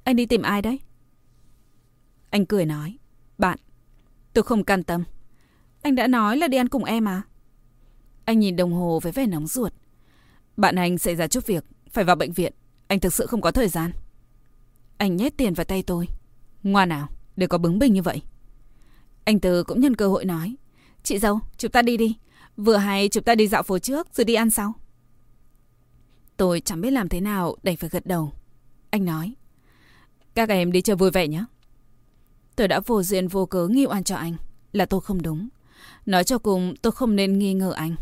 Anh 0.04 0.16
đi 0.16 0.26
tìm 0.26 0.42
ai 0.42 0.62
đấy? 0.62 0.80
Anh 2.30 2.46
cười 2.46 2.66
nói. 2.66 2.98
Bạn. 3.38 3.58
Tôi 4.34 4.44
không 4.44 4.64
can 4.64 4.84
tâm. 4.84 5.04
Anh 5.82 5.96
đã 5.96 6.08
nói 6.08 6.38
là 6.38 6.48
đi 6.48 6.58
ăn 6.58 6.68
cùng 6.68 6.84
em 6.84 7.08
à? 7.08 7.22
Anh 8.26 8.40
nhìn 8.40 8.56
đồng 8.56 8.74
hồ 8.74 9.00
với 9.04 9.12
vẻ 9.12 9.28
nóng 9.28 9.48
ruột. 9.48 9.74
Bạn 10.58 10.76
anh 10.76 10.98
xảy 10.98 11.16
ra 11.16 11.28
chút 11.28 11.46
việc, 11.46 11.66
phải 11.92 12.04
vào 12.04 12.16
bệnh 12.16 12.32
viện. 12.32 12.54
Anh 12.88 13.00
thực 13.00 13.14
sự 13.14 13.26
không 13.26 13.42
có 13.42 13.52
thời 13.52 13.68
gian. 13.68 13.92
Anh 14.98 15.16
nhét 15.16 15.38
tiền 15.38 15.54
vào 15.54 15.66
tay 15.66 15.84
tôi. 15.84 16.08
Ngoan 16.64 16.90
nào, 16.90 17.08
để 17.36 17.48
có 17.48 17.58
bứng 17.58 17.80
bình 17.80 17.94
như 17.94 18.02
vậy. 18.02 18.22
Anh 19.24 19.40
Từ 19.40 19.64
cũng 19.64 19.82
nhân 19.82 19.96
cơ 19.96 20.08
hội 20.08 20.26
nói. 20.26 20.56
Chị 21.04 21.20
dâu, 21.20 21.40
chúng 21.58 21.72
ta 21.72 21.82
đi 21.82 21.98
đi. 21.98 22.18
Vừa 22.58 22.78
hay 22.78 23.10
chúng 23.10 23.24
ta 23.24 23.36
đi 23.36 23.48
dạo 23.48 23.64
phố 23.64 23.80
trước 23.80 24.08
rồi 24.16 24.26
đi 24.26 24.34
ăn 24.34 24.50
sau. 24.50 24.74
Tôi 26.38 26.62
chẳng 26.62 26.82
biết 26.82 26.92
làm 26.92 27.10
thế 27.10 27.22
nào 27.22 27.56
đành 27.64 27.76
phải 27.76 27.90
gật 27.90 28.06
đầu. 28.06 28.32
Anh 28.90 29.06
nói. 29.06 29.34
Các 30.36 30.50
em 30.50 30.72
đi 30.72 30.82
chơi 30.82 30.96
vui 30.96 31.12
vẻ 31.12 31.28
nhé. 31.28 31.46
Tôi 32.56 32.68
đã 32.68 32.80
vô 32.80 33.04
duyên 33.04 33.28
vô 33.28 33.46
cớ 33.46 33.68
nghi 33.68 33.86
oan 33.86 34.04
cho 34.04 34.16
anh. 34.16 34.36
Là 34.72 34.86
tôi 34.86 35.02
không 35.02 35.22
đúng. 35.22 35.50
Nói 36.06 36.24
cho 36.24 36.38
cùng 36.38 36.76
tôi 36.82 36.92
không 36.92 37.16
nên 37.16 37.40
nghi 37.40 37.54
ngờ 37.54 37.72
anh. 37.72 37.96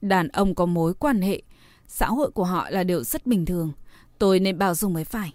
Đàn 0.00 0.28
ông 0.28 0.54
có 0.54 0.66
mối 0.66 0.94
quan 0.94 1.22
hệ. 1.22 1.42
Xã 1.86 2.06
hội 2.06 2.30
của 2.30 2.44
họ 2.44 2.70
là 2.70 2.84
điều 2.84 3.04
rất 3.04 3.26
bình 3.26 3.46
thường. 3.46 3.72
Tôi 4.18 4.40
nên 4.40 4.58
bao 4.58 4.74
dung 4.74 4.92
mới 4.92 5.04
phải. 5.04 5.32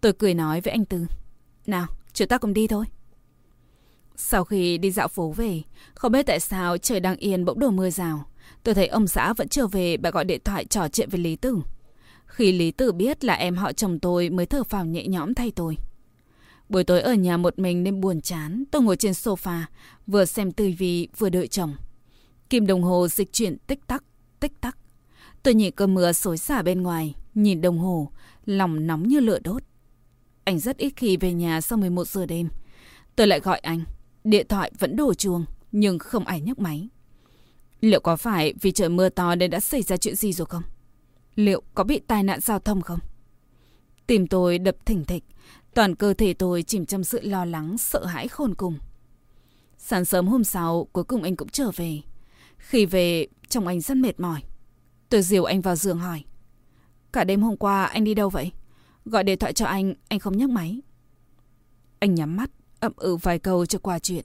Tôi 0.00 0.12
cười 0.12 0.34
nói 0.34 0.60
với 0.60 0.70
anh 0.72 0.84
Tư. 0.84 1.06
Nào, 1.66 1.86
chúng 2.12 2.28
ta 2.28 2.38
cùng 2.38 2.54
đi 2.54 2.66
thôi. 2.66 2.84
Sau 4.16 4.44
khi 4.44 4.78
đi 4.78 4.90
dạo 4.90 5.08
phố 5.08 5.32
về, 5.36 5.62
không 5.94 6.12
biết 6.12 6.26
tại 6.26 6.40
sao 6.40 6.78
trời 6.78 7.00
đang 7.00 7.16
yên 7.16 7.44
bỗng 7.44 7.58
đổ 7.58 7.70
mưa 7.70 7.90
rào. 7.90 8.24
Tôi 8.62 8.74
thấy 8.74 8.86
ông 8.86 9.06
xã 9.06 9.32
vẫn 9.32 9.48
chưa 9.48 9.66
về, 9.66 9.96
bà 9.96 10.10
gọi 10.10 10.24
điện 10.24 10.40
thoại 10.44 10.64
trò 10.64 10.88
chuyện 10.88 11.08
với 11.10 11.20
Lý 11.20 11.36
Tử. 11.36 11.58
Khi 12.26 12.52
Lý 12.52 12.70
Tử 12.70 12.92
biết 12.92 13.24
là 13.24 13.34
em 13.34 13.56
họ 13.56 13.72
chồng 13.72 13.98
tôi 13.98 14.30
mới 14.30 14.46
thở 14.46 14.64
phào 14.64 14.84
nhẹ 14.84 15.06
nhõm 15.06 15.34
thay 15.34 15.50
tôi. 15.50 15.76
Buổi 16.68 16.84
tối 16.84 17.00
ở 17.00 17.14
nhà 17.14 17.36
một 17.36 17.58
mình 17.58 17.82
nên 17.82 18.00
buồn 18.00 18.20
chán, 18.20 18.64
tôi 18.70 18.82
ngồi 18.82 18.96
trên 18.96 19.12
sofa, 19.12 19.62
vừa 20.06 20.24
xem 20.24 20.52
tivi 20.52 21.08
vừa 21.18 21.28
đợi 21.28 21.48
chồng. 21.48 21.74
Kim 22.50 22.66
đồng 22.66 22.82
hồ 22.82 23.08
dịch 23.08 23.32
chuyển 23.32 23.58
tích 23.58 23.86
tắc, 23.86 24.04
tích 24.40 24.60
tắc. 24.60 24.78
Tôi 25.42 25.54
nhìn 25.54 25.74
cơn 25.74 25.94
mưa 25.94 26.12
xối 26.12 26.38
xả 26.38 26.62
bên 26.62 26.82
ngoài, 26.82 27.14
nhìn 27.34 27.60
đồng 27.60 27.78
hồ, 27.78 28.12
lòng 28.44 28.86
nóng 28.86 29.08
như 29.08 29.20
lửa 29.20 29.38
đốt. 29.44 29.62
Anh 30.44 30.58
rất 30.58 30.76
ít 30.76 30.92
khi 30.96 31.16
về 31.16 31.32
nhà 31.32 31.60
sau 31.60 31.78
11 31.78 32.08
giờ 32.08 32.26
đêm. 32.26 32.48
Tôi 33.16 33.26
lại 33.26 33.40
gọi 33.40 33.58
anh. 33.58 33.84
Điện 34.24 34.46
thoại 34.48 34.72
vẫn 34.78 34.96
đổ 34.96 35.14
chuông, 35.14 35.44
nhưng 35.72 35.98
không 35.98 36.24
ai 36.24 36.40
nhấc 36.40 36.58
máy. 36.58 36.88
Liệu 37.80 38.00
có 38.00 38.16
phải 38.16 38.54
vì 38.60 38.72
trời 38.72 38.88
mưa 38.88 39.08
to 39.08 39.34
nên 39.34 39.50
đã 39.50 39.60
xảy 39.60 39.82
ra 39.82 39.96
chuyện 39.96 40.16
gì 40.16 40.32
rồi 40.32 40.46
không? 40.46 40.62
Liệu 41.34 41.62
có 41.74 41.84
bị 41.84 42.00
tai 42.06 42.22
nạn 42.22 42.40
giao 42.40 42.58
thông 42.58 42.80
không? 42.80 42.98
Tim 44.06 44.26
tôi 44.26 44.58
đập 44.58 44.76
thỉnh 44.86 45.04
thịch, 45.04 45.24
toàn 45.74 45.94
cơ 45.94 46.14
thể 46.14 46.34
tôi 46.34 46.62
chìm 46.62 46.86
trong 46.86 47.04
sự 47.04 47.20
lo 47.22 47.44
lắng, 47.44 47.78
sợ 47.78 48.04
hãi 48.04 48.28
khôn 48.28 48.54
cùng. 48.54 48.78
Sáng 49.78 50.04
sớm 50.04 50.28
hôm 50.28 50.44
sau, 50.44 50.88
cuối 50.92 51.04
cùng 51.04 51.22
anh 51.22 51.36
cũng 51.36 51.48
trở 51.48 51.70
về. 51.76 52.00
Khi 52.58 52.86
về, 52.86 53.26
chồng 53.48 53.66
anh 53.66 53.80
rất 53.80 53.96
mệt 53.96 54.20
mỏi. 54.20 54.42
Tôi 55.08 55.22
dìu 55.22 55.44
anh 55.44 55.60
vào 55.60 55.76
giường 55.76 55.98
hỏi. 55.98 56.24
Cả 57.12 57.24
đêm 57.24 57.42
hôm 57.42 57.56
qua 57.56 57.84
anh 57.84 58.04
đi 58.04 58.14
đâu 58.14 58.30
vậy? 58.30 58.52
Gọi 59.04 59.24
điện 59.24 59.38
thoại 59.38 59.52
cho 59.52 59.66
anh, 59.66 59.94
anh 60.08 60.18
không 60.18 60.38
nhấc 60.38 60.50
máy. 60.50 60.80
Anh 61.98 62.14
nhắm 62.14 62.36
mắt, 62.36 62.50
ậm 62.80 62.92
ừ 62.96 63.16
vài 63.16 63.38
câu 63.38 63.66
cho 63.66 63.78
qua 63.78 63.98
chuyện. 63.98 64.24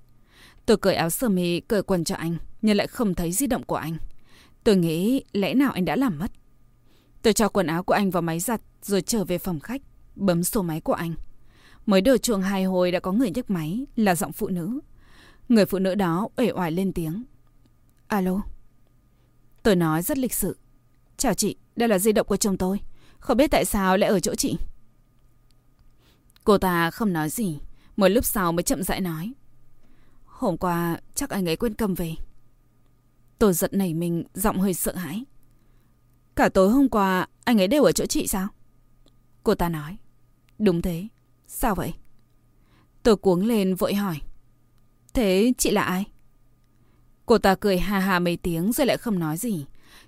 Tôi 0.66 0.78
cởi 0.78 0.96
áo 0.96 1.10
sơ 1.10 1.30
mi, 1.30 1.60
cởi 1.60 1.84
quần 1.84 2.04
cho 2.04 2.16
anh, 2.16 2.38
nhưng 2.62 2.78
lại 2.78 2.88
không 2.88 3.16
thấy 3.16 3.32
di 3.32 3.48
động 3.48 3.64
của 3.64 3.76
anh. 3.76 3.98
Tôi 4.64 4.76
nghĩ 4.76 5.24
lẽ 5.34 5.54
nào 5.54 5.72
anh 5.72 5.86
đã 5.86 5.96
làm 5.96 6.20
mất. 6.20 6.32
Tôi 7.22 7.34
cho 7.34 7.50
quần 7.50 7.68
áo 7.68 7.84
của 7.84 7.94
anh 7.94 8.10
vào 8.10 8.22
máy 8.22 8.40
giặt 8.40 8.62
rồi 8.82 9.02
trở 9.02 9.24
về 9.24 9.38
phòng 9.38 9.60
khách, 9.60 9.82
bấm 10.16 10.44
số 10.44 10.62
máy 10.62 10.82
của 10.82 10.94
anh. 10.94 11.16
Mới 11.86 12.02
đổ 12.02 12.18
chuông 12.18 12.42
hai 12.42 12.64
hồi 12.64 12.92
đã 12.92 13.00
có 13.00 13.12
người 13.12 13.32
nhấc 13.32 13.50
máy 13.50 13.86
là 13.96 14.16
giọng 14.16 14.32
phụ 14.32 14.48
nữ. 14.48 14.80
Người 15.50 15.66
phụ 15.66 15.80
nữ 15.80 15.96
đó 15.96 16.28
uể 16.38 16.52
oải 16.52 16.72
lên 16.72 16.94
tiếng. 16.94 17.24
Alo. 18.08 18.42
Tôi 19.64 19.76
nói 19.76 20.02
rất 20.02 20.18
lịch 20.18 20.34
sự. 20.34 20.58
Chào 21.18 21.34
chị, 21.34 21.56
đây 21.76 21.90
là 21.90 22.00
di 22.00 22.12
động 22.12 22.28
của 22.28 22.38
chồng 22.38 22.58
tôi. 22.58 22.80
Không 23.20 23.38
biết 23.38 23.52
tại 23.52 23.66
sao 23.66 23.98
lại 23.98 24.10
ở 24.10 24.20
chỗ 24.20 24.36
chị. 24.36 24.58
Cô 26.44 26.58
ta 26.58 26.92
không 26.92 27.14
nói 27.14 27.30
gì. 27.30 27.60
Một 27.98 28.08
lúc 28.08 28.26
sau 28.26 28.52
mới 28.52 28.64
chậm 28.64 28.84
rãi 28.84 29.02
nói. 29.02 29.34
Hôm 30.26 30.58
qua 30.58 30.98
chắc 31.16 31.30
anh 31.30 31.50
ấy 31.50 31.56
quên 31.56 31.74
cầm 31.74 31.94
về. 31.94 32.16
Tôi 33.40 33.54
giật 33.54 33.74
nảy 33.74 33.94
mình, 33.94 34.24
giọng 34.34 34.60
hơi 34.60 34.74
sợ 34.74 34.96
hãi. 34.96 35.24
Cả 36.36 36.50
tối 36.50 36.70
hôm 36.70 36.90
qua 36.90 37.28
anh 37.44 37.62
ấy 37.62 37.68
đều 37.68 37.84
ở 37.84 37.92
chỗ 37.92 38.06
chị 38.06 38.28
sao? 38.28 38.48
Cô 39.44 39.56
ta 39.56 39.70
nói. 39.70 39.98
Đúng 40.60 40.82
thế. 40.82 41.08
Sao 41.48 41.76
vậy? 41.76 41.94
Tôi 43.04 43.16
cuống 43.16 43.46
lên 43.46 43.76
vội 43.76 43.94
hỏi. 43.94 44.22
Thế 45.14 45.54
chị 45.58 45.72
là 45.72 45.82
ai? 45.84 46.06
Cô 47.26 47.38
ta 47.38 47.56
cười 47.56 47.80
hà 47.80 48.00
hà 48.00 48.20
mấy 48.20 48.38
tiếng 48.38 48.72
rồi 48.72 48.88
lại 48.88 48.98
không 48.98 49.20
nói 49.20 49.38
gì. 49.38 49.66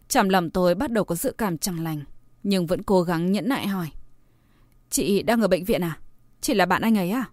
Trong 0.07 0.29
lòng 0.29 0.49
tôi 0.49 0.75
bắt 0.75 0.91
đầu 0.91 1.03
có 1.03 1.15
dự 1.15 1.33
cảm 1.37 1.57
chẳng 1.57 1.83
lành. 1.83 2.03
Nhưng 2.43 2.65
vẫn 2.65 2.83
cố 2.83 3.01
gắng 3.01 3.31
nhẫn 3.31 3.49
nại 3.49 3.67
hỏi. 3.67 3.89
Chị 4.89 5.23
đang 5.23 5.41
ở 5.41 5.47
bệnh 5.47 5.65
viện 5.65 5.83
à? 5.83 5.99
Chị 6.41 6.53
là 6.53 6.65
bạn 6.65 6.81
anh 6.81 6.97
ấy 6.97 7.11
à? 7.11 7.29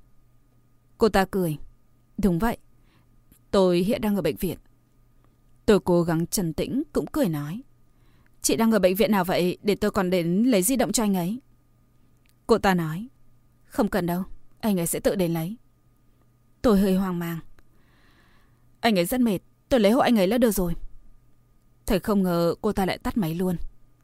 Cô 0.99 1.09
ta 1.09 1.25
cười. 1.25 1.57
Đúng 2.19 2.39
vậy. 2.39 2.57
Tôi 3.51 3.79
hiện 3.79 4.01
đang 4.01 4.17
ở 4.17 4.23
bệnh 4.23 4.37
viện. 4.37 4.59
Tôi 5.67 5.81
cố 5.81 6.03
gắng 6.03 6.27
trấn 6.27 6.53
tĩnh 6.53 6.83
cũng 6.93 7.07
cười 7.07 7.29
nói. 7.29 7.63
Chị 8.43 8.57
đang 8.57 8.73
ở 8.73 8.79
bệnh 8.79 8.95
viện 8.95 9.13
nào 9.13 9.25
vậy 9.25 9.59
để 9.63 9.75
tôi 9.75 9.91
còn 9.91 10.11
đến 10.11 10.43
lấy 10.45 10.63
di 10.63 10.77
động 10.77 10.93
cho 10.93 11.05
anh 11.05 11.17
ấy? 11.17 11.41
Cô 12.47 12.59
ta 12.59 12.75
nói. 12.75 13.09
Không 13.65 13.89
cần 13.89 14.07
đâu, 14.07 14.23
anh 14.61 14.81
ấy 14.81 14.87
sẽ 14.87 15.01
tự 15.01 15.15
đến 15.15 15.33
lấy. 15.33 15.57
Tôi 16.63 16.81
hơi 16.81 16.95
hoang 16.95 17.19
mang. 17.19 17.39
Anh 18.81 18.99
ấy 18.99 19.05
rất 19.05 19.21
mệt, 19.21 19.39
tôi 19.69 19.81
lấy 19.81 19.93
hộ 19.93 20.01
anh 20.01 20.19
ấy 20.19 20.27
là 20.27 20.39
được 20.39 20.51
rồi. 20.51 20.75
Thầy 21.87 22.01
không 22.01 22.23
ngờ 22.23 22.55
cô 22.61 22.73
ta 22.73 22.87
lại 22.87 22.99
tắt 22.99 23.16
máy 23.16 23.35
luôn. 23.35 23.57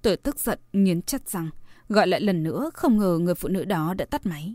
Tôi 0.03 0.17
tức 0.17 0.39
giận, 0.41 0.59
nghiến 0.73 1.03
chặt 1.03 1.29
rằng, 1.29 1.51
gọi 1.89 2.07
lại 2.07 2.21
lần 2.21 2.43
nữa, 2.43 2.71
không 2.75 2.99
ngờ 2.99 3.19
người 3.21 3.35
phụ 3.35 3.49
nữ 3.49 3.65
đó 3.65 3.95
đã 3.95 4.05
tắt 4.05 4.27
máy. 4.27 4.55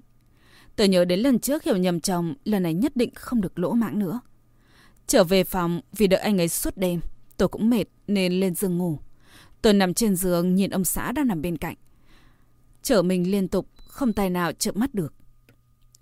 Tôi 0.75 0.88
nhớ 0.88 1.05
đến 1.05 1.19
lần 1.19 1.39
trước 1.39 1.63
hiểu 1.63 1.77
nhầm 1.77 1.99
chồng, 1.99 2.36
lần 2.45 2.63
này 2.63 2.73
nhất 2.73 2.95
định 2.95 3.09
không 3.15 3.41
được 3.41 3.59
lỗ 3.59 3.71
mãng 3.73 3.99
nữa. 3.99 4.19
Trở 5.07 5.23
về 5.23 5.43
phòng, 5.43 5.81
vì 5.97 6.07
đợi 6.07 6.19
anh 6.19 6.41
ấy 6.41 6.49
suốt 6.49 6.77
đêm, 6.77 6.99
tôi 7.38 7.47
cũng 7.47 7.69
mệt 7.69 7.86
nên 8.07 8.39
lên 8.39 8.55
giường 8.55 8.77
ngủ. 8.77 8.99
Tôi 9.62 9.73
nằm 9.73 9.93
trên 9.93 10.15
giường 10.15 10.55
nhìn 10.55 10.69
ông 10.69 10.86
xã 10.86 11.12
đang 11.12 11.27
nằm 11.27 11.41
bên 11.41 11.57
cạnh. 11.57 11.75
Chở 12.81 13.01
mình 13.01 13.31
liên 13.31 13.47
tục, 13.47 13.67
không 13.88 14.13
tài 14.13 14.29
nào 14.29 14.51
chợp 14.51 14.75
mắt 14.75 14.93
được. 14.93 15.13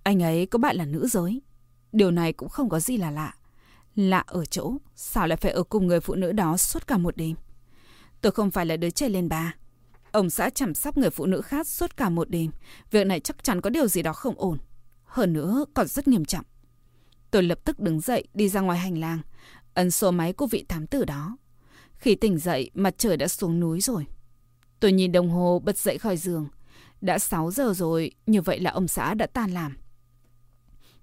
Anh 0.04 0.24
ấy 0.24 0.46
có 0.46 0.60
bạn 0.60 0.76
là 0.76 0.86
nữ 0.86 1.08
giới. 1.08 1.42
Điều 1.92 2.12
này 2.12 2.34
cũng 2.34 2.50
không 2.50 2.70
có 2.70 2.80
gì 2.80 2.98
là 2.98 3.12
lạ. 3.12 3.34
Lạ 3.96 4.24
ở 4.28 4.46
chỗ, 4.46 4.74
sao 4.96 5.28
lại 5.28 5.38
phải 5.38 5.52
ở 5.52 5.64
cùng 5.64 5.88
người 5.88 6.00
phụ 6.00 6.16
nữ 6.16 6.32
đó 6.32 6.58
suốt 6.58 6.88
cả 6.88 6.98
một 6.98 7.18
đêm? 7.18 7.36
Tôi 8.22 8.32
không 8.32 8.52
phải 8.52 8.66
là 8.66 8.78
đứa 8.78 8.90
trẻ 8.90 9.10
lên 9.10 9.30
ba. 9.30 9.56
Ông 10.12 10.30
xã 10.30 10.50
chăm 10.50 10.74
sóc 10.74 10.98
người 10.98 11.10
phụ 11.10 11.26
nữ 11.26 11.42
khác 11.42 11.68
suốt 11.68 11.98
cả 11.98 12.10
một 12.10 12.30
đêm. 12.30 12.52
Việc 12.92 13.08
này 13.08 13.20
chắc 13.20 13.44
chắn 13.44 13.62
có 13.62 13.70
điều 13.70 13.88
gì 13.88 14.02
đó 14.02 14.14
không 14.14 14.36
ổn. 14.38 14.58
Hơn 15.04 15.34
nữa 15.34 15.66
còn 15.74 15.88
rất 15.88 16.08
nghiêm 16.08 16.26
trọng. 16.26 16.46
Tôi 17.32 17.44
lập 17.44 17.60
tức 17.66 17.80
đứng 17.80 18.02
dậy 18.02 18.28
đi 18.34 18.50
ra 18.50 18.62
ngoài 18.62 18.80
hành 18.80 18.98
lang. 18.98 19.22
Ấn 19.74 19.92
số 19.92 20.12
máy 20.12 20.34
của 20.34 20.48
vị 20.48 20.66
thám 20.70 20.88
tử 20.88 21.06
đó. 21.06 21.38
Khi 21.94 22.16
tỉnh 22.16 22.38
dậy, 22.38 22.72
mặt 22.74 22.94
trời 22.98 23.18
đã 23.18 23.28
xuống 23.28 23.60
núi 23.60 23.82
rồi. 23.82 24.06
Tôi 24.80 24.92
nhìn 24.92 25.12
đồng 25.12 25.30
hồ 25.30 25.62
bật 25.66 25.78
dậy 25.78 25.98
khỏi 25.98 26.18
giường. 26.18 26.48
Đã 27.02 27.20
6 27.20 27.52
giờ 27.52 27.74
rồi, 27.76 28.12
như 28.26 28.42
vậy 28.42 28.60
là 28.60 28.72
ông 28.72 28.88
xã 28.88 29.14
đã 29.14 29.28
tan 29.28 29.52
làm. 29.52 29.78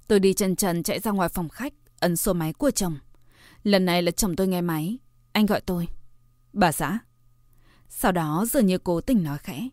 Tôi 0.08 0.20
đi 0.20 0.34
chân 0.34 0.56
trần 0.56 0.82
chạy 0.82 1.00
ra 1.00 1.10
ngoài 1.10 1.28
phòng 1.28 1.48
khách, 1.48 1.72
ấn 2.00 2.16
số 2.16 2.32
máy 2.32 2.52
của 2.52 2.70
chồng. 2.70 2.98
Lần 3.62 3.84
này 3.84 4.02
là 4.02 4.10
chồng 4.10 4.36
tôi 4.36 4.48
nghe 4.48 4.60
máy. 4.60 4.98
Anh 5.32 5.46
gọi 5.46 5.60
tôi. 5.60 5.88
Bà 6.52 6.72
xã. 6.72 6.98
Sau 7.88 8.12
đó 8.12 8.46
dường 8.50 8.66
như 8.66 8.78
cố 8.78 9.00
tình 9.00 9.22
nói 9.24 9.38
khẽ. 9.38 9.68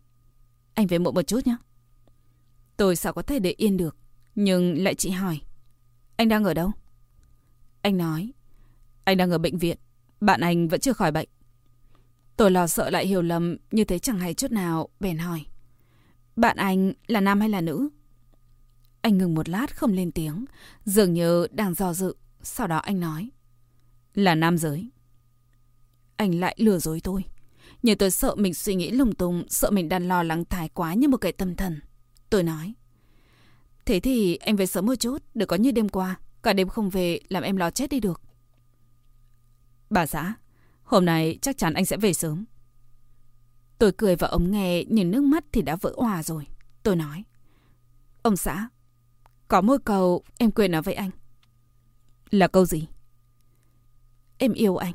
Anh 0.73 0.87
về 0.87 0.99
muộn 0.99 1.15
một 1.15 1.21
chút 1.21 1.47
nhé. 1.47 1.55
Tôi 2.77 2.95
sao 2.95 3.13
có 3.13 3.21
thể 3.21 3.39
để 3.39 3.53
yên 3.57 3.77
được. 3.77 3.97
Nhưng 4.35 4.83
lại 4.83 4.95
chị 4.95 5.09
hỏi. 5.09 5.41
Anh 6.15 6.29
đang 6.29 6.43
ở 6.43 6.53
đâu? 6.53 6.71
Anh 7.81 7.97
nói. 7.97 8.31
Anh 9.03 9.17
đang 9.17 9.31
ở 9.31 9.37
bệnh 9.37 9.57
viện. 9.57 9.77
Bạn 10.21 10.41
anh 10.41 10.67
vẫn 10.67 10.79
chưa 10.79 10.93
khỏi 10.93 11.11
bệnh. 11.11 11.29
Tôi 12.37 12.51
lo 12.51 12.67
sợ 12.67 12.89
lại 12.89 13.07
hiểu 13.07 13.21
lầm 13.21 13.57
như 13.71 13.83
thế 13.83 13.99
chẳng 13.99 14.19
hay 14.19 14.33
chút 14.33 14.51
nào, 14.51 14.89
bèn 14.99 15.17
hỏi. 15.17 15.45
Bạn 16.35 16.57
anh 16.57 16.93
là 17.07 17.21
nam 17.21 17.39
hay 17.39 17.49
là 17.49 17.61
nữ? 17.61 17.89
Anh 19.05 19.17
ngừng 19.17 19.35
một 19.35 19.49
lát 19.49 19.77
không 19.77 19.93
lên 19.93 20.11
tiếng, 20.11 20.45
dường 20.85 21.13
như 21.13 21.47
đang 21.51 21.73
do 21.73 21.93
dự. 21.93 22.15
Sau 22.43 22.67
đó 22.67 22.77
anh 22.77 22.99
nói. 22.99 23.29
Là 24.13 24.35
nam 24.35 24.57
giới. 24.57 24.89
Anh 26.15 26.39
lại 26.39 26.55
lừa 26.59 26.77
dối 26.77 26.99
tôi. 27.03 27.23
Nhưng 27.83 27.97
tôi 27.97 28.11
sợ 28.11 28.35
mình 28.35 28.53
suy 28.53 28.75
nghĩ 28.75 28.91
lung 28.91 29.15
tung, 29.15 29.43
sợ 29.49 29.71
mình 29.71 29.89
đang 29.89 30.07
lo 30.07 30.23
lắng 30.23 30.45
thái 30.45 30.69
quá 30.69 30.93
như 30.93 31.07
một 31.07 31.17
kẻ 31.17 31.31
tâm 31.31 31.55
thần. 31.55 31.79
Tôi 32.29 32.43
nói. 32.43 32.73
Thế 33.85 33.99
thì 33.99 34.35
anh 34.35 34.55
về 34.55 34.65
sớm 34.65 34.85
một 34.85 34.95
chút, 34.95 35.23
đừng 35.33 35.47
có 35.47 35.55
như 35.55 35.71
đêm 35.71 35.89
qua. 35.89 36.19
Cả 36.43 36.53
đêm 36.53 36.69
không 36.69 36.89
về, 36.89 37.19
làm 37.29 37.43
em 37.43 37.57
lo 37.57 37.71
chết 37.71 37.89
đi 37.89 37.99
được. 37.99 38.21
Bà 39.89 40.05
xã, 40.05 40.33
hôm 40.83 41.05
nay 41.05 41.37
chắc 41.41 41.57
chắn 41.57 41.73
anh 41.73 41.85
sẽ 41.85 41.97
về 41.97 42.13
sớm. 42.13 42.45
Tôi 43.77 43.91
cười 43.91 44.15
vào 44.15 44.29
ống 44.29 44.51
nghe, 44.51 44.83
nhìn 44.83 45.11
nước 45.11 45.23
mắt 45.23 45.45
thì 45.51 45.61
đã 45.61 45.75
vỡ 45.75 45.93
hòa 45.97 46.23
rồi. 46.23 46.47
Tôi 46.83 46.95
nói. 46.95 47.23
Ông 48.21 48.37
xã, 48.37 48.69
có 49.47 49.61
một 49.61 49.77
câu 49.85 50.23
em 50.37 50.51
quên 50.51 50.71
nói 50.71 50.81
với 50.81 50.93
anh. 50.93 51.09
Là 52.29 52.47
câu 52.47 52.65
gì? 52.65 52.87
Em 54.37 54.53
yêu 54.53 54.77
anh. 54.77 54.93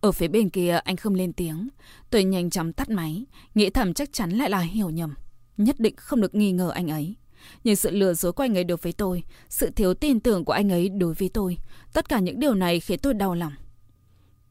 Ở 0.00 0.12
phía 0.12 0.28
bên 0.28 0.50
kia 0.50 0.78
anh 0.84 0.96
không 0.96 1.14
lên 1.14 1.32
tiếng. 1.32 1.68
Tôi 2.10 2.24
nhanh 2.24 2.50
chóng 2.50 2.72
tắt 2.72 2.90
máy, 2.90 3.26
nghĩ 3.54 3.70
thầm 3.70 3.94
chắc 3.94 4.12
chắn 4.12 4.30
lại 4.30 4.50
là 4.50 4.60
hiểu 4.60 4.90
nhầm. 4.90 5.14
Nhất 5.56 5.80
định 5.80 5.96
không 5.96 6.20
được 6.20 6.34
nghi 6.34 6.52
ngờ 6.52 6.70
anh 6.70 6.88
ấy. 6.88 7.16
Nhưng 7.64 7.76
sự 7.76 7.90
lừa 7.90 8.14
dối 8.14 8.32
của 8.32 8.42
anh 8.42 8.56
ấy 8.56 8.64
đối 8.64 8.76
với 8.76 8.92
tôi, 8.92 9.22
sự 9.48 9.70
thiếu 9.70 9.94
tin 9.94 10.20
tưởng 10.20 10.44
của 10.44 10.52
anh 10.52 10.72
ấy 10.72 10.88
đối 10.88 11.14
với 11.14 11.28
tôi, 11.28 11.58
tất 11.92 12.08
cả 12.08 12.18
những 12.18 12.40
điều 12.40 12.54
này 12.54 12.80
khiến 12.80 12.98
tôi 12.98 13.14
đau 13.14 13.34
lòng. 13.34 13.52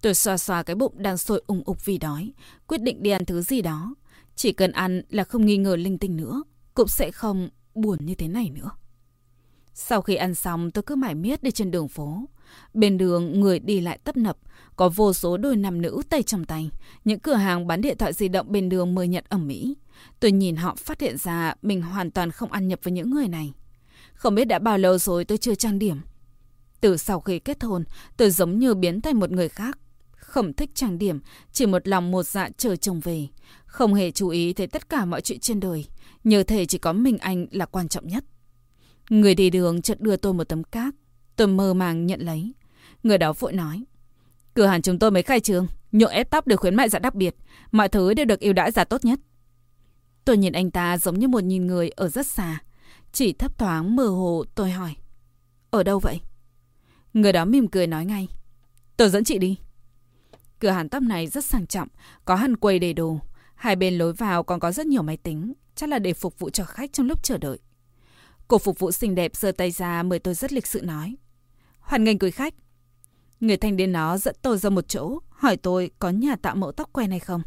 Tôi 0.02 0.13
xoa 0.13 0.38
xoa 0.38 0.63
cái 0.63 0.76
bụng 0.76 0.94
đang 0.98 1.18
sôi 1.18 1.44
ủng 1.48 1.63
ục 1.66 1.86
vì 1.86 1.98
đói, 1.98 2.32
quyết 2.68 2.82
định 2.82 3.04
đi 3.04 3.10
ăn 3.10 3.26
thứ 3.26 3.42
gì 3.42 3.62
đó. 3.62 3.96
Chỉ 4.36 4.52
cần 4.52 4.72
ăn 4.72 5.02
là 5.10 5.24
không 5.24 5.46
nghi 5.46 5.58
ngờ 5.58 5.76
linh 5.76 5.98
tinh 5.98 6.18
nữa, 6.18 6.44
cũng 6.74 6.88
sẽ 6.88 7.12
không 7.12 7.50
buồn 7.78 7.98
như 8.02 8.16
thế 8.16 8.28
này 8.28 8.50
nữa. 8.50 8.72
Sau 9.74 10.02
khi 10.02 10.16
ăn 10.16 10.36
xong 10.36 10.72
tôi 10.72 10.84
cứ 10.84 10.96
mải 10.96 11.16
miết 11.16 11.44
đi 11.44 11.52
trên 11.52 11.72
đường 11.72 11.88
phố. 11.88 12.24
Bên 12.74 12.98
đường 12.98 13.40
người 13.40 13.60
đi 13.60 13.80
lại 13.80 14.00
tấp 14.04 14.18
nập, 14.18 14.38
có 14.76 14.90
vô 14.90 15.13
số 15.13 15.38
đôi 15.38 15.56
nam 15.56 15.82
nữ 15.82 16.02
tay 16.10 16.24
trong 16.24 16.46
tay. 16.46 16.72
Những 17.06 17.20
cửa 17.20 17.34
hàng 17.34 17.68
bán 17.68 17.82
điện 17.82 17.98
thoại 17.98 18.13
di 18.13 18.28
động 18.28 18.52
bên 18.52 18.70
đường 18.70 18.96
mời 18.96 19.08
nhận 19.08 19.24
ẩm 19.30 19.48
mỹ. 19.48 19.78
Tôi 20.20 20.32
nhìn 20.32 20.56
họ 20.56 20.76
phát 20.76 21.02
hiện 21.02 21.18
ra 21.18 21.56
mình 21.62 21.82
hoàn 21.82 22.12
toàn 22.12 22.32
không 22.32 22.52
ăn 22.52 22.68
nhập 22.68 22.80
với 22.84 22.92
những 22.92 23.12
người 23.12 23.28
này. 23.28 23.54
Không 24.13 24.36
biết 24.36 24.46
đã 24.46 24.60
bao 24.60 24.78
lâu 24.78 24.98
rồi 24.98 25.26
tôi 25.26 25.38
chưa 25.38 25.56
trang 25.56 25.80
điểm. 25.80 26.02
Từ 26.82 26.98
sau 26.98 27.20
khi 27.20 27.40
kết 27.40 27.63
hôn, 27.63 27.84
tôi 28.18 28.32
giống 28.32 28.60
như 28.60 28.74
biến 28.74 29.02
thành 29.02 29.20
một 29.20 29.32
người 29.32 29.50
khác. 29.50 29.80
Không 30.38 30.54
thích 30.54 30.69
trang 30.76 30.97
điểm, 30.97 31.19
chỉ 31.52 31.65
một 31.65 31.88
lòng 31.88 32.12
một 32.12 32.23
dạ 32.23 32.50
chờ 32.58 32.76
chồng 32.76 33.00
về. 33.00 33.28
Không 33.65 33.93
hề 33.93 34.12
chú 34.12 34.30
ý 34.30 34.54
tới 34.54 34.67
tất 34.67 34.89
cả 34.89 35.06
mọi 35.06 35.21
chuyện 35.21 35.39
trên 35.39 35.60
đời. 35.60 35.86
Nhờ 36.23 36.43
thể 36.43 36.65
chỉ 36.65 36.78
có 36.78 36.93
mình 36.93 37.17
anh 37.17 37.47
là 37.52 37.65
quan 37.65 37.88
trọng 37.88 38.08
nhất. 38.08 38.26
Người 39.10 39.36
đi 39.36 39.50
đường 39.50 39.82
chợt 39.82 40.02
đưa 40.02 40.15
tôi 40.15 40.34
một 40.34 40.43
tấm 40.43 40.63
cát. 40.63 40.93
Tôi 41.36 41.47
mơ 41.47 41.73
màng 41.73 42.06
nhận 42.06 42.19
lấy. 42.19 42.54
Người 43.04 43.17
đó 43.17 43.34
vội 43.34 43.54
nói. 43.54 43.84
Cửa 44.54 44.65
hàng 44.65 44.82
chúng 44.82 45.00
tôi 45.00 45.12
mới 45.12 45.23
khai 45.23 45.39
trương. 45.39 45.67
nhộn 45.91 46.12
ép 46.12 46.30
tóc 46.30 46.47
được 46.47 46.60
khuyến 46.60 46.76
mại 46.76 46.89
giá 46.89 47.00
đặc 47.00 47.15
biệt. 47.15 47.36
Mọi 47.71 47.89
thứ 47.89 48.13
đều 48.13 48.26
được 48.26 48.39
ưu 48.39 48.54
đãi 48.54 48.71
giá 48.71 48.84
tốt 48.84 49.06
nhất. 49.06 49.19
Tôi 50.26 50.38
nhìn 50.38 50.54
anh 50.54 50.71
ta 50.71 50.98
giống 50.98 51.19
như 51.19 51.27
một 51.27 51.44
nhìn 51.44 51.67
người 51.67 51.90
ở 51.90 52.08
rất 52.08 52.27
xa. 52.27 52.62
Chỉ 53.12 53.33
thấp 53.33 53.58
thoáng 53.58 53.96
mơ 53.96 54.08
hồ 54.08 54.46
tôi 54.56 54.71
hỏi. 54.71 54.96
Ở 55.69 55.83
đâu 55.83 56.00
vậy? 56.00 56.21
Người 57.13 57.33
đó 57.33 57.46
mỉm 57.46 57.67
cười 57.67 57.88
nói 57.88 58.06
ngay. 58.06 58.27
Tôi 58.98 59.10
dẫn 59.10 59.23
chị 59.23 59.38
đi. 59.38 59.58
Cửa 60.60 60.70
hàng 60.70 60.90
tóc 60.90 61.04
này 61.04 61.28
rất 61.28 61.46
sang 61.46 61.68
trọng, 61.68 61.88
có 62.26 62.36
hẳn 62.36 62.58
quầy 62.58 62.80
đầy 62.80 62.94
đồ. 62.94 63.20
Hai 63.56 63.76
bên 63.76 63.98
lối 63.98 64.14
vào 64.14 64.44
còn 64.44 64.60
có 64.60 64.72
rất 64.72 64.88
nhiều 64.88 65.02
máy 65.02 65.18
tính, 65.18 65.54
chắc 65.76 65.90
là 65.90 66.00
để 66.00 66.14
phục 66.14 66.40
vụ 66.40 66.50
cho 66.50 66.64
khách 66.64 66.94
trong 66.94 67.08
lúc 67.08 67.24
chờ 67.24 67.38
đợi. 67.38 67.60
Cô 68.48 68.58
phục 68.58 68.80
vụ 68.80 68.92
xinh 68.92 69.16
đẹp 69.16 69.36
giơ 69.36 69.52
tay 69.52 69.72
ra 69.72 70.04
mời 70.04 70.20
tôi 70.20 70.34
rất 70.34 70.54
lịch 70.54 70.68
sự 70.68 70.82
nói. 70.82 71.16
Hoàn 71.80 72.04
nghênh 72.04 72.20
quý 72.20 72.32
khách. 72.32 72.54
Người 73.40 73.58
thanh 73.58 73.76
niên 73.76 73.92
nó 73.92 74.18
dẫn 74.18 74.36
tôi 74.42 74.58
ra 74.58 74.70
một 74.70 74.88
chỗ, 74.88 75.20
hỏi 75.30 75.58
tôi 75.58 75.92
có 76.00 76.10
nhà 76.10 76.36
tạo 76.36 76.56
mẫu 76.56 76.72
tóc 76.72 76.90
quen 76.94 77.10
hay 77.10 77.20
không. 77.20 77.42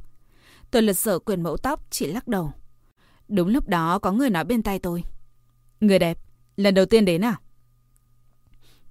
Tôi 0.71 0.83
lật 0.83 0.93
sở 0.93 1.19
quyền 1.19 1.43
mẫu 1.43 1.57
tóc, 1.57 1.87
chỉ 1.91 2.07
lắc 2.07 2.29
đầu. 2.29 2.53
Đúng 3.29 3.49
lúc 3.49 3.69
đó 3.69 3.99
có 3.99 4.13
người 4.13 4.31
nói 4.31 4.45
bên 4.45 4.63
tay 4.63 4.79
tôi. 4.79 5.05
Người 5.81 5.99
đẹp, 5.99 6.19
lần 6.57 6.75
đầu 6.75 6.87
tiên 6.87 7.05
đến 7.05 7.25
à? 7.25 7.37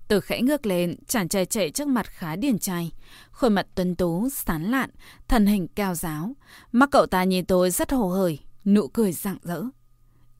Từ 0.09 0.21
khẽ 0.21 0.41
ngước 0.41 0.65
lên, 0.65 0.95
chàng 1.07 1.29
trai 1.29 1.45
chạy 1.45 1.71
trước 1.71 1.87
mặt 1.87 2.05
khá 2.07 2.35
điển 2.35 2.59
trai. 2.59 2.91
Khuôn 3.31 3.53
mặt 3.53 3.67
tuấn 3.75 3.95
tú, 3.95 4.29
sán 4.29 4.63
lạn, 4.63 4.89
thân 5.27 5.45
hình 5.45 5.67
cao 5.75 5.95
giáo. 5.95 6.33
Mắt 6.71 6.89
cậu 6.91 7.05
ta 7.05 7.23
nhìn 7.23 7.45
tôi 7.45 7.71
rất 7.71 7.91
hồ 7.91 8.09
hởi, 8.09 8.39
nụ 8.65 8.87
cười 8.87 9.11
rạng 9.11 9.37
rỡ. 9.43 9.63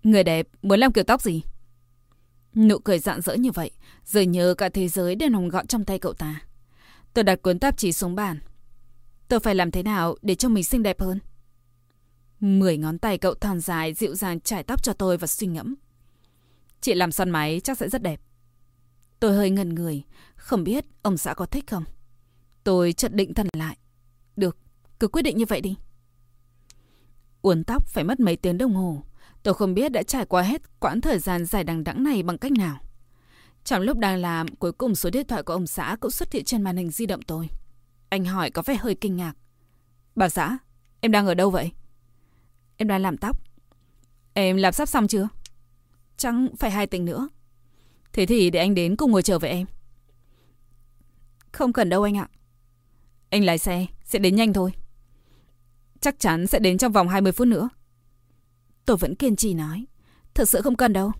Người 0.03 0.24
đẹp 0.24 0.47
muốn 0.61 0.80
làm 0.80 0.93
kiểu 0.93 1.03
tóc 1.03 1.22
gì? 1.22 1.43
Nụ 2.55 2.80
cười 2.80 2.99
rạng 2.99 3.22
rỡ 3.22 3.36
như 3.36 3.51
vậy, 3.51 3.72
dường 4.05 4.32
như 4.32 4.53
cả 4.53 4.70
thế 4.70 4.88
giới 4.88 5.15
đều 5.15 5.30
nằm 5.30 5.49
gọn 5.49 5.67
trong 5.67 5.86
tay 5.86 5.99
cậu 5.99 6.13
ta. 6.13 6.41
Tôi 7.13 7.24
đặt 7.24 7.41
cuốn 7.41 7.59
tạp 7.59 7.78
chí 7.78 7.91
xuống 7.91 8.15
bàn. 8.15 8.39
Tôi 9.28 9.39
phải 9.39 9.55
làm 9.55 9.72
thế 9.72 9.84
nào 9.84 10.15
để 10.22 10.36
cho 10.36 10.49
mình 10.49 10.63
xinh 10.63 10.84
đẹp 10.84 11.01
hơn? 11.01 11.20
Mười 12.39 12.78
ngón 12.78 12.99
tay 12.99 13.17
cậu 13.17 13.34
thon 13.34 13.59
dài 13.59 13.93
dịu 13.93 14.15
dàng 14.15 14.39
trải 14.39 14.63
tóc 14.63 14.84
cho 14.84 14.93
tôi 14.93 15.17
và 15.17 15.28
suy 15.28 15.47
ngẫm. 15.47 15.76
Chị 16.82 16.93
làm 16.93 17.11
xoăn 17.11 17.30
máy 17.30 17.61
chắc 17.63 17.78
sẽ 17.78 17.89
rất 17.89 18.01
đẹp. 18.01 18.22
Tôi 19.20 19.36
hơi 19.36 19.49
ngần 19.49 19.76
người, 19.76 20.03
không 20.36 20.63
biết 20.63 20.86
ông 21.01 21.17
xã 21.17 21.34
có 21.34 21.45
thích 21.45 21.67
không. 21.67 21.84
Tôi 22.63 22.93
chợt 22.93 23.13
định 23.13 23.34
thần 23.34 23.47
lại. 23.53 23.78
Được, 24.36 24.57
cứ 24.99 25.07
quyết 25.07 25.22
định 25.22 25.38
như 25.38 25.45
vậy 25.45 25.61
đi. 25.61 25.78
Uốn 27.41 27.63
tóc 27.63 27.88
phải 27.88 28.03
mất 28.03 28.20
mấy 28.20 28.36
tiếng 28.36 28.57
đồng 28.57 28.74
hồ. 28.74 29.03
Tôi 29.43 29.53
không 29.53 29.74
biết 29.74 29.91
đã 29.91 30.03
trải 30.03 30.26
qua 30.26 30.41
hết 30.41 30.80
quãng 30.80 31.01
thời 31.01 31.20
gian 31.20 31.45
dài 31.45 31.63
đằng 31.63 31.84
đẵng 31.84 32.03
này 32.03 32.24
bằng 32.24 32.38
cách 32.38 32.51
nào. 32.51 32.80
Trong 33.63 33.82
lúc 33.82 33.97
đang 33.97 34.17
làm, 34.17 34.47
cuối 34.55 34.72
cùng 34.72 34.95
số 34.95 35.09
điện 35.09 35.28
thoại 35.28 35.43
của 35.43 35.53
ông 35.53 35.67
xã 35.67 35.97
cũng 35.99 36.11
xuất 36.11 36.32
hiện 36.32 36.43
trên 36.43 36.61
màn 36.61 36.78
hình 36.78 36.91
di 36.91 37.05
động 37.05 37.22
tôi. 37.22 37.49
Anh 38.09 38.26
hỏi 38.26 38.51
có 38.51 38.61
vẻ 38.61 38.76
hơi 38.76 38.95
kinh 38.95 39.15
ngạc. 39.15 39.34
Bà 40.15 40.30
xã, 40.30 40.57
em 40.99 41.11
đang 41.11 41.28
ở 41.28 41.34
đâu 41.34 41.49
vậy? 41.49 41.72
Em 42.78 42.88
đang 42.88 43.01
làm 43.01 43.17
tóc. 43.17 43.41
Em 44.34 44.57
làm 44.57 44.74
sắp 44.74 44.88
xong 44.88 45.07
chưa? 45.07 45.28
Chẳng 46.17 46.47
phải 46.59 46.72
hai 46.72 46.88
tình 46.88 47.05
nữa. 47.05 47.30
Thế 48.14 48.26
thì 48.26 48.49
để 48.49 48.60
anh 48.60 48.76
đến 48.76 48.95
cùng 48.95 49.12
ngồi 49.12 49.24
chờ 49.24 49.39
với 49.39 49.49
em. 49.49 49.68
Không 51.51 51.74
cần 51.74 51.89
đâu 51.89 52.03
anh 52.03 52.18
ạ. 52.18 52.30
Anh 53.30 53.43
lái 53.43 53.57
xe, 53.57 53.86
sẽ 54.03 54.20
đến 54.20 54.36
nhanh 54.36 54.53
thôi. 54.53 54.72
Chắc 55.99 56.20
chắn 56.20 56.47
sẽ 56.47 56.60
đến 56.60 56.78
trong 56.78 56.91
vòng 56.91 57.07
20 57.07 57.32
phút 57.32 57.47
nữa. 57.47 57.70
Tôi 58.86 58.97
vẫn 58.97 59.16
kiên 59.16 59.36
trì 59.36 59.53
nói. 59.53 59.86
Thật 60.34 60.49
sự 60.49 60.62
không 60.62 60.76
cần 60.76 60.93
đâu. 60.93 61.12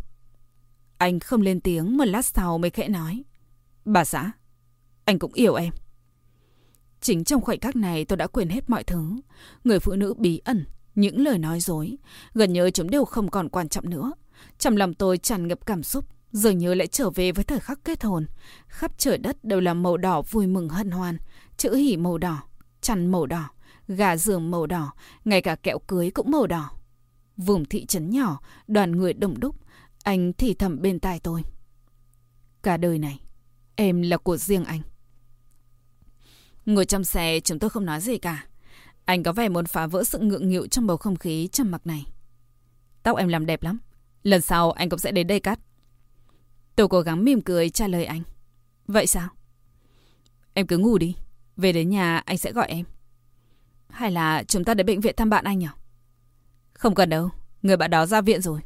Anh 0.98 1.20
không 1.20 1.42
lên 1.42 1.62
tiếng 1.62 1.98
một 1.98 2.06
lát 2.06 2.26
sau 2.26 2.58
mới 2.58 2.70
khẽ 2.70 2.88
nói. 2.88 3.24
Bà 3.86 4.06
xã, 4.06 4.32
anh 5.06 5.20
cũng 5.20 5.34
yêu 5.34 5.54
em. 5.54 5.74
Chính 7.02 7.24
trong 7.24 7.42
khoảnh 7.42 7.60
khắc 7.60 7.76
này 7.76 8.06
tôi 8.06 8.18
đã 8.18 8.28
quên 8.28 8.50
hết 8.50 8.70
mọi 8.70 8.84
thứ. 8.84 9.12
Người 9.64 9.80
phụ 9.80 9.92
nữ 9.92 10.14
bí 10.18 10.42
ẩn, 10.46 10.66
những 10.96 11.20
lời 11.24 11.38
nói 11.38 11.60
dối. 11.60 11.98
Gần 12.34 12.54
như 12.54 12.72
chúng 12.72 12.90
đều 12.90 13.06
không 13.06 13.32
còn 13.32 13.50
quan 13.50 13.70
trọng 13.70 13.90
nữa. 13.90 14.12
Trong 14.58 14.78
lòng 14.78 14.94
tôi 14.94 15.18
tràn 15.18 15.48
ngập 15.48 15.66
cảm 15.66 15.84
xúc. 15.84 16.06
Dường 16.32 16.58
như 16.58 16.74
lại 16.74 16.88
trở 16.88 17.10
về 17.10 17.32
với 17.32 17.44
thời 17.44 17.60
khắc 17.60 17.80
kết 17.84 18.04
hồn. 18.04 18.26
Khắp 18.68 18.92
trời 18.98 19.18
đất 19.18 19.44
đều 19.44 19.60
là 19.60 19.74
màu 19.74 19.98
đỏ 19.98 20.22
vui 20.22 20.48
mừng 20.48 20.70
hân 20.70 20.92
hoan. 20.92 21.18
Chữ 21.58 21.76
hỉ 21.76 21.98
màu 21.98 22.18
đỏ, 22.18 22.44
chăn 22.82 23.12
màu 23.12 23.26
đỏ, 23.26 23.50
gà 23.88 24.18
giường 24.18 24.52
màu 24.52 24.68
đỏ, 24.68 24.94
ngay 25.26 25.42
cả 25.42 25.56
kẹo 25.56 25.80
cưới 25.80 26.12
cũng 26.12 26.32
màu 26.32 26.48
đỏ. 26.48 26.72
Vùng 27.38 27.66
thị 27.66 27.86
trấn 27.86 28.10
nhỏ, 28.10 28.40
đoàn 28.68 28.92
người 28.92 29.14
đông 29.14 29.40
đúc, 29.40 29.56
anh 30.04 30.34
thì 30.34 30.54
thầm 30.54 30.82
bên 30.82 31.00
tai 31.00 31.20
tôi. 31.20 31.44
Cả 32.64 32.78
đời 32.78 33.00
này, 33.00 33.20
em 33.76 34.02
là 34.02 34.18
của 34.18 34.38
riêng 34.38 34.66
anh. 34.66 34.82
Ngồi 36.66 36.86
trong 36.86 37.04
xe 37.04 37.40
chúng 37.40 37.60
tôi 37.60 37.70
không 37.70 37.86
nói 37.86 38.02
gì 38.02 38.18
cả. 38.18 38.46
Anh 39.06 39.24
có 39.24 39.34
vẻ 39.34 39.50
muốn 39.50 39.66
phá 39.66 39.88
vỡ 39.88 40.04
sự 40.04 40.20
ngượng 40.20 40.50
nghịu 40.50 40.68
trong 40.68 40.88
bầu 40.88 40.98
không 40.98 41.16
khí 41.16 41.50
trầm 41.52 41.72
mặc 41.72 41.88
này. 41.88 42.06
Tóc 43.04 43.18
em 43.18 43.28
làm 43.28 43.46
đẹp 43.46 43.64
lắm. 43.64 43.80
Lần 44.24 44.42
sau 44.42 44.72
anh 44.72 44.90
cũng 44.90 45.00
sẽ 45.00 45.12
đến 45.12 45.28
đây 45.28 45.40
cắt. 45.40 45.60
Tôi 46.80 46.88
cố 46.88 47.02
gắng 47.02 47.24
mỉm 47.24 47.42
cười 47.42 47.70
trả 47.70 47.88
lời 47.88 48.06
anh. 48.06 48.22
Vậy 48.88 49.08
sao? 49.08 49.30
Em 50.54 50.68
cứ 50.68 50.78
ngủ 50.78 50.98
đi. 50.98 51.16
Về 51.58 51.74
đến 51.74 51.90
nhà 51.90 52.18
anh 52.18 52.38
sẽ 52.38 52.52
gọi 52.52 52.68
em. 52.68 52.86
Hay 53.90 54.12
là 54.12 54.44
chúng 54.44 54.64
ta 54.64 54.74
đến 54.74 54.86
bệnh 54.86 55.02
viện 55.02 55.16
thăm 55.18 55.30
bạn 55.30 55.44
anh 55.46 55.60
nhỉ? 55.60 55.68
Không 56.74 56.96
cần 56.96 57.10
đâu. 57.10 57.30
Người 57.62 57.78
bạn 57.78 57.92
đó 57.92 58.06
ra 58.06 58.22
viện 58.22 58.42
rồi. 58.42 58.60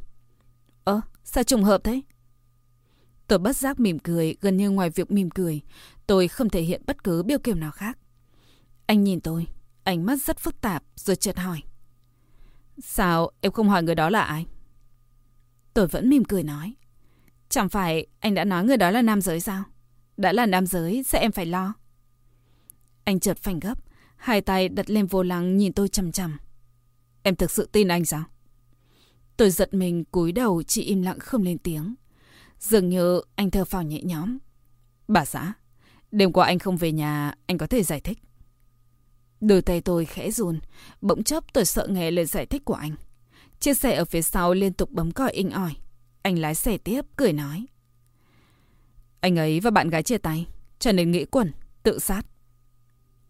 Ơ, 0.84 1.00
sao 1.24 1.44
trùng 1.44 1.64
hợp 1.64 1.84
thế? 1.84 2.00
Tôi 3.26 3.38
bất 3.38 3.56
giác 3.56 3.80
mỉm 3.80 3.98
cười, 3.98 4.36
gần 4.40 4.56
như 4.56 4.70
ngoài 4.70 4.90
việc 4.90 5.10
mỉm 5.10 5.30
cười, 5.30 5.60
tôi 6.06 6.28
không 6.28 6.50
thể 6.50 6.62
hiện 6.62 6.82
bất 6.86 7.04
cứ 7.04 7.22
biểu 7.22 7.38
kiểu 7.38 7.54
nào 7.54 7.70
khác. 7.70 7.98
Anh 8.86 9.04
nhìn 9.04 9.20
tôi, 9.20 9.46
ánh 9.84 10.06
mắt 10.06 10.22
rất 10.22 10.38
phức 10.38 10.60
tạp, 10.60 10.84
rồi 10.96 11.16
chợt 11.16 11.38
hỏi. 11.38 11.62
Sao 12.78 13.30
em 13.40 13.52
không 13.52 13.68
hỏi 13.68 13.82
người 13.82 13.94
đó 13.94 14.10
là 14.10 14.22
ai? 14.22 14.46
Tôi 15.74 15.86
vẫn 15.86 16.08
mỉm 16.08 16.24
cười 16.24 16.42
nói. 16.42 16.74
Chẳng 17.54 17.68
phải 17.68 18.06
anh 18.20 18.34
đã 18.34 18.44
nói 18.44 18.64
người 18.64 18.76
đó 18.76 18.90
là 18.90 19.02
nam 19.02 19.20
giới 19.20 19.40
sao? 19.40 19.64
Đã 20.16 20.32
là 20.32 20.46
nam 20.46 20.66
giới, 20.66 21.02
sẽ 21.02 21.18
em 21.18 21.32
phải 21.32 21.46
lo? 21.46 21.74
Anh 23.04 23.20
chợt 23.20 23.38
phanh 23.38 23.60
gấp, 23.60 23.78
hai 24.16 24.40
tay 24.40 24.68
đặt 24.68 24.90
lên 24.90 25.06
vô 25.06 25.22
lăng 25.22 25.56
nhìn 25.56 25.72
tôi 25.72 25.88
chằm 25.88 26.12
chằm. 26.12 26.38
Em 27.22 27.36
thực 27.36 27.50
sự 27.50 27.68
tin 27.72 27.88
anh 27.88 28.04
sao? 28.04 28.24
Tôi 29.36 29.50
giật 29.50 29.74
mình 29.74 30.04
cúi 30.04 30.32
đầu 30.32 30.62
chỉ 30.62 30.82
im 30.82 31.02
lặng 31.02 31.18
không 31.18 31.42
lên 31.42 31.58
tiếng. 31.58 31.94
Dường 32.58 32.88
như 32.88 33.20
anh 33.34 33.50
thở 33.50 33.64
phào 33.64 33.82
nhẹ 33.82 34.02
nhõm. 34.02 34.38
Bà 35.08 35.24
xã, 35.24 35.52
đêm 36.12 36.32
qua 36.32 36.46
anh 36.46 36.58
không 36.58 36.76
về 36.76 36.92
nhà, 36.92 37.34
anh 37.46 37.58
có 37.58 37.66
thể 37.66 37.82
giải 37.82 38.00
thích. 38.00 38.18
Đôi 39.40 39.62
tay 39.62 39.80
tôi 39.80 40.04
khẽ 40.04 40.30
run, 40.30 40.60
bỗng 41.00 41.24
chốc 41.24 41.44
tôi 41.52 41.64
sợ 41.64 41.86
nghe 41.90 42.10
lời 42.10 42.24
giải 42.24 42.46
thích 42.46 42.64
của 42.64 42.74
anh. 42.74 42.94
Chiếc 43.60 43.74
xe 43.74 43.94
ở 43.94 44.04
phía 44.04 44.22
sau 44.22 44.54
liên 44.54 44.72
tục 44.72 44.90
bấm 44.90 45.12
còi 45.12 45.32
inh 45.32 45.50
ỏi. 45.50 45.74
Anh 46.24 46.38
lái 46.38 46.54
xe 46.54 46.78
tiếp, 46.78 47.04
cười 47.16 47.32
nói. 47.32 47.66
Anh 49.20 49.36
ấy 49.38 49.60
và 49.60 49.70
bạn 49.70 49.90
gái 49.90 50.02
chia 50.02 50.18
tay, 50.18 50.46
trở 50.78 50.92
nên 50.92 51.10
nghĩ 51.10 51.24
quẩn, 51.24 51.52
tự 51.82 51.98
sát. 51.98 52.22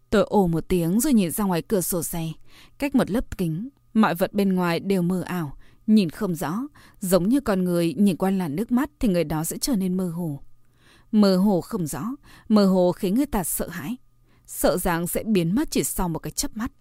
Tôi 0.09 0.23
ồ 0.23 0.47
một 0.47 0.67
tiếng 0.67 0.99
rồi 0.99 1.13
nhìn 1.13 1.31
ra 1.31 1.43
ngoài 1.43 1.61
cửa 1.61 1.81
sổ 1.81 2.03
xe. 2.03 2.27
Cách 2.77 2.95
một 2.95 3.11
lớp 3.11 3.37
kính, 3.37 3.69
mọi 3.93 4.15
vật 4.15 4.33
bên 4.33 4.55
ngoài 4.55 4.79
đều 4.79 5.01
mờ 5.01 5.21
ảo, 5.21 5.57
nhìn 5.87 6.09
không 6.09 6.35
rõ. 6.35 6.59
Giống 6.99 7.29
như 7.29 7.39
con 7.39 7.63
người 7.63 7.93
nhìn 7.93 8.17
qua 8.17 8.31
làn 8.31 8.55
nước 8.55 8.71
mắt 8.71 8.89
thì 8.99 9.07
người 9.07 9.23
đó 9.23 9.43
sẽ 9.43 9.57
trở 9.57 9.75
nên 9.75 9.97
mơ 9.97 10.09
hồ. 10.09 10.39
Mơ 11.11 11.37
hồ 11.37 11.61
không 11.61 11.87
rõ, 11.87 12.03
mơ 12.49 12.65
hồ 12.65 12.91
khiến 12.91 13.15
người 13.15 13.25
ta 13.25 13.43
sợ 13.43 13.67
hãi. 13.69 13.97
Sợ 14.45 14.77
rằng 14.77 15.07
sẽ 15.07 15.23
biến 15.23 15.55
mất 15.55 15.71
chỉ 15.71 15.83
sau 15.83 16.09
một 16.09 16.19
cái 16.19 16.31
chớp 16.31 16.57
mắt. 16.57 16.71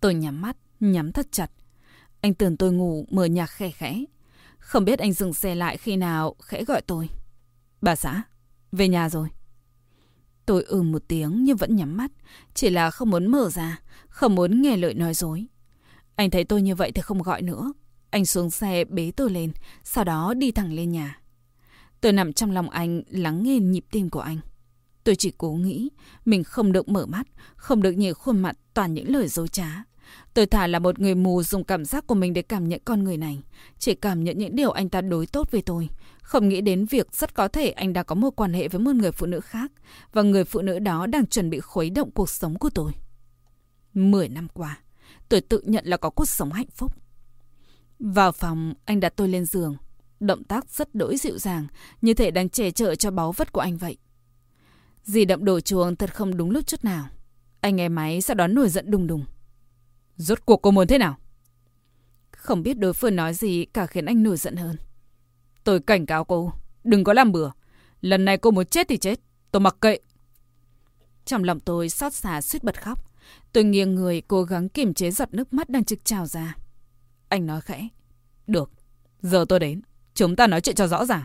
Tôi 0.00 0.14
nhắm 0.14 0.42
mắt, 0.42 0.56
nhắm 0.80 1.12
thật 1.12 1.26
chặt. 1.30 1.50
Anh 2.20 2.34
tưởng 2.34 2.56
tôi 2.56 2.72
ngủ, 2.72 3.06
mở 3.10 3.24
nhạc 3.24 3.46
khẽ 3.46 3.70
khẽ. 3.70 4.04
Không 4.62 4.84
biết 4.84 4.98
anh 4.98 5.12
dừng 5.12 5.34
xe 5.34 5.54
lại 5.54 5.76
khi 5.76 5.96
nào, 5.96 6.34
khẽ 6.42 6.64
gọi 6.64 6.82
tôi. 6.82 7.08
Bà 7.80 7.96
xã, 7.96 8.22
về 8.72 8.88
nhà 8.88 9.08
rồi. 9.08 9.28
Tôi 10.46 10.62
ừ 10.62 10.82
một 10.82 11.02
tiếng 11.08 11.44
nhưng 11.44 11.56
vẫn 11.56 11.76
nhắm 11.76 11.96
mắt, 11.96 12.10
chỉ 12.54 12.70
là 12.70 12.90
không 12.90 13.10
muốn 13.10 13.26
mở 13.26 13.50
ra, 13.50 13.80
không 14.08 14.34
muốn 14.34 14.62
nghe 14.62 14.76
lời 14.76 14.94
nói 14.94 15.14
dối. 15.14 15.46
Anh 16.16 16.30
thấy 16.30 16.44
tôi 16.44 16.62
như 16.62 16.74
vậy 16.74 16.92
thì 16.92 17.02
không 17.02 17.22
gọi 17.22 17.42
nữa. 17.42 17.72
Anh 18.10 18.26
xuống 18.26 18.50
xe 18.50 18.84
bế 18.84 19.12
tôi 19.16 19.30
lên, 19.30 19.52
sau 19.84 20.04
đó 20.04 20.34
đi 20.34 20.52
thẳng 20.52 20.72
lên 20.72 20.92
nhà. 20.92 21.20
Tôi 22.00 22.12
nằm 22.12 22.32
trong 22.32 22.50
lòng 22.50 22.70
anh 22.70 23.02
lắng 23.08 23.42
nghe 23.42 23.58
nhịp 23.58 23.84
tim 23.90 24.10
của 24.10 24.20
anh. 24.20 24.38
Tôi 25.04 25.16
chỉ 25.16 25.32
cố 25.38 25.52
nghĩ 25.52 25.88
mình 26.24 26.44
không 26.44 26.72
được 26.72 26.88
mở 26.88 27.06
mắt, 27.06 27.26
không 27.56 27.82
được 27.82 27.92
nhìn 27.92 28.14
khuôn 28.14 28.38
mặt 28.38 28.56
toàn 28.74 28.94
những 28.94 29.10
lời 29.10 29.28
dối 29.28 29.48
trá. 29.48 29.84
Tôi 30.34 30.46
thả 30.46 30.66
là 30.66 30.78
một 30.78 30.98
người 30.98 31.14
mù 31.14 31.42
dùng 31.42 31.64
cảm 31.64 31.84
giác 31.84 32.06
của 32.06 32.14
mình 32.14 32.32
để 32.32 32.42
cảm 32.42 32.68
nhận 32.68 32.80
con 32.84 33.04
người 33.04 33.16
này. 33.16 33.42
Chỉ 33.78 33.94
cảm 33.94 34.24
nhận 34.24 34.38
những 34.38 34.56
điều 34.56 34.70
anh 34.70 34.88
ta 34.88 35.00
đối 35.00 35.26
tốt 35.26 35.50
với 35.50 35.62
tôi. 35.62 35.88
Không 36.22 36.48
nghĩ 36.48 36.60
đến 36.60 36.84
việc 36.84 37.12
rất 37.12 37.34
có 37.34 37.48
thể 37.48 37.70
anh 37.70 37.92
đã 37.92 38.02
có 38.02 38.14
một 38.14 38.30
quan 38.30 38.52
hệ 38.52 38.68
với 38.68 38.80
một 38.80 38.94
người 38.94 39.12
phụ 39.12 39.26
nữ 39.26 39.40
khác. 39.40 39.72
Và 40.12 40.22
người 40.22 40.44
phụ 40.44 40.62
nữ 40.62 40.78
đó 40.78 41.06
đang 41.06 41.26
chuẩn 41.26 41.50
bị 41.50 41.60
khuấy 41.60 41.90
động 41.90 42.10
cuộc 42.10 42.30
sống 42.30 42.58
của 42.58 42.70
tôi. 42.70 42.92
Mười 43.94 44.28
năm 44.28 44.48
qua, 44.54 44.78
tôi 45.28 45.40
tự 45.40 45.62
nhận 45.64 45.86
là 45.86 45.96
có 45.96 46.10
cuộc 46.10 46.28
sống 46.28 46.52
hạnh 46.52 46.70
phúc. 46.74 46.92
Vào 47.98 48.32
phòng, 48.32 48.74
anh 48.84 49.00
đặt 49.00 49.12
tôi 49.16 49.28
lên 49.28 49.44
giường. 49.44 49.76
Động 50.20 50.44
tác 50.44 50.70
rất 50.70 50.94
đỗi 50.94 51.16
dịu 51.16 51.38
dàng, 51.38 51.66
như 52.00 52.14
thể 52.14 52.30
đang 52.30 52.48
che 52.48 52.70
chở 52.70 52.94
cho 52.94 53.10
báu 53.10 53.32
vật 53.32 53.52
của 53.52 53.60
anh 53.60 53.76
vậy. 53.76 53.96
Di 55.04 55.24
động 55.24 55.44
đổ 55.44 55.60
chuồng 55.60 55.96
thật 55.96 56.14
không 56.14 56.36
đúng 56.36 56.50
lúc 56.50 56.66
chút 56.66 56.84
nào. 56.84 57.08
Anh 57.60 57.76
nghe 57.76 57.88
máy 57.88 58.20
sau 58.20 58.34
đó 58.34 58.46
nổi 58.46 58.68
giận 58.68 58.90
đùng 58.90 59.06
đùng. 59.06 59.24
Rốt 60.16 60.38
cuộc 60.46 60.56
cô 60.56 60.70
muốn 60.70 60.86
thế 60.86 60.98
nào? 60.98 61.16
Không 62.30 62.62
biết 62.62 62.78
đối 62.78 62.92
phương 62.92 63.16
nói 63.16 63.34
gì 63.34 63.64
cả 63.64 63.86
khiến 63.86 64.06
anh 64.06 64.22
nổi 64.22 64.36
giận 64.36 64.56
hơn. 64.56 64.76
Tôi 65.64 65.80
cảnh 65.80 66.06
cáo 66.06 66.24
cô, 66.24 66.52
đừng 66.84 67.04
có 67.04 67.12
làm 67.12 67.32
bừa. 67.32 67.50
Lần 68.00 68.24
này 68.24 68.38
cô 68.38 68.50
muốn 68.50 68.66
chết 68.66 68.88
thì 68.88 68.96
chết, 68.96 69.20
tôi 69.50 69.60
mặc 69.60 69.76
kệ. 69.80 69.98
Trong 71.24 71.44
lòng 71.44 71.60
tôi 71.60 71.88
xót 71.88 72.12
xa 72.12 72.40
suýt 72.40 72.64
bật 72.64 72.82
khóc. 72.82 73.10
Tôi 73.52 73.64
nghiêng 73.64 73.94
người 73.94 74.20
cố 74.20 74.42
gắng 74.42 74.68
kiềm 74.68 74.94
chế 74.94 75.10
giọt 75.10 75.34
nước 75.34 75.52
mắt 75.52 75.70
đang 75.70 75.84
trực 75.84 76.04
trào 76.04 76.26
ra. 76.26 76.56
Anh 77.28 77.46
nói 77.46 77.60
khẽ. 77.60 77.88
Được, 78.46 78.70
giờ 79.22 79.44
tôi 79.48 79.60
đến. 79.60 79.82
Chúng 80.14 80.36
ta 80.36 80.46
nói 80.46 80.60
chuyện 80.60 80.76
cho 80.76 80.86
rõ 80.86 81.04
ràng. 81.04 81.24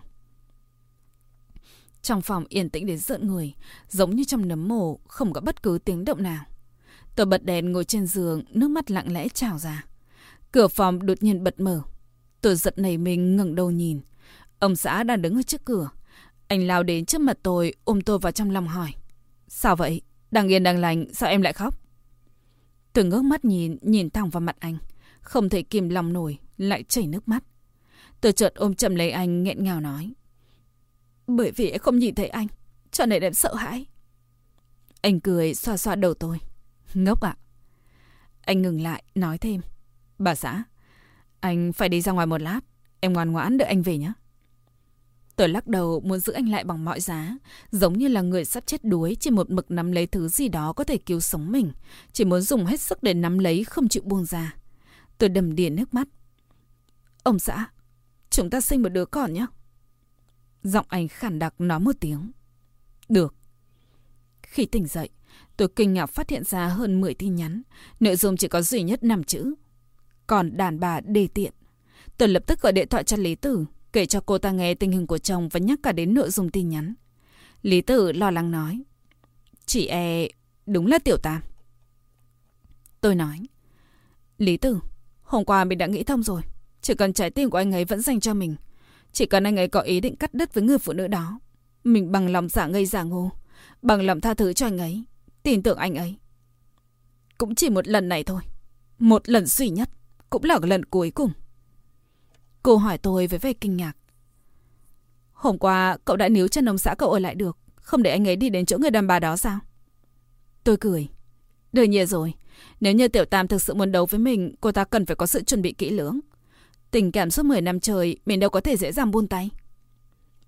Trong 2.02 2.22
phòng 2.22 2.46
yên 2.50 2.70
tĩnh 2.70 2.86
đến 2.86 2.98
rợn 2.98 3.28
người, 3.28 3.54
giống 3.90 4.16
như 4.16 4.24
trong 4.24 4.48
nấm 4.48 4.68
mồ, 4.68 5.00
không 5.08 5.34
có 5.34 5.42
bất 5.42 5.64
cứ 5.64 5.80
tiếng 5.86 6.06
động 6.06 6.24
nào. 6.24 6.46
Tôi 7.18 7.26
bật 7.26 7.44
đèn 7.46 7.72
ngồi 7.72 7.86
trên 7.86 8.08
giường, 8.08 8.44
nước 8.50 8.68
mắt 8.68 8.92
lặng 8.92 9.14
lẽ 9.14 9.30
trào 9.30 9.58
ra. 9.58 9.86
Cửa 10.52 10.68
phòng 10.68 11.06
đột 11.06 11.24
nhiên 11.24 11.44
bật 11.44 11.60
mở. 11.60 11.82
Tôi 12.42 12.56
giật 12.56 12.78
nảy 12.78 12.98
mình 12.98 13.36
ngẩng 13.36 13.56
đầu 13.56 13.72
nhìn. 13.72 14.02
Ông 14.60 14.76
xã 14.76 15.04
đang 15.04 15.22
đứng 15.22 15.36
ở 15.36 15.42
trước 15.42 15.66
cửa. 15.66 15.90
Anh 16.48 16.68
lao 16.68 16.84
đến 16.84 17.06
trước 17.06 17.22
mặt 17.22 17.38
tôi, 17.44 17.74
ôm 17.84 18.02
tôi 18.02 18.20
vào 18.20 18.32
trong 18.32 18.52
lòng 18.52 18.68
hỏi. 18.68 18.94
Sao 19.48 19.76
vậy? 19.76 20.02
Đang 20.32 20.48
yên 20.48 20.64
đang 20.64 20.78
lành, 20.78 21.06
sao 21.14 21.30
em 21.30 21.42
lại 21.42 21.54
khóc? 21.54 21.80
Tôi 22.94 23.06
ngước 23.06 23.24
mắt 23.24 23.46
nhìn, 23.46 23.78
nhìn 23.82 24.10
thẳng 24.10 24.30
vào 24.30 24.42
mặt 24.42 24.56
anh. 24.60 24.78
Không 25.22 25.50
thể 25.50 25.62
kìm 25.62 25.90
lòng 25.90 26.14
nổi, 26.14 26.38
lại 26.58 26.84
chảy 26.84 27.08
nước 27.08 27.28
mắt. 27.28 27.44
Tôi 28.22 28.32
chợt 28.32 28.54
ôm 28.56 28.76
chầm 28.76 28.96
lấy 28.96 29.12
anh 29.12 29.44
nghẹn 29.44 29.64
ngào 29.64 29.82
nói. 29.82 30.14
Bởi 31.28 31.52
vì 31.52 31.70
em 31.70 31.80
không 31.80 32.00
nhìn 32.00 32.16
thấy 32.16 32.28
anh, 32.28 32.48
cho 32.92 33.06
nên 33.06 33.24
em 33.24 33.34
sợ 33.34 33.56
hãi. 33.56 33.86
Anh 35.02 35.20
cười 35.20 35.56
xoa 35.56 35.78
xoa 35.78 35.96
đầu 35.96 36.14
tôi. 36.14 36.40
Ngốc 37.04 37.22
ạ. 37.22 37.36
Anh 38.42 38.62
ngừng 38.62 38.82
lại, 38.82 39.04
nói 39.16 39.38
thêm. 39.38 39.62
Bà 40.20 40.36
xã, 40.36 40.64
anh 41.40 41.74
phải 41.74 41.90
đi 41.90 42.02
ra 42.02 42.12
ngoài 42.12 42.28
một 42.28 42.42
lát. 42.42 42.60
Em 43.00 43.14
ngoan 43.14 43.32
ngoãn 43.32 43.58
đợi 43.58 43.68
anh 43.68 43.82
về 43.82 43.98
nhé. 43.98 44.14
Tôi 45.36 45.50
lắc 45.50 45.68
đầu 45.68 46.00
muốn 46.00 46.20
giữ 46.20 46.34
anh 46.34 46.50
lại 46.50 46.64
bằng 46.64 46.86
mọi 46.86 47.00
giá, 47.00 47.38
giống 47.72 47.98
như 47.98 48.08
là 48.08 48.22
người 48.22 48.46
sắp 48.46 48.64
chết 48.68 48.84
đuối 48.84 49.18
chỉ 49.20 49.32
một 49.32 49.50
mực 49.50 49.72
nắm 49.72 49.92
lấy 49.92 50.08
thứ 50.08 50.28
gì 50.28 50.48
đó 50.48 50.74
có 50.74 50.84
thể 50.84 50.98
cứu 50.98 51.20
sống 51.20 51.52
mình, 51.52 51.72
chỉ 52.12 52.26
muốn 52.26 52.42
dùng 52.42 52.66
hết 52.66 52.82
sức 52.82 53.04
để 53.04 53.14
nắm 53.14 53.40
lấy 53.40 53.64
không 53.64 53.90
chịu 53.90 54.04
buông 54.06 54.26
ra. 54.26 54.56
Tôi 55.18 55.30
đầm 55.30 55.56
đìa 55.56 55.70
nước 55.70 55.94
mắt. 55.94 56.08
Ông 57.24 57.40
xã, 57.40 57.70
chúng 58.30 58.50
ta 58.50 58.62
sinh 58.62 58.84
một 58.84 58.90
đứa 58.90 59.06
con 59.06 59.34
nhé. 59.34 59.46
Giọng 60.64 60.86
anh 60.90 61.08
khản 61.08 61.40
đặc 61.40 61.54
nói 61.62 61.80
một 61.80 61.96
tiếng. 62.00 62.32
Được. 63.10 63.36
Khi 64.44 64.66
tỉnh 64.66 64.88
dậy, 64.88 65.10
tôi 65.58 65.68
kinh 65.76 65.94
ngạc 65.94 66.06
phát 66.06 66.30
hiện 66.30 66.44
ra 66.44 66.68
hơn 66.68 67.02
10 67.02 67.14
tin 67.14 67.36
nhắn, 67.36 67.62
nội 68.00 68.16
dung 68.16 68.38
chỉ 68.38 68.48
có 68.48 68.62
duy 68.62 68.84
nhất 68.84 69.04
5 69.04 69.24
chữ. 69.24 69.54
Còn 70.28 70.58
đàn 70.58 70.80
bà 70.80 71.00
đề 71.00 71.28
tiện. 71.28 71.54
Tôi 72.18 72.30
lập 72.30 72.44
tức 72.48 72.62
gọi 72.62 72.74
điện 72.74 72.88
thoại 72.90 73.04
cho 73.04 73.18
Lý 73.18 73.36
Tử, 73.36 73.66
kể 73.94 74.06
cho 74.06 74.22
cô 74.26 74.38
ta 74.38 74.52
nghe 74.52 74.74
tình 74.74 74.92
hình 74.92 75.08
của 75.08 75.18
chồng 75.18 75.50
và 75.50 75.60
nhắc 75.60 75.80
cả 75.84 75.92
đến 75.92 76.14
nội 76.14 76.30
dung 76.30 76.50
tin 76.50 76.70
nhắn. 76.70 76.94
Lý 77.62 77.82
Tử 77.82 78.12
lo 78.12 78.32
lắng 78.32 78.52
nói. 78.52 78.84
Chị 79.66 79.88
e 79.88 80.28
đúng 80.66 80.88
là 80.88 81.00
tiểu 81.00 81.18
tam. 81.18 81.42
Tôi 83.02 83.16
nói. 83.16 83.40
Lý 84.38 84.58
Tử, 84.58 84.80
hôm 85.22 85.46
qua 85.46 85.64
mình 85.64 85.78
đã 85.78 85.86
nghĩ 85.86 86.04
thông 86.04 86.24
rồi. 86.24 86.42
Chỉ 86.82 86.94
cần 86.94 87.14
trái 87.14 87.30
tim 87.30 87.50
của 87.50 87.58
anh 87.58 87.72
ấy 87.72 87.86
vẫn 87.86 88.02
dành 88.02 88.20
cho 88.20 88.34
mình. 88.34 88.56
Chỉ 89.12 89.26
cần 89.26 89.44
anh 89.44 89.58
ấy 89.58 89.68
có 89.68 89.82
ý 89.82 90.00
định 90.00 90.16
cắt 90.16 90.34
đứt 90.34 90.54
với 90.54 90.64
người 90.64 90.78
phụ 90.78 90.94
nữ 90.94 91.08
đó. 91.08 91.40
Mình 91.84 92.12
bằng 92.12 92.30
lòng 92.30 92.50
giả 92.50 92.68
ngây 92.68 92.86
giả 92.86 93.04
ngô. 93.04 93.32
Bằng 93.82 94.06
lòng 94.06 94.22
tha 94.22 94.34
thứ 94.34 94.54
cho 94.54 94.68
anh 94.68 94.78
ấy. 94.78 95.04
Tin 95.48 95.64
tưởng 95.64 95.78
anh 95.78 95.96
ấy. 95.96 96.16
Cũng 97.38 97.56
chỉ 97.56 97.70
một 97.70 97.88
lần 97.88 98.10
này 98.10 98.24
thôi. 98.24 98.42
Một 99.00 99.30
lần 99.30 99.46
duy 99.46 99.70
nhất. 99.70 99.90
Cũng 100.30 100.44
là 100.44 100.60
lần 100.62 100.86
cuối 100.86 101.12
cùng. 101.12 101.32
Cô 102.64 102.78
hỏi 102.78 102.98
tôi 102.98 103.28
với 103.28 103.40
vẻ 103.40 103.54
kinh 103.54 103.78
ngạc. 103.78 103.94
Hôm 105.34 105.58
qua 105.58 105.98
cậu 106.06 106.18
đã 106.18 106.30
níu 106.30 106.48
chân 106.48 106.70
ông 106.70 106.78
xã 106.78 106.96
cậu 106.98 107.12
ở 107.12 107.20
lại 107.20 107.36
được. 107.36 107.58
Không 107.76 108.04
để 108.04 108.12
anh 108.12 108.28
ấy 108.28 108.36
đi 108.36 108.50
đến 108.50 108.66
chỗ 108.66 108.78
người 108.78 108.92
đàn 108.92 109.08
bà 109.08 109.20
đó 109.20 109.38
sao? 109.38 109.60
Tôi 110.64 110.78
cười. 110.78 111.08
Đương 111.74 111.90
nhiên 111.90 112.08
rồi. 112.08 112.34
Nếu 112.80 112.94
như 112.94 113.08
Tiểu 113.08 113.26
Tam 113.26 113.48
thực 113.48 113.62
sự 113.62 113.74
muốn 113.74 113.92
đấu 113.92 114.06
với 114.06 114.20
mình, 114.20 114.56
cô 114.62 114.72
ta 114.72 114.84
cần 114.84 115.06
phải 115.06 115.16
có 115.16 115.26
sự 115.26 115.44
chuẩn 115.44 115.62
bị 115.62 115.72
kỹ 115.72 115.90
lưỡng. 115.90 116.20
Tình 116.92 117.12
cảm 117.12 117.32
suốt 117.32 117.46
10 117.46 117.62
năm 117.62 117.80
trời, 117.80 118.18
mình 118.26 118.40
đâu 118.40 118.50
có 118.50 118.62
thể 118.62 118.78
dễ 118.78 118.92
dàng 118.92 119.12
buông 119.12 119.28
tay. 119.28 119.50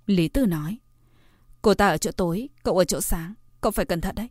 Lý 0.05 0.27
Tư 0.27 0.45
nói. 0.45 0.77
Cô 1.61 1.73
ta 1.73 1.87
ở 1.87 1.97
chỗ 1.97 2.11
tối, 2.11 2.49
cậu 2.63 2.77
ở 2.77 2.83
chỗ 2.83 3.01
sáng. 3.01 3.33
Cậu 3.61 3.71
phải 3.71 3.85
cẩn 3.85 4.01
thận 4.01 4.15
đấy. 4.15 4.29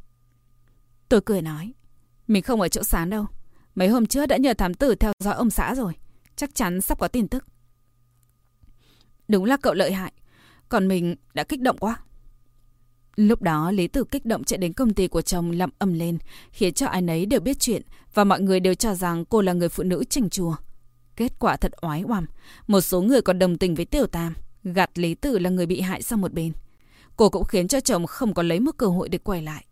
Tôi 1.09 1.21
cười 1.21 1.43
nói. 1.43 1.73
Mình 2.27 2.43
không 2.43 2.61
ở 2.61 2.69
chỗ 2.69 2.83
sáng 2.83 3.11
đâu. 3.11 3.27
Mấy 3.75 3.89
hôm 3.89 4.07
trước 4.07 4.27
đã 4.27 4.37
nhờ 4.37 4.55
thám 4.55 4.75
tử 4.75 4.95
theo 4.95 5.13
dõi 5.25 5.35
ông 5.35 5.51
xã 5.51 5.75
rồi. 5.75 5.93
Chắc 6.37 6.55
chắn 6.55 6.81
sắp 6.81 6.99
có 6.99 7.09
tin 7.09 7.29
tức. 7.29 7.45
Đúng 9.29 9.45
là 9.45 9.57
cậu 9.57 9.75
lợi 9.75 9.93
hại. 9.93 10.13
Còn 10.69 10.89
mình 10.89 11.17
đã 11.35 11.45
kích 11.45 11.61
động 11.61 11.79
quá. 11.79 11.97
Lúc 13.17 13.43
đó 13.43 13.71
Lý 13.71 13.89
Tử 13.89 14.05
kích 14.05 14.27
động 14.27 14.45
chạy 14.45 14.59
đến 14.59 14.73
công 14.73 14.95
ty 14.95 15.09
của 15.09 15.23
chồng 15.23 15.51
lậm 15.51 15.71
ầm 15.79 15.93
lên, 15.93 16.19
khiến 16.51 16.75
cho 16.75 16.87
ai 16.87 17.03
nấy 17.03 17.27
đều 17.27 17.41
biết 17.41 17.61
chuyện 17.61 17.83
và 18.15 18.25
mọi 18.25 18.41
người 18.41 18.61
đều 18.61 18.75
cho 18.75 18.95
rằng 18.95 19.25
cô 19.25 19.41
là 19.43 19.53
người 19.53 19.69
phụ 19.69 19.83
nữ 19.83 20.05
chành 20.05 20.31
chùa. 20.31 20.55
Kết 21.17 21.33
quả 21.39 21.57
thật 21.57 21.73
oái 21.83 22.03
oăm, 22.03 22.27
một 22.67 22.81
số 22.81 23.03
người 23.03 23.23
còn 23.23 23.39
đồng 23.39 23.59
tình 23.59 23.75
với 23.75 23.85
Tiểu 23.85 24.07
Tam, 24.07 24.35
gạt 24.65 24.91
Lý 24.99 25.15
Tử 25.15 25.39
là 25.39 25.51
người 25.51 25.67
bị 25.67 25.81
hại 25.81 26.03
sang 26.03 26.21
một 26.21 26.33
bên. 26.33 26.53
Cô 27.17 27.29
cũng 27.31 27.45
khiến 27.45 27.69
cho 27.69 27.81
chồng 27.81 28.07
không 28.07 28.35
có 28.35 28.43
lấy 28.43 28.61
một 28.61 28.77
cơ 28.77 28.87
hội 28.87 29.09
để 29.09 29.19
quay 29.19 29.43
lại. 29.43 29.65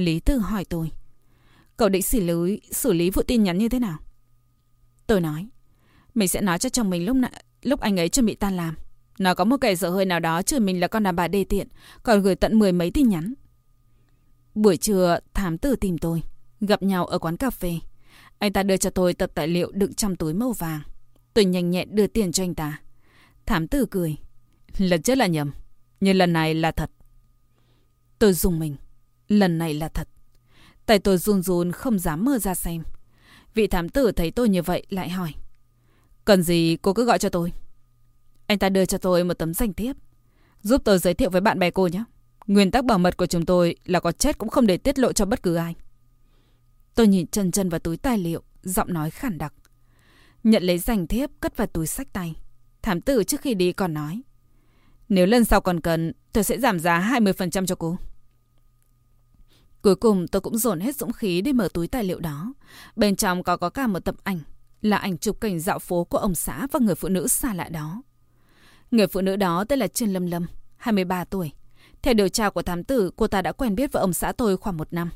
Lý 0.00 0.20
Tư 0.20 0.38
hỏi 0.38 0.64
tôi, 0.64 0.90
cậu 1.76 1.88
định 1.88 2.02
xử 2.02 2.20
lý, 2.20 2.60
xử 2.70 2.92
lý 2.92 3.10
vụ 3.10 3.22
tin 3.22 3.42
nhắn 3.42 3.58
như 3.58 3.68
thế 3.68 3.78
nào? 3.78 3.98
Tôi 5.06 5.20
nói, 5.20 5.48
mình 6.14 6.28
sẽ 6.28 6.40
nói 6.40 6.58
cho 6.58 6.68
chồng 6.68 6.90
mình 6.90 7.06
lúc, 7.06 7.16
nãy 7.16 7.44
lúc 7.62 7.80
anh 7.80 8.00
ấy 8.00 8.08
chuẩn 8.08 8.26
bị 8.26 8.34
tan 8.34 8.56
làm. 8.56 8.74
Nó 9.18 9.34
có 9.34 9.44
một 9.44 9.56
kẻ 9.60 9.74
dở 9.74 9.88
hơi 9.88 10.04
nào 10.04 10.20
đó 10.20 10.42
chửi 10.42 10.60
mình 10.60 10.80
là 10.80 10.88
con 10.88 11.02
đàn 11.02 11.16
bà 11.16 11.28
đê 11.28 11.44
tiện, 11.44 11.68
còn 12.02 12.22
gửi 12.22 12.34
tận 12.34 12.58
mười 12.58 12.72
mấy 12.72 12.90
tin 12.90 13.08
nhắn. 13.08 13.34
Buổi 14.54 14.76
trưa, 14.76 15.18
thám 15.34 15.58
tử 15.58 15.76
tìm 15.76 15.98
tôi, 15.98 16.22
gặp 16.60 16.82
nhau 16.82 17.06
ở 17.06 17.18
quán 17.18 17.36
cà 17.36 17.50
phê. 17.50 17.78
Anh 18.38 18.52
ta 18.52 18.62
đưa 18.62 18.76
cho 18.76 18.90
tôi 18.90 19.14
tập 19.14 19.30
tài 19.34 19.48
liệu 19.48 19.70
đựng 19.72 19.94
trong 19.94 20.16
túi 20.16 20.34
màu 20.34 20.52
vàng. 20.52 20.80
Tôi 21.34 21.44
nhanh 21.44 21.70
nhẹn 21.70 21.94
đưa 21.94 22.06
tiền 22.06 22.32
cho 22.32 22.44
anh 22.44 22.54
ta. 22.54 22.80
Thám 23.46 23.68
tử 23.68 23.86
cười. 23.90 24.16
Lần 24.78 25.02
trước 25.02 25.14
là 25.14 25.26
nhầm, 25.26 25.50
nhưng 26.00 26.16
lần 26.16 26.32
này 26.32 26.54
là 26.54 26.70
thật. 26.70 26.90
Tôi 28.18 28.32
dùng 28.32 28.58
mình. 28.58 28.76
Lần 29.30 29.58
này 29.58 29.74
là 29.74 29.88
thật. 29.88 30.08
Tay 30.86 30.98
tôi 30.98 31.18
run 31.18 31.42
run 31.42 31.72
không 31.72 31.98
dám 31.98 32.24
mơ 32.24 32.38
ra 32.38 32.54
xem. 32.54 32.82
Vị 33.54 33.66
thám 33.66 33.88
tử 33.88 34.12
thấy 34.12 34.30
tôi 34.30 34.48
như 34.48 34.62
vậy 34.62 34.86
lại 34.88 35.08
hỏi. 35.08 35.34
Cần 36.24 36.42
gì 36.42 36.76
cô 36.82 36.92
cứ 36.92 37.04
gọi 37.04 37.18
cho 37.18 37.28
tôi. 37.28 37.52
Anh 38.46 38.58
ta 38.58 38.68
đưa 38.68 38.84
cho 38.84 38.98
tôi 38.98 39.24
một 39.24 39.34
tấm 39.34 39.54
danh 39.54 39.72
thiếp. 39.72 39.96
Giúp 40.62 40.82
tôi 40.84 40.98
giới 40.98 41.14
thiệu 41.14 41.30
với 41.30 41.40
bạn 41.40 41.58
bè 41.58 41.70
cô 41.70 41.86
nhé. 41.86 42.04
Nguyên 42.46 42.70
tắc 42.70 42.84
bảo 42.84 42.98
mật 42.98 43.16
của 43.16 43.26
chúng 43.26 43.46
tôi 43.46 43.76
là 43.84 44.00
có 44.00 44.12
chết 44.12 44.38
cũng 44.38 44.48
không 44.48 44.66
để 44.66 44.76
tiết 44.76 44.98
lộ 44.98 45.12
cho 45.12 45.24
bất 45.26 45.42
cứ 45.42 45.54
ai. 45.54 45.74
Tôi 46.94 47.08
nhìn 47.08 47.26
chân 47.26 47.52
chân 47.52 47.68
vào 47.68 47.78
túi 47.78 47.96
tài 47.96 48.18
liệu, 48.18 48.42
giọng 48.62 48.92
nói 48.92 49.10
khản 49.10 49.38
đặc. 49.38 49.54
Nhận 50.44 50.62
lấy 50.62 50.78
danh 50.78 51.06
thiếp, 51.06 51.30
cất 51.40 51.56
vào 51.56 51.66
túi 51.66 51.86
sách 51.86 52.12
tay. 52.12 52.34
Thám 52.82 53.00
tử 53.00 53.24
trước 53.24 53.40
khi 53.40 53.54
đi 53.54 53.72
còn 53.72 53.94
nói. 53.94 54.22
Nếu 55.08 55.26
lần 55.26 55.44
sau 55.44 55.60
còn 55.60 55.80
cần, 55.80 56.12
tôi 56.32 56.44
sẽ 56.44 56.58
giảm 56.58 56.80
giá 56.80 57.00
20% 57.20 57.66
cho 57.66 57.74
cô. 57.74 57.96
Cuối 59.82 59.96
cùng 59.96 60.28
tôi 60.28 60.40
cũng 60.40 60.58
dồn 60.58 60.80
hết 60.80 60.96
dũng 60.96 61.12
khí 61.12 61.40
để 61.40 61.52
mở 61.52 61.68
túi 61.74 61.88
tài 61.88 62.04
liệu 62.04 62.20
đó. 62.20 62.52
Bên 62.96 63.16
trong 63.16 63.42
có 63.42 63.56
có 63.56 63.70
cả 63.70 63.86
một 63.86 64.04
tập 64.04 64.14
ảnh, 64.24 64.40
là 64.82 64.96
ảnh 64.96 65.18
chụp 65.18 65.40
cảnh 65.40 65.60
dạo 65.60 65.78
phố 65.78 66.04
của 66.04 66.18
ông 66.18 66.34
xã 66.34 66.66
và 66.72 66.80
người 66.80 66.94
phụ 66.94 67.08
nữ 67.08 67.28
xa 67.28 67.54
lạ 67.54 67.68
đó. 67.68 68.02
Người 68.90 69.06
phụ 69.06 69.20
nữ 69.20 69.36
đó 69.36 69.64
tên 69.64 69.78
là 69.78 69.88
Trương 69.88 70.12
Lâm 70.12 70.26
Lâm, 70.26 70.46
23 70.76 71.24
tuổi. 71.24 71.52
Theo 72.02 72.14
điều 72.14 72.28
tra 72.28 72.50
của 72.50 72.62
thám 72.62 72.84
tử, 72.84 73.10
cô 73.16 73.26
ta 73.26 73.42
đã 73.42 73.52
quen 73.52 73.74
biết 73.74 73.92
với 73.92 74.00
ông 74.00 74.12
xã 74.12 74.32
tôi 74.32 74.56
khoảng 74.56 74.76
một 74.76 74.92
năm. 74.92 75.10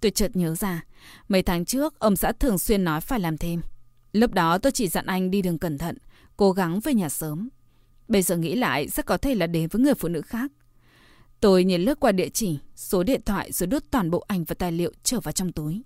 Tôi 0.00 0.10
chợt 0.10 0.36
nhớ 0.36 0.54
ra, 0.54 0.84
mấy 1.28 1.42
tháng 1.42 1.64
trước 1.64 1.98
ông 1.98 2.16
xã 2.16 2.32
thường 2.32 2.58
xuyên 2.58 2.84
nói 2.84 3.00
phải 3.00 3.20
làm 3.20 3.38
thêm. 3.38 3.60
Lúc 4.12 4.34
đó 4.34 4.58
tôi 4.58 4.72
chỉ 4.72 4.88
dặn 4.88 5.06
anh 5.06 5.30
đi 5.30 5.42
đường 5.42 5.58
cẩn 5.58 5.78
thận, 5.78 5.96
cố 6.36 6.52
gắng 6.52 6.80
về 6.80 6.94
nhà 6.94 7.08
sớm. 7.08 7.48
Bây 8.08 8.22
giờ 8.22 8.36
nghĩ 8.36 8.54
lại 8.54 8.88
rất 8.88 9.06
có 9.06 9.16
thể 9.16 9.34
là 9.34 9.46
đến 9.46 9.68
với 9.68 9.82
người 9.82 9.94
phụ 9.94 10.08
nữ 10.08 10.22
khác. 10.22 10.52
Tôi 11.40 11.64
nhìn 11.64 11.80
lướt 11.80 12.00
qua 12.00 12.12
địa 12.12 12.28
chỉ, 12.28 12.58
số 12.74 13.02
điện 13.02 13.20
thoại 13.26 13.52
rồi 13.52 13.66
đút 13.66 13.90
toàn 13.90 14.10
bộ 14.10 14.24
ảnh 14.28 14.44
và 14.44 14.54
tài 14.54 14.72
liệu 14.72 14.92
trở 15.02 15.20
vào 15.20 15.32
trong 15.32 15.52
túi. 15.52 15.82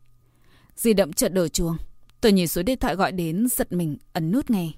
Di 0.76 0.92
động 0.92 1.12
chợt 1.12 1.28
đổ 1.28 1.48
chuông. 1.48 1.76
Tôi 2.20 2.32
nhìn 2.32 2.48
số 2.48 2.62
điện 2.62 2.78
thoại 2.78 2.94
gọi 2.96 3.12
đến, 3.12 3.48
giật 3.48 3.72
mình, 3.72 3.98
ấn 4.12 4.32
nút 4.32 4.50
nghe. 4.50 4.70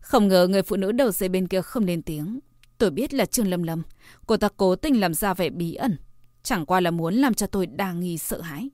Không 0.00 0.28
ngờ 0.28 0.46
người 0.50 0.62
phụ 0.62 0.76
nữ 0.76 0.92
đầu 0.92 1.10
dây 1.10 1.28
bên 1.28 1.48
kia 1.48 1.62
không 1.62 1.84
lên 1.84 2.02
tiếng. 2.02 2.40
Tôi 2.78 2.90
biết 2.90 3.14
là 3.14 3.26
Trương 3.26 3.48
Lâm 3.48 3.62
Lâm. 3.62 3.82
Cô 4.26 4.36
ta 4.36 4.48
cố 4.56 4.76
tình 4.76 5.00
làm 5.00 5.14
ra 5.14 5.34
vẻ 5.34 5.50
bí 5.50 5.74
ẩn. 5.74 5.96
Chẳng 6.42 6.66
qua 6.66 6.80
là 6.80 6.90
muốn 6.90 7.14
làm 7.14 7.34
cho 7.34 7.46
tôi 7.46 7.66
đa 7.66 7.92
nghi 7.92 8.18
sợ 8.18 8.40
hãi. 8.40 8.70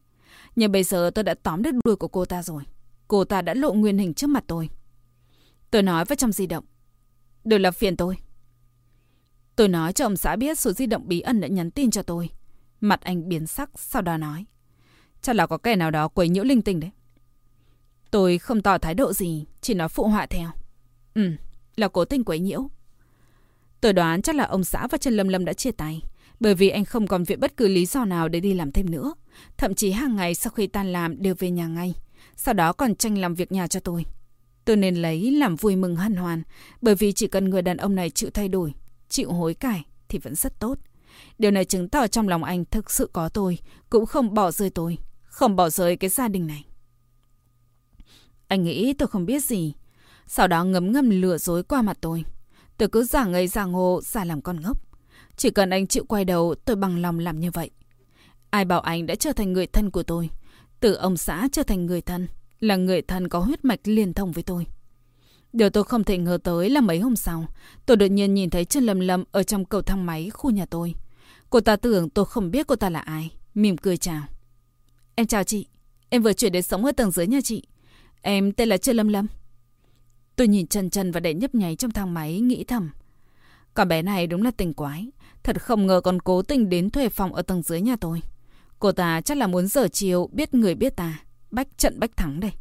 Nhưng 0.57 0.73
bây 0.73 0.83
giờ 0.85 1.11
tôi 1.15 1.25
đã 1.25 1.35
tóm 1.35 1.63
được 1.63 1.71
đuôi 1.85 1.97
của 1.97 2.09
cô 2.09 2.25
ta 2.25 2.43
rồi. 2.43 2.63
Cô 3.09 3.25
ta 3.25 3.43
đã 3.43 3.55
lộ 3.55 3.73
nguyên 3.73 3.99
hình 3.99 4.15
trước 4.15 4.27
mặt 4.27 4.45
tôi. 4.47 4.71
Tôi 5.71 5.83
nói 5.83 6.05
vào 6.05 6.17
trong 6.17 6.33
di 6.33 6.47
động. 6.47 6.65
Đều 7.45 7.59
là 7.59 7.71
phiền 7.71 7.97
tôi. 7.97 8.17
Tôi 9.57 9.69
nói 9.69 9.93
cho 9.93 10.07
ông 10.07 10.17
xã 10.17 10.37
biết 10.37 10.59
số 10.59 10.73
di 10.73 10.87
động 10.87 11.09
bí 11.09 11.21
ẩn 11.21 11.41
đã 11.41 11.49
nhắn 11.49 11.71
tin 11.71 11.91
cho 11.91 12.03
tôi. 12.03 12.31
Mặt 12.81 13.01
anh 13.01 13.29
biến 13.29 13.47
sắc, 13.47 13.71
sau 13.75 14.03
đó 14.03 14.17
nói. 14.17 14.45
Chắc 15.23 15.37
là 15.37 15.47
có 15.47 15.59
kẻ 15.59 15.77
nào 15.77 15.91
đó 15.91 16.09
quấy 16.09 16.29
nhiễu 16.29 16.45
linh 16.45 16.63
tinh 16.63 16.81
đấy. 16.81 16.91
Tôi 18.11 18.39
không 18.39 18.63
tỏ 18.63 18.79
thái 18.79 18.95
độ 18.95 19.13
gì, 19.13 19.45
chỉ 19.61 19.75
nói 19.75 19.89
phụ 19.89 20.09
họa 20.09 20.27
theo. 20.27 20.51
Ừ, 21.15 21.31
là 21.77 21.89
cố 21.89 22.05
tình 22.05 22.25
quấy 22.25 22.39
nhiễu. 22.39 22.69
Tôi 23.81 23.93
đoán 23.93 24.23
chắc 24.23 24.37
là 24.37 24.45
ông 24.45 24.65
xã 24.65 24.87
và 24.87 24.99
Trần 24.99 25.17
Lâm 25.17 25.29
Lâm 25.29 25.45
đã 25.45 25.53
chia 25.53 25.71
tay. 25.71 26.03
Bởi 26.41 26.55
vì 26.55 26.69
anh 26.69 26.85
không 26.85 27.07
còn 27.07 27.25
viện 27.25 27.41
bất 27.41 27.57
cứ 27.57 27.69
lý 27.69 27.87
do 27.87 28.05
nào 28.05 28.29
để 28.29 28.41
đi 28.41 28.55
làm 28.55 28.73
thêm 28.73 28.91
nữa. 28.91 29.15
Thậm 29.57 29.75
chí 29.75 29.91
hàng 29.91 30.17
ngày 30.17 30.35
sau 30.35 30.51
khi 30.51 30.67
tan 30.67 30.93
làm 30.93 31.23
đều 31.23 31.35
về 31.39 31.51
nhà 31.51 31.67
ngay. 31.67 31.95
Sau 32.37 32.55
đó 32.55 32.73
còn 32.73 32.95
tranh 32.95 33.19
làm 33.19 33.35
việc 33.35 33.53
nhà 33.53 33.67
cho 33.67 33.81
tôi. 33.81 34.05
Tôi 34.65 34.77
nên 34.77 34.95
lấy 34.95 35.31
làm 35.31 35.57
vui 35.57 35.77
mừng 35.77 35.97
hân 35.97 36.17
hoan. 36.17 36.43
Bởi 36.81 36.95
vì 36.95 37.13
chỉ 37.13 37.27
cần 37.27 37.51
người 37.51 37.63
đàn 37.63 37.77
ông 37.77 37.95
này 37.95 38.11
chịu 38.11 38.31
thay 38.35 38.49
đổi, 38.49 38.73
chịu 39.09 39.33
hối 39.33 39.55
cải 39.55 39.85
thì 40.09 40.19
vẫn 40.19 40.35
rất 40.35 40.59
tốt. 40.59 40.79
Điều 41.39 41.51
này 41.51 41.65
chứng 41.65 41.89
tỏ 41.89 42.07
trong 42.07 42.29
lòng 42.29 42.45
anh 42.45 42.65
thực 42.65 42.91
sự 42.91 43.11
có 43.13 43.29
tôi, 43.29 43.59
cũng 43.91 44.07
không 44.07 44.35
bỏ 44.35 44.51
rơi 44.51 44.71
tôi, 44.71 44.99
không 45.23 45.57
bỏ 45.57 45.69
rơi 45.71 45.97
cái 45.97 46.11
gia 46.11 46.29
đình 46.29 46.47
này. 46.47 46.65
Anh 48.49 48.65
nghĩ 48.65 48.95
tôi 48.95 49.09
không 49.09 49.27
biết 49.27 49.45
gì. 49.45 49.75
Sau 50.27 50.49
đó 50.49 50.65
ngấm 50.65 50.93
ngầm 50.93 51.11
lừa 51.11 51.39
dối 51.39 51.63
qua 51.63 51.83
mặt 51.83 51.99
tôi. 52.01 52.25
Tôi 52.79 52.89
cứ 52.89 53.05
giả 53.05 53.25
ngây 53.25 53.49
giả 53.49 53.65
ngô, 53.65 54.01
giả 54.05 54.25
làm 54.25 54.41
con 54.43 54.61
ngốc. 54.61 54.79
Chỉ 55.37 55.51
cần 55.51 55.71
anh 55.71 55.87
chịu 55.87 56.05
quay 56.09 56.25
đầu, 56.25 56.55
tôi 56.65 56.77
bằng 56.77 57.03
lòng 57.03 57.19
làm 57.19 57.41
như 57.41 57.51
vậy. 57.51 57.71
Ai 58.51 58.65
bảo 58.65 58.81
anh 58.81 59.07
đã 59.07 59.15
trở 59.15 59.33
thành 59.33 59.53
người 59.53 59.67
thân 59.67 59.91
của 59.91 60.03
tôi. 60.03 60.31
Từ 60.81 60.95
ông 60.95 61.17
xã 61.17 61.49
trở 61.53 61.63
thành 61.63 61.87
người 61.87 62.01
thân. 62.01 62.29
là 62.61 62.77
người 62.77 63.03
thân 63.03 63.29
có 63.29 63.39
huyết 63.39 63.65
mạch 63.65 63.81
liên 63.85 64.15
thông 64.15 64.33
với 64.33 64.43
tôi. 64.43 64.67
Điều 65.57 65.71
tôi 65.71 65.85
không 65.85 66.05
thể 66.05 66.19
ngờ 66.19 66.39
tới 66.45 66.71
là 66.71 66.81
mấy 66.81 66.99
hôm 66.99 67.17
sau, 67.17 67.47
tôi 67.87 67.97
đột 67.97 68.07
nhiên 68.07 68.35
nhìn 68.35 68.51
thấy 68.51 68.65
chân 68.65 68.85
lâm 68.85 69.01
lâm 69.01 69.25
ở 69.33 69.43
trong 69.43 69.65
cầu 69.65 69.83
thang 69.83 70.07
máy 70.07 70.31
khu 70.31 70.51
nhà 70.51 70.67
tôi. 70.67 70.95
Cô 71.51 71.61
ta 71.61 71.77
tưởng 71.77 72.11
tôi 72.11 72.25
không 72.25 72.51
biết 72.51 72.67
cô 72.67 72.77
ta 72.77 72.91
là 72.91 73.01
ai, 73.01 73.31
mỉm 73.55 73.77
cười 73.77 73.97
chào. 73.97 74.23
Em 75.15 75.27
chào 75.27 75.45
chị, 75.45 75.67
em 76.09 76.23
vừa 76.23 76.33
chuyển 76.33 76.53
đến 76.53 76.63
sống 76.63 76.85
ở 76.85 76.93
tầng 76.93 77.11
dưới 77.11 77.27
nhà 77.27 77.39
chị. 77.45 77.63
Em 78.23 78.53
tên 78.53 78.69
là 78.69 78.77
Trần 78.77 78.97
Lâm 78.97 79.09
Lâm. 79.09 79.27
Tôi 80.37 80.49
nhìn 80.49 80.67
chân 80.67 80.91
chân 80.91 81.13
và 81.13 81.21
đệ 81.21 81.35
nhấp 81.35 81.55
nháy 81.55 81.77
trong 81.77 81.91
thang 81.91 82.15
máy, 82.15 82.41
nghĩ 82.41 82.65
thầm. 82.65 82.91
cả 83.75 83.85
bé 83.85 84.03
này 84.03 84.27
đúng 84.27 84.43
là 84.43 84.51
tình 84.51 84.75
quái. 84.75 85.11
Thật 85.43 85.63
không 85.63 85.87
ngờ 85.87 86.01
còn 86.05 86.21
cố 86.21 86.43
tình 86.43 86.69
đến 86.69 86.91
thuê 86.91 87.09
phòng 87.09 87.35
ở 87.35 87.43
tầng 87.43 87.63
dưới 87.63 87.81
nhà 87.81 87.97
tôi. 88.01 88.21
Cô 88.79 88.93
ta 88.93 89.21
chắc 89.21 89.39
là 89.39 89.47
muốn 89.47 89.67
giờ 89.67 89.89
chiều 89.93 90.29
biết 90.33 90.55
người 90.55 90.75
biết 90.75 90.97
ta. 90.97 91.19
Bách 91.51 91.79
trận 91.79 91.99
bách 92.01 92.17
thắng 92.17 92.41
đây. 92.41 92.53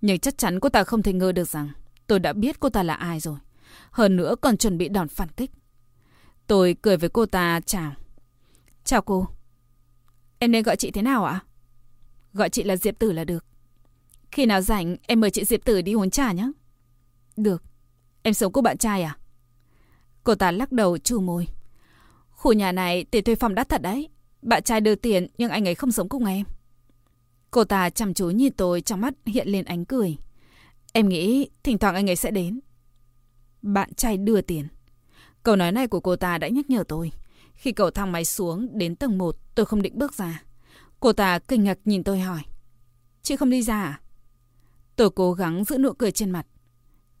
Nhưng 0.00 0.18
chắc 0.18 0.38
chắn 0.38 0.60
cô 0.60 0.68
ta 0.68 0.84
không 0.84 1.02
thể 1.02 1.12
ngờ 1.12 1.32
được 1.32 1.48
rằng 1.48 1.68
tôi 2.06 2.18
đã 2.18 2.32
biết 2.32 2.60
cô 2.60 2.68
ta 2.68 2.82
là 2.82 2.94
ai 2.94 3.20
rồi. 3.20 3.38
Hơn 3.90 4.16
nữa 4.16 4.34
còn 4.40 4.56
chuẩn 4.56 4.78
bị 4.78 4.88
đòn 4.88 5.08
phản 5.08 5.28
kích. 5.28 5.50
Tôi 6.46 6.76
cười 6.82 6.96
với 6.96 7.08
cô 7.08 7.26
ta, 7.26 7.60
chào. 7.66 7.92
Chào 8.84 9.02
cô. 9.02 9.28
Em 10.38 10.52
nên 10.52 10.62
gọi 10.62 10.76
chị 10.76 10.90
thế 10.90 11.02
nào 11.02 11.24
ạ? 11.24 11.40
Gọi 12.32 12.48
chị 12.48 12.62
là 12.62 12.76
Diệp 12.76 12.98
Tử 12.98 13.12
là 13.12 13.24
được. 13.24 13.44
Khi 14.32 14.46
nào 14.46 14.60
rảnh, 14.60 14.96
em 15.02 15.20
mời 15.20 15.30
chị 15.30 15.44
Diệp 15.44 15.64
Tử 15.64 15.82
đi 15.82 15.92
uống 15.92 16.10
trà 16.10 16.32
nhé. 16.32 16.50
Được. 17.36 17.62
Em 18.22 18.34
sống 18.34 18.52
của 18.52 18.60
bạn 18.60 18.78
trai 18.78 19.02
à? 19.02 19.18
Cô 20.24 20.34
ta 20.34 20.50
lắc 20.50 20.72
đầu 20.72 20.98
chu 20.98 21.20
môi. 21.20 21.48
Khu 22.30 22.52
nhà 22.52 22.72
này 22.72 23.04
tiền 23.04 23.24
thuê 23.24 23.34
phòng 23.34 23.54
đắt 23.54 23.68
thật 23.68 23.82
đấy. 23.82 24.08
Bạn 24.42 24.62
trai 24.62 24.80
đưa 24.80 24.94
tiền, 24.94 25.26
nhưng 25.38 25.50
anh 25.50 25.68
ấy 25.68 25.74
không 25.74 25.92
sống 25.92 26.08
cùng 26.08 26.24
em. 26.24 26.46
Cô 27.50 27.64
ta 27.64 27.90
chăm 27.90 28.14
chú 28.14 28.30
nhìn 28.30 28.52
tôi, 28.52 28.80
trong 28.80 29.00
mắt 29.00 29.14
hiện 29.26 29.48
lên 29.48 29.64
ánh 29.64 29.84
cười. 29.84 30.16
Em 30.96 31.08
nghĩ 31.08 31.48
thỉnh 31.62 31.78
thoảng 31.78 31.94
anh 31.94 32.10
ấy 32.10 32.16
sẽ 32.16 32.30
đến. 32.30 32.60
Bạn 33.62 33.94
trai 33.94 34.16
đưa 34.16 34.40
tiền. 34.40 34.68
Câu 35.42 35.56
nói 35.56 35.72
này 35.72 35.86
của 35.86 36.00
cô 36.00 36.16
ta 36.16 36.38
đã 36.38 36.48
nhắc 36.48 36.70
nhở 36.70 36.84
tôi. 36.88 37.12
Khi 37.54 37.72
cầu 37.72 37.90
thang 37.90 38.12
máy 38.12 38.24
xuống 38.24 38.78
đến 38.78 38.96
tầng 38.96 39.18
1 39.18 39.36
tôi 39.54 39.66
không 39.66 39.82
định 39.82 39.98
bước 39.98 40.14
ra. 40.14 40.42
Cô 41.00 41.12
ta 41.12 41.38
kinh 41.38 41.64
ngạc 41.64 41.78
nhìn 41.84 42.04
tôi 42.04 42.20
hỏi. 42.20 42.42
Chị 43.22 43.36
không 43.36 43.50
đi 43.50 43.62
ra 43.62 43.82
à? 43.82 44.00
Tôi 44.96 45.10
cố 45.10 45.32
gắng 45.32 45.64
giữ 45.64 45.78
nụ 45.78 45.92
cười 45.92 46.12
trên 46.12 46.30
mặt. 46.30 46.46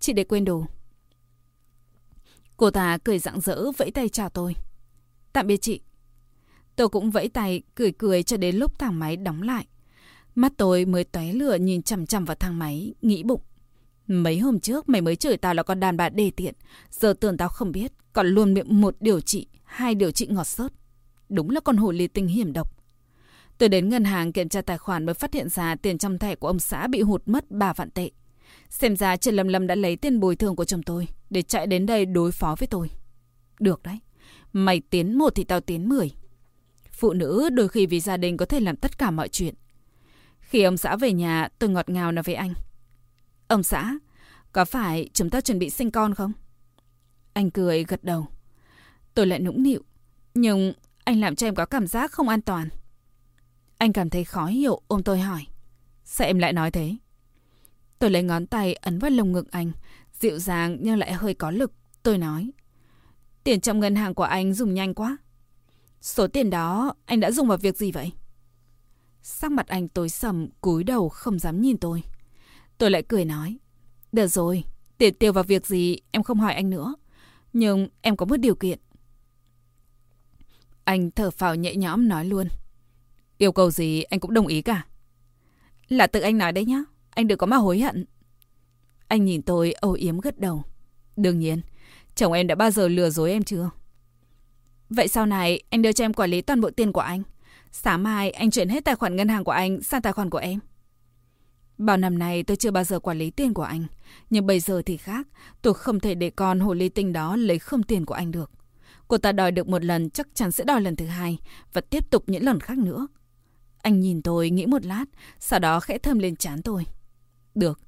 Chị 0.00 0.12
để 0.12 0.24
quên 0.24 0.44
đồ. 0.44 0.66
Cô 2.56 2.70
ta 2.70 2.98
cười 3.04 3.18
rạng 3.18 3.40
rỡ 3.40 3.70
vẫy 3.76 3.90
tay 3.90 4.08
chào 4.08 4.28
tôi. 4.28 4.54
Tạm 5.32 5.46
biệt 5.46 5.62
chị. 5.62 5.80
Tôi 6.76 6.88
cũng 6.88 7.10
vẫy 7.10 7.28
tay 7.28 7.62
cười 7.74 7.92
cười 7.92 8.22
cho 8.22 8.36
đến 8.36 8.56
lúc 8.56 8.78
thang 8.78 8.98
máy 8.98 9.16
đóng 9.16 9.42
lại. 9.42 9.66
Mắt 10.34 10.52
tôi 10.56 10.84
mới 10.84 11.04
tóe 11.04 11.32
lửa 11.32 11.54
nhìn 11.54 11.82
chằm 11.82 12.06
chằm 12.06 12.24
vào 12.24 12.36
thang 12.36 12.58
máy, 12.58 12.94
nghĩ 13.02 13.22
bụng. 13.22 13.40
Mấy 14.06 14.38
hôm 14.38 14.60
trước 14.60 14.88
mày 14.88 15.00
mới 15.00 15.16
chửi 15.16 15.36
tao 15.36 15.54
là 15.54 15.62
con 15.62 15.80
đàn 15.80 15.96
bà 15.96 16.08
đề 16.08 16.30
tiện. 16.30 16.54
Giờ 16.90 17.14
tưởng 17.20 17.36
tao 17.36 17.48
không 17.48 17.72
biết, 17.72 17.92
còn 18.12 18.26
luôn 18.26 18.54
miệng 18.54 18.80
một 18.80 18.96
điều 19.00 19.20
trị, 19.20 19.46
hai 19.64 19.94
điều 19.94 20.10
trị 20.10 20.26
ngọt 20.26 20.44
sớt. 20.44 20.72
Đúng 21.28 21.50
là 21.50 21.60
con 21.60 21.76
hồ 21.76 21.90
ly 21.90 22.06
tinh 22.06 22.26
hiểm 22.26 22.52
độc. 22.52 22.76
Tôi 23.58 23.68
đến 23.68 23.88
ngân 23.88 24.04
hàng 24.04 24.32
kiểm 24.32 24.48
tra 24.48 24.62
tài 24.62 24.78
khoản 24.78 25.06
mới 25.06 25.14
phát 25.14 25.34
hiện 25.34 25.48
ra 25.48 25.74
tiền 25.74 25.98
trong 25.98 26.18
thẻ 26.18 26.34
của 26.34 26.46
ông 26.46 26.58
xã 26.58 26.86
bị 26.86 27.00
hụt 27.00 27.22
mất 27.26 27.50
3 27.50 27.72
vạn 27.72 27.90
tệ. 27.90 28.10
Xem 28.70 28.96
ra 28.96 29.16
Trần 29.16 29.34
Lâm 29.34 29.48
Lâm 29.48 29.66
đã 29.66 29.74
lấy 29.74 29.96
tiền 29.96 30.20
bồi 30.20 30.36
thường 30.36 30.56
của 30.56 30.64
chồng 30.64 30.82
tôi 30.82 31.08
để 31.30 31.42
chạy 31.42 31.66
đến 31.66 31.86
đây 31.86 32.06
đối 32.06 32.32
phó 32.32 32.56
với 32.58 32.66
tôi. 32.66 32.90
Được 33.60 33.82
đấy. 33.82 33.98
Mày 34.52 34.80
tiến 34.90 35.18
một 35.18 35.34
thì 35.34 35.44
tao 35.44 35.60
tiến 35.60 35.88
mười. 35.88 36.10
Phụ 36.92 37.12
nữ 37.12 37.50
đôi 37.52 37.68
khi 37.68 37.86
vì 37.86 38.00
gia 38.00 38.16
đình 38.16 38.36
có 38.36 38.46
thể 38.46 38.60
làm 38.60 38.76
tất 38.76 38.98
cả 38.98 39.10
mọi 39.10 39.28
chuyện. 39.28 39.54
Khi 40.40 40.62
ông 40.62 40.76
xã 40.76 40.96
về 40.96 41.12
nhà, 41.12 41.48
tôi 41.58 41.70
ngọt 41.70 41.88
ngào 41.88 42.12
nói 42.12 42.22
với 42.22 42.34
anh. 42.34 42.54
Ông 43.48 43.62
xã, 43.62 43.94
có 44.52 44.64
phải 44.64 45.08
chúng 45.12 45.30
ta 45.30 45.40
chuẩn 45.40 45.58
bị 45.58 45.70
sinh 45.70 45.90
con 45.90 46.14
không? 46.14 46.32
Anh 47.32 47.50
cười 47.50 47.84
gật 47.84 48.04
đầu. 48.04 48.26
Tôi 49.14 49.26
lại 49.26 49.38
nũng 49.38 49.62
nịu. 49.62 49.82
Nhưng 50.34 50.72
anh 51.04 51.20
làm 51.20 51.36
cho 51.36 51.46
em 51.46 51.54
có 51.54 51.66
cảm 51.66 51.86
giác 51.86 52.12
không 52.12 52.28
an 52.28 52.40
toàn. 52.40 52.68
Anh 53.78 53.92
cảm 53.92 54.10
thấy 54.10 54.24
khó 54.24 54.46
hiểu, 54.46 54.80
ôm 54.88 55.02
tôi 55.02 55.20
hỏi. 55.20 55.46
Sao 56.04 56.26
em 56.26 56.38
lại 56.38 56.52
nói 56.52 56.70
thế? 56.70 56.96
Tôi 57.98 58.10
lấy 58.10 58.22
ngón 58.22 58.46
tay 58.46 58.74
ấn 58.74 58.98
vào 58.98 59.10
lồng 59.10 59.32
ngực 59.32 59.50
anh, 59.50 59.72
dịu 60.20 60.38
dàng 60.38 60.76
nhưng 60.80 60.98
lại 60.98 61.12
hơi 61.12 61.34
có 61.34 61.50
lực. 61.50 61.72
Tôi 62.02 62.18
nói. 62.18 62.50
Tiền 63.44 63.60
trong 63.60 63.80
ngân 63.80 63.96
hàng 63.96 64.14
của 64.14 64.22
anh 64.22 64.54
dùng 64.54 64.74
nhanh 64.74 64.94
quá. 64.94 65.16
Số 66.00 66.26
tiền 66.26 66.50
đó 66.50 66.94
anh 67.04 67.20
đã 67.20 67.30
dùng 67.30 67.48
vào 67.48 67.58
việc 67.58 67.76
gì 67.76 67.92
vậy? 67.92 68.12
Sắc 69.22 69.52
mặt 69.52 69.66
anh 69.68 69.88
tối 69.88 70.08
sầm, 70.08 70.48
cúi 70.60 70.84
đầu 70.84 71.08
không 71.08 71.38
dám 71.38 71.60
nhìn 71.60 71.78
tôi. 71.78 72.02
Tôi 72.78 72.90
lại 72.90 73.02
cười 73.02 73.24
nói. 73.24 73.58
Được 74.12 74.26
rồi, 74.26 74.64
tiền 74.98 75.14
tiêu 75.14 75.32
vào 75.32 75.44
việc 75.44 75.66
gì 75.66 75.98
em 76.10 76.22
không 76.22 76.40
hỏi 76.40 76.54
anh 76.54 76.70
nữa. 76.70 76.94
Nhưng 77.52 77.88
em 78.00 78.16
có 78.16 78.26
một 78.26 78.36
điều 78.36 78.54
kiện. 78.54 78.78
Anh 80.84 81.10
thở 81.10 81.30
phào 81.30 81.54
nhẹ 81.54 81.74
nhõm 81.74 82.08
nói 82.08 82.24
luôn. 82.24 82.48
Yêu 83.38 83.52
cầu 83.52 83.70
gì 83.70 84.02
anh 84.02 84.20
cũng 84.20 84.34
đồng 84.34 84.46
ý 84.46 84.62
cả. 84.62 84.86
Là 85.88 86.06
tự 86.06 86.20
anh 86.20 86.38
nói 86.38 86.52
đấy 86.52 86.64
nhá. 86.64 86.84
Anh 87.10 87.26
đừng 87.26 87.38
có 87.38 87.46
mà 87.46 87.56
hối 87.56 87.80
hận. 87.80 88.04
Anh 89.08 89.24
nhìn 89.24 89.42
tôi 89.42 89.72
âu 89.72 89.92
yếm 89.92 90.20
gật 90.20 90.40
đầu. 90.40 90.62
Đương 91.16 91.38
nhiên, 91.38 91.60
chồng 92.14 92.32
em 92.32 92.46
đã 92.46 92.54
bao 92.54 92.70
giờ 92.70 92.88
lừa 92.88 93.10
dối 93.10 93.30
em 93.30 93.42
chưa? 93.42 93.70
Vậy 94.90 95.08
sau 95.08 95.26
này 95.26 95.62
anh 95.70 95.82
đưa 95.82 95.92
cho 95.92 96.04
em 96.04 96.14
quản 96.14 96.30
lý 96.30 96.40
toàn 96.40 96.60
bộ 96.60 96.70
tiền 96.70 96.92
của 96.92 97.00
anh. 97.00 97.22
Sáng 97.72 98.02
mai 98.02 98.30
anh 98.30 98.50
chuyển 98.50 98.68
hết 98.68 98.84
tài 98.84 98.94
khoản 98.94 99.16
ngân 99.16 99.28
hàng 99.28 99.44
của 99.44 99.52
anh 99.52 99.82
sang 99.82 100.02
tài 100.02 100.12
khoản 100.12 100.30
của 100.30 100.38
em. 100.38 100.58
Bao 101.84 101.96
năm 101.96 102.18
nay 102.18 102.42
tôi 102.42 102.56
chưa 102.56 102.70
bao 102.70 102.84
giờ 102.84 102.98
quản 102.98 103.18
lý 103.18 103.30
tiền 103.30 103.54
của 103.54 103.62
anh. 103.62 103.86
Nhưng 104.30 104.46
bây 104.46 104.60
giờ 104.60 104.82
thì 104.86 104.96
khác. 104.96 105.28
Tôi 105.62 105.74
không 105.74 106.00
thể 106.00 106.14
để 106.14 106.30
con 106.30 106.60
hồ 106.60 106.74
ly 106.74 106.88
tinh 106.88 107.12
đó 107.12 107.36
lấy 107.36 107.58
không 107.58 107.82
tiền 107.82 108.06
của 108.06 108.14
anh 108.14 108.30
được. 108.30 108.50
Cô 109.08 109.18
ta 109.18 109.32
đòi 109.32 109.52
được 109.52 109.68
một 109.68 109.84
lần 109.84 110.10
chắc 110.10 110.28
chắn 110.34 110.52
sẽ 110.52 110.64
đòi 110.64 110.80
lần 110.80 110.96
thứ 110.96 111.06
hai. 111.06 111.38
Và 111.72 111.80
tiếp 111.80 112.10
tục 112.10 112.24
những 112.26 112.42
lần 112.42 112.60
khác 112.60 112.78
nữa. 112.78 113.06
Anh 113.82 114.00
nhìn 114.00 114.22
tôi 114.22 114.50
nghĩ 114.50 114.66
một 114.66 114.84
lát. 114.84 115.04
Sau 115.38 115.58
đó 115.58 115.80
khẽ 115.80 115.98
thơm 115.98 116.18
lên 116.18 116.36
chán 116.36 116.62
tôi. 116.62 116.86
Được. 117.54 117.80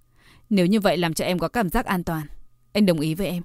Nếu 0.50 0.66
như 0.66 0.80
vậy 0.80 0.96
làm 0.96 1.14
cho 1.14 1.24
em 1.24 1.38
có 1.38 1.48
cảm 1.48 1.68
giác 1.68 1.86
an 1.86 2.04
toàn. 2.04 2.26
Anh 2.72 2.86
đồng 2.86 3.00
ý 3.00 3.14
với 3.14 3.26
em. 3.26 3.42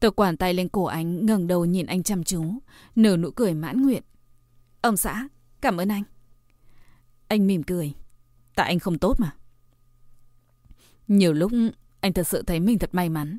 Tôi 0.00 0.10
quản 0.10 0.36
tay 0.36 0.54
lên 0.54 0.68
cổ 0.68 0.84
anh, 0.84 1.26
ngẩng 1.26 1.46
đầu 1.46 1.64
nhìn 1.64 1.86
anh 1.86 2.02
chăm 2.02 2.24
chú, 2.24 2.44
nở 2.96 3.16
nụ 3.16 3.30
cười 3.30 3.54
mãn 3.54 3.82
nguyện. 3.82 4.02
Ông 4.80 4.96
xã, 4.96 5.28
cảm 5.60 5.76
ơn 5.76 5.88
anh. 5.88 6.02
Anh 7.28 7.46
mỉm 7.46 7.62
cười. 7.62 7.92
Tại 8.54 8.66
anh 8.66 8.78
không 8.78 8.98
tốt 8.98 9.20
mà. 9.20 9.32
Nhiều 11.08 11.32
lúc 11.32 11.52
anh 12.00 12.12
thật 12.12 12.26
sự 12.26 12.42
thấy 12.42 12.60
mình 12.60 12.78
thật 12.78 12.90
may 12.92 13.08
mắn. 13.08 13.38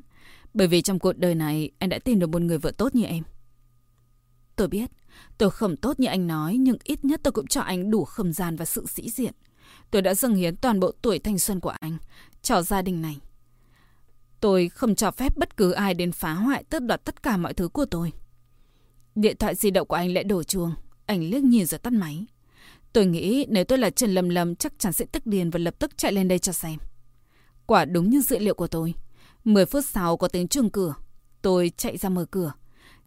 Bởi 0.54 0.66
vì 0.66 0.82
trong 0.82 0.98
cuộc 0.98 1.18
đời 1.18 1.34
này 1.34 1.70
anh 1.78 1.88
đã 1.88 1.98
tìm 1.98 2.18
được 2.18 2.26
một 2.26 2.42
người 2.42 2.58
vợ 2.58 2.70
tốt 2.70 2.94
như 2.94 3.04
em. 3.04 3.22
Tôi 4.56 4.68
biết, 4.68 4.90
tôi 5.38 5.50
không 5.50 5.76
tốt 5.76 6.00
như 6.00 6.06
anh 6.06 6.26
nói, 6.26 6.56
nhưng 6.56 6.76
ít 6.84 7.04
nhất 7.04 7.20
tôi 7.22 7.32
cũng 7.32 7.46
cho 7.46 7.60
anh 7.60 7.90
đủ 7.90 8.04
không 8.04 8.32
gian 8.32 8.56
và 8.56 8.64
sự 8.64 8.86
sĩ 8.86 9.10
diện. 9.10 9.32
Tôi 9.90 10.02
đã 10.02 10.14
dâng 10.14 10.34
hiến 10.34 10.56
toàn 10.56 10.80
bộ 10.80 10.92
tuổi 11.02 11.18
thanh 11.18 11.38
xuân 11.38 11.60
của 11.60 11.74
anh 11.80 11.98
cho 12.42 12.62
gia 12.62 12.82
đình 12.82 13.02
này. 13.02 13.18
Tôi 14.40 14.68
không 14.68 14.94
cho 14.94 15.10
phép 15.10 15.36
bất 15.36 15.56
cứ 15.56 15.70
ai 15.70 15.94
đến 15.94 16.12
phá 16.12 16.32
hoại 16.32 16.64
tước 16.64 16.82
đoạt 16.82 17.04
tất 17.04 17.22
cả 17.22 17.36
mọi 17.36 17.54
thứ 17.54 17.68
của 17.68 17.84
tôi. 17.84 18.12
Điện 19.14 19.36
thoại 19.36 19.54
di 19.54 19.70
động 19.70 19.88
của 19.88 19.96
anh 19.96 20.14
lại 20.14 20.24
đổ 20.24 20.42
chuông. 20.42 20.74
Anh 21.06 21.30
liếc 21.30 21.44
nhìn 21.44 21.66
rồi 21.66 21.78
tắt 21.78 21.92
máy. 21.92 22.26
Tôi 22.92 23.06
nghĩ 23.06 23.46
nếu 23.48 23.64
tôi 23.64 23.78
là 23.78 23.90
Trần 23.90 24.14
Lâm 24.14 24.28
Lâm 24.28 24.56
chắc 24.56 24.72
chắn 24.78 24.92
sẽ 24.92 25.04
tức 25.12 25.26
điên 25.26 25.50
và 25.50 25.58
lập 25.58 25.74
tức 25.78 25.98
chạy 25.98 26.12
lên 26.12 26.28
đây 26.28 26.38
cho 26.38 26.52
xem. 26.52 26.78
Quả 27.66 27.84
đúng 27.84 28.10
như 28.10 28.20
dữ 28.20 28.38
liệu 28.38 28.54
của 28.54 28.66
tôi. 28.66 28.94
Mười 29.44 29.66
phút 29.66 29.84
sau 29.84 30.16
có 30.16 30.28
tiếng 30.28 30.48
chuông 30.48 30.70
cửa. 30.70 30.94
Tôi 31.42 31.72
chạy 31.76 31.96
ra 31.96 32.08
mở 32.08 32.24
cửa. 32.30 32.52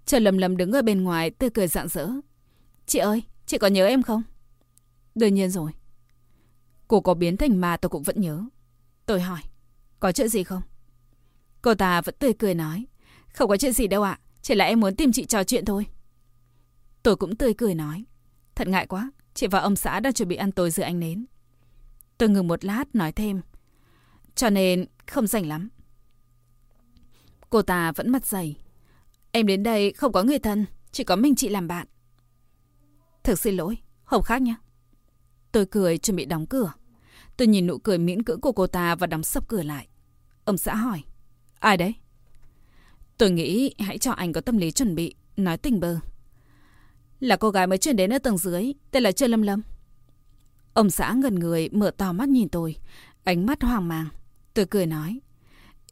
Trần 0.06 0.24
Lâm 0.24 0.38
Lâm 0.38 0.58
đứng 0.58 0.72
ở 0.72 0.82
bên 0.82 1.04
ngoài 1.04 1.30
tươi 1.30 1.50
cười 1.50 1.68
rạng 1.68 1.88
rỡ. 1.88 2.10
Chị 2.86 3.00
ơi, 3.00 3.24
chị 3.46 3.58
có 3.58 3.68
nhớ 3.68 3.86
em 3.86 4.04
không? 4.04 4.24
Đương 5.16 5.34
nhiên 5.34 5.50
rồi. 5.50 5.72
Cô 6.88 7.02
có 7.02 7.14
biến 7.14 7.38
thành 7.38 7.62
ma 7.62 7.78
tôi 7.78 7.90
cũng 7.90 8.04
vẫn 8.04 8.22
nhớ. 8.22 8.44
Tôi 9.06 9.22
hỏi, 9.22 9.42
có 10.00 10.12
chuyện 10.12 10.30
gì 10.30 10.44
không? 10.44 10.62
Cô 11.62 11.76
ta 11.76 12.02
vẫn 12.02 12.16
tươi 12.20 12.34
cười 12.34 12.56
nói, 12.56 12.86
không 13.34 13.50
có 13.50 13.58
chuyện 13.58 13.74
gì 13.74 13.88
đâu 13.88 14.04
ạ, 14.04 14.20
chỉ 14.42 14.56
là 14.56 14.66
em 14.66 14.80
muốn 14.80 14.96
tìm 14.96 15.12
chị 15.12 15.26
trò 15.26 15.44
chuyện 15.44 15.66
thôi. 15.66 15.86
Tôi 17.04 17.16
cũng 17.16 17.36
tươi 17.36 17.54
cười 17.54 17.76
nói, 17.76 18.06
thật 18.56 18.68
ngại 18.68 18.88
quá, 18.88 19.12
chị 19.34 19.48
và 19.48 19.60
ông 19.60 19.76
xã 19.76 20.00
đang 20.00 20.14
chuẩn 20.14 20.30
bị 20.30 20.36
ăn 20.36 20.52
tối 20.52 20.72
giữa 20.72 20.84
anh 20.84 21.00
nến. 21.00 21.26
Tôi 22.18 22.30
ngừng 22.30 22.48
một 22.48 22.66
lát 22.66 22.96
nói 22.96 23.12
thêm, 23.12 23.42
cho 24.38 24.50
nên 24.50 24.86
không 25.08 25.28
rảnh 25.28 25.48
lắm. 25.48 25.70
Cô 27.50 27.62
ta 27.62 27.92
vẫn 27.92 28.10
mặt 28.10 28.26
dày. 28.26 28.56
Em 29.32 29.48
đến 29.48 29.64
đây 29.64 29.92
không 29.92 30.12
có 30.12 30.24
người 30.24 30.40
thân, 30.40 30.66
chỉ 30.92 31.04
có 31.04 31.16
mình 31.16 31.36
chị 31.36 31.50
làm 31.50 31.68
bạn. 31.68 31.88
Thực 33.24 33.40
xin 33.40 33.56
lỗi, 33.56 33.78
không 34.04 34.24
khác 34.24 34.42
nhé. 34.42 34.56
Tôi 35.52 35.66
cười 35.66 35.98
chuẩn 35.98 36.16
bị 36.16 36.26
đóng 36.26 36.46
cửa. 36.46 36.74
Tôi 37.38 37.48
nhìn 37.48 37.68
nụ 37.68 37.78
cười 37.78 37.98
miễn 37.98 38.24
cưỡng 38.24 38.42
của 38.42 38.52
cô 38.52 38.68
ta 38.68 38.96
và 38.96 39.08
đóng 39.08 39.24
sập 39.24 39.48
cửa 39.48 39.64
lại. 39.64 39.88
Ông 40.46 40.58
xã 40.58 40.76
hỏi. 40.76 41.04
Ai 41.60 41.78
đấy? 41.78 41.96
Tôi 43.18 43.32
nghĩ 43.32 43.74
hãy 43.80 43.98
cho 43.98 44.12
anh 44.12 44.34
có 44.34 44.42
tâm 44.42 44.58
lý 44.58 44.72
chuẩn 44.72 44.96
bị, 44.96 45.16
nói 45.38 45.58
tình 45.58 45.80
bơ. 45.80 46.00
Là 47.20 47.36
cô 47.36 47.50
gái 47.50 47.68
mới 47.68 47.78
chuyển 47.78 47.96
đến 47.96 48.14
ở 48.14 48.20
tầng 48.20 48.38
dưới, 48.38 48.74
tên 48.92 49.04
là 49.04 49.12
Trương 49.12 49.30
Lâm 49.30 49.42
Lâm. 49.42 49.62
Ông 50.74 50.90
xã 50.90 51.14
ngần 51.14 51.36
người, 51.36 51.70
mở 51.70 51.92
to 51.92 52.14
mắt 52.14 52.30
nhìn 52.30 52.50
tôi. 52.50 52.76
Ánh 53.24 53.46
mắt 53.46 53.64
hoang 53.64 53.88
mang. 53.88 54.08
Tôi 54.58 54.66
cười 54.66 54.86
nói. 54.86 55.20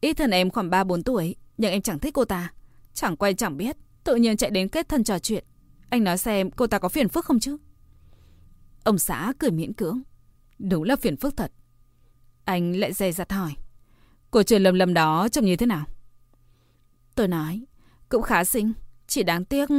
Ít 0.01 0.13
thân 0.13 0.31
em 0.31 0.49
khoảng 0.49 0.69
3-4 0.69 1.01
tuổi, 1.01 1.35
nhưng 1.57 1.71
em 1.71 1.81
chẳng 1.81 1.99
thích 1.99 2.13
cô 2.13 2.25
ta. 2.25 2.53
Chẳng 2.93 3.17
quay 3.17 3.33
chẳng 3.33 3.57
biết, 3.57 3.77
tự 4.03 4.15
nhiên 4.15 4.37
chạy 4.37 4.49
đến 4.49 4.69
kết 4.69 4.89
thân 4.89 5.03
trò 5.03 5.19
chuyện. 5.19 5.43
Anh 5.89 6.03
nói 6.03 6.17
xem 6.17 6.51
cô 6.51 6.67
ta 6.67 6.79
có 6.79 6.89
phiền 6.89 7.09
phức 7.09 7.25
không 7.25 7.39
chứ? 7.39 7.57
Ông 8.83 8.99
xã 8.99 9.33
cười 9.39 9.51
miễn 9.51 9.73
cưỡng. 9.73 10.01
Đúng 10.59 10.83
là 10.83 10.95
phiền 10.95 11.17
phức 11.17 11.37
thật. 11.37 11.51
Anh 12.45 12.75
lại 12.75 12.93
dè 12.93 13.11
dặt 13.11 13.31
hỏi. 13.31 13.53
Cô 14.31 14.43
trường 14.43 14.61
lầm 14.63 14.75
lầm 14.75 14.93
đó 14.93 15.27
trông 15.29 15.45
như 15.45 15.55
thế 15.55 15.65
nào? 15.65 15.85
Tôi 17.15 17.27
nói. 17.27 17.65
Cũng 18.09 18.21
khá 18.21 18.43
xinh. 18.43 18.73
Chỉ 19.07 19.23
đáng 19.23 19.45
tiếc... 19.45 19.69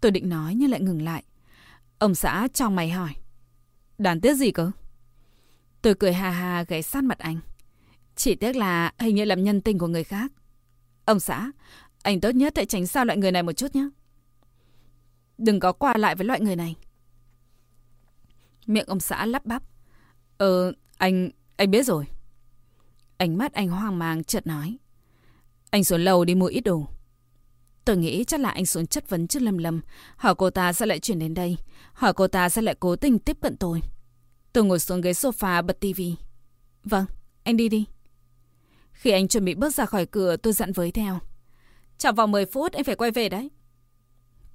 Tôi 0.00 0.10
định 0.10 0.28
nói 0.28 0.54
nhưng 0.54 0.70
lại 0.70 0.80
ngừng 0.80 1.02
lại. 1.02 1.24
Ông 1.98 2.14
xã 2.14 2.48
trong 2.54 2.76
mày 2.76 2.90
hỏi. 2.90 3.14
Đáng 3.98 4.20
tiếc 4.20 4.34
gì 4.34 4.50
cơ? 4.50 4.70
Tôi 5.82 5.94
cười 5.94 6.12
hà 6.12 6.30
hà 6.30 6.64
ghé 6.68 6.82
sát 6.82 7.04
mặt 7.04 7.18
anh. 7.18 7.40
Chỉ 8.16 8.34
tiếc 8.34 8.56
là 8.56 8.92
hình 8.98 9.14
như 9.14 9.24
làm 9.24 9.44
nhân 9.44 9.60
tình 9.60 9.78
của 9.78 9.88
người 9.88 10.04
khác. 10.04 10.32
Ông 11.04 11.20
xã, 11.20 11.50
anh 12.02 12.20
tốt 12.20 12.30
nhất 12.30 12.52
hãy 12.56 12.66
tránh 12.66 12.86
xa 12.86 13.04
loại 13.04 13.18
người 13.18 13.32
này 13.32 13.42
một 13.42 13.52
chút 13.52 13.74
nhé. 13.74 13.88
Đừng 15.38 15.60
có 15.60 15.72
qua 15.72 15.96
lại 15.96 16.14
với 16.14 16.26
loại 16.26 16.40
người 16.40 16.56
này. 16.56 16.76
Miệng 18.66 18.86
ông 18.86 19.00
xã 19.00 19.26
lắp 19.26 19.46
bắp. 19.46 19.62
Ờ, 20.38 20.72
anh, 20.96 21.30
anh 21.56 21.70
biết 21.70 21.86
rồi. 21.86 22.04
Ánh 23.16 23.38
mắt 23.38 23.52
anh 23.52 23.68
hoang 23.68 23.98
mang 23.98 24.24
chợt 24.24 24.46
nói. 24.46 24.76
Anh 25.70 25.84
xuống 25.84 26.00
lầu 26.00 26.24
đi 26.24 26.34
mua 26.34 26.46
ít 26.46 26.60
đồ. 26.60 26.86
Tôi 27.84 27.96
nghĩ 27.96 28.24
chắc 28.24 28.40
là 28.40 28.50
anh 28.50 28.66
xuống 28.66 28.86
chất 28.86 29.08
vấn 29.08 29.26
trước 29.26 29.42
Lâm 29.42 29.58
Lâm. 29.58 29.80
Hỏi 30.16 30.34
cô 30.34 30.50
ta 30.50 30.72
sẽ 30.72 30.86
lại 30.86 30.98
chuyển 30.98 31.18
đến 31.18 31.34
đây. 31.34 31.56
Hỏi 31.92 32.12
cô 32.14 32.28
ta 32.28 32.48
sẽ 32.48 32.62
lại 32.62 32.74
cố 32.80 32.96
tình 32.96 33.18
tiếp 33.18 33.36
cận 33.40 33.56
tôi. 33.56 33.80
Tôi 34.52 34.64
ngồi 34.64 34.78
xuống 34.78 35.00
ghế 35.00 35.12
sofa 35.12 35.66
bật 35.66 35.80
tivi. 35.80 36.16
Vâng, 36.84 37.06
anh 37.44 37.56
đi 37.56 37.68
đi. 37.68 37.86
Khi 38.94 39.10
anh 39.10 39.28
chuẩn 39.28 39.44
bị 39.44 39.54
bước 39.54 39.74
ra 39.74 39.86
khỏi 39.86 40.06
cửa 40.06 40.36
tôi 40.36 40.52
dặn 40.52 40.72
với 40.72 40.90
theo. 40.90 41.18
Trong 41.98 42.14
vòng 42.14 42.30
10 42.30 42.46
phút 42.46 42.72
anh 42.72 42.84
phải 42.84 42.96
quay 42.96 43.10
về 43.10 43.28
đấy. 43.28 43.50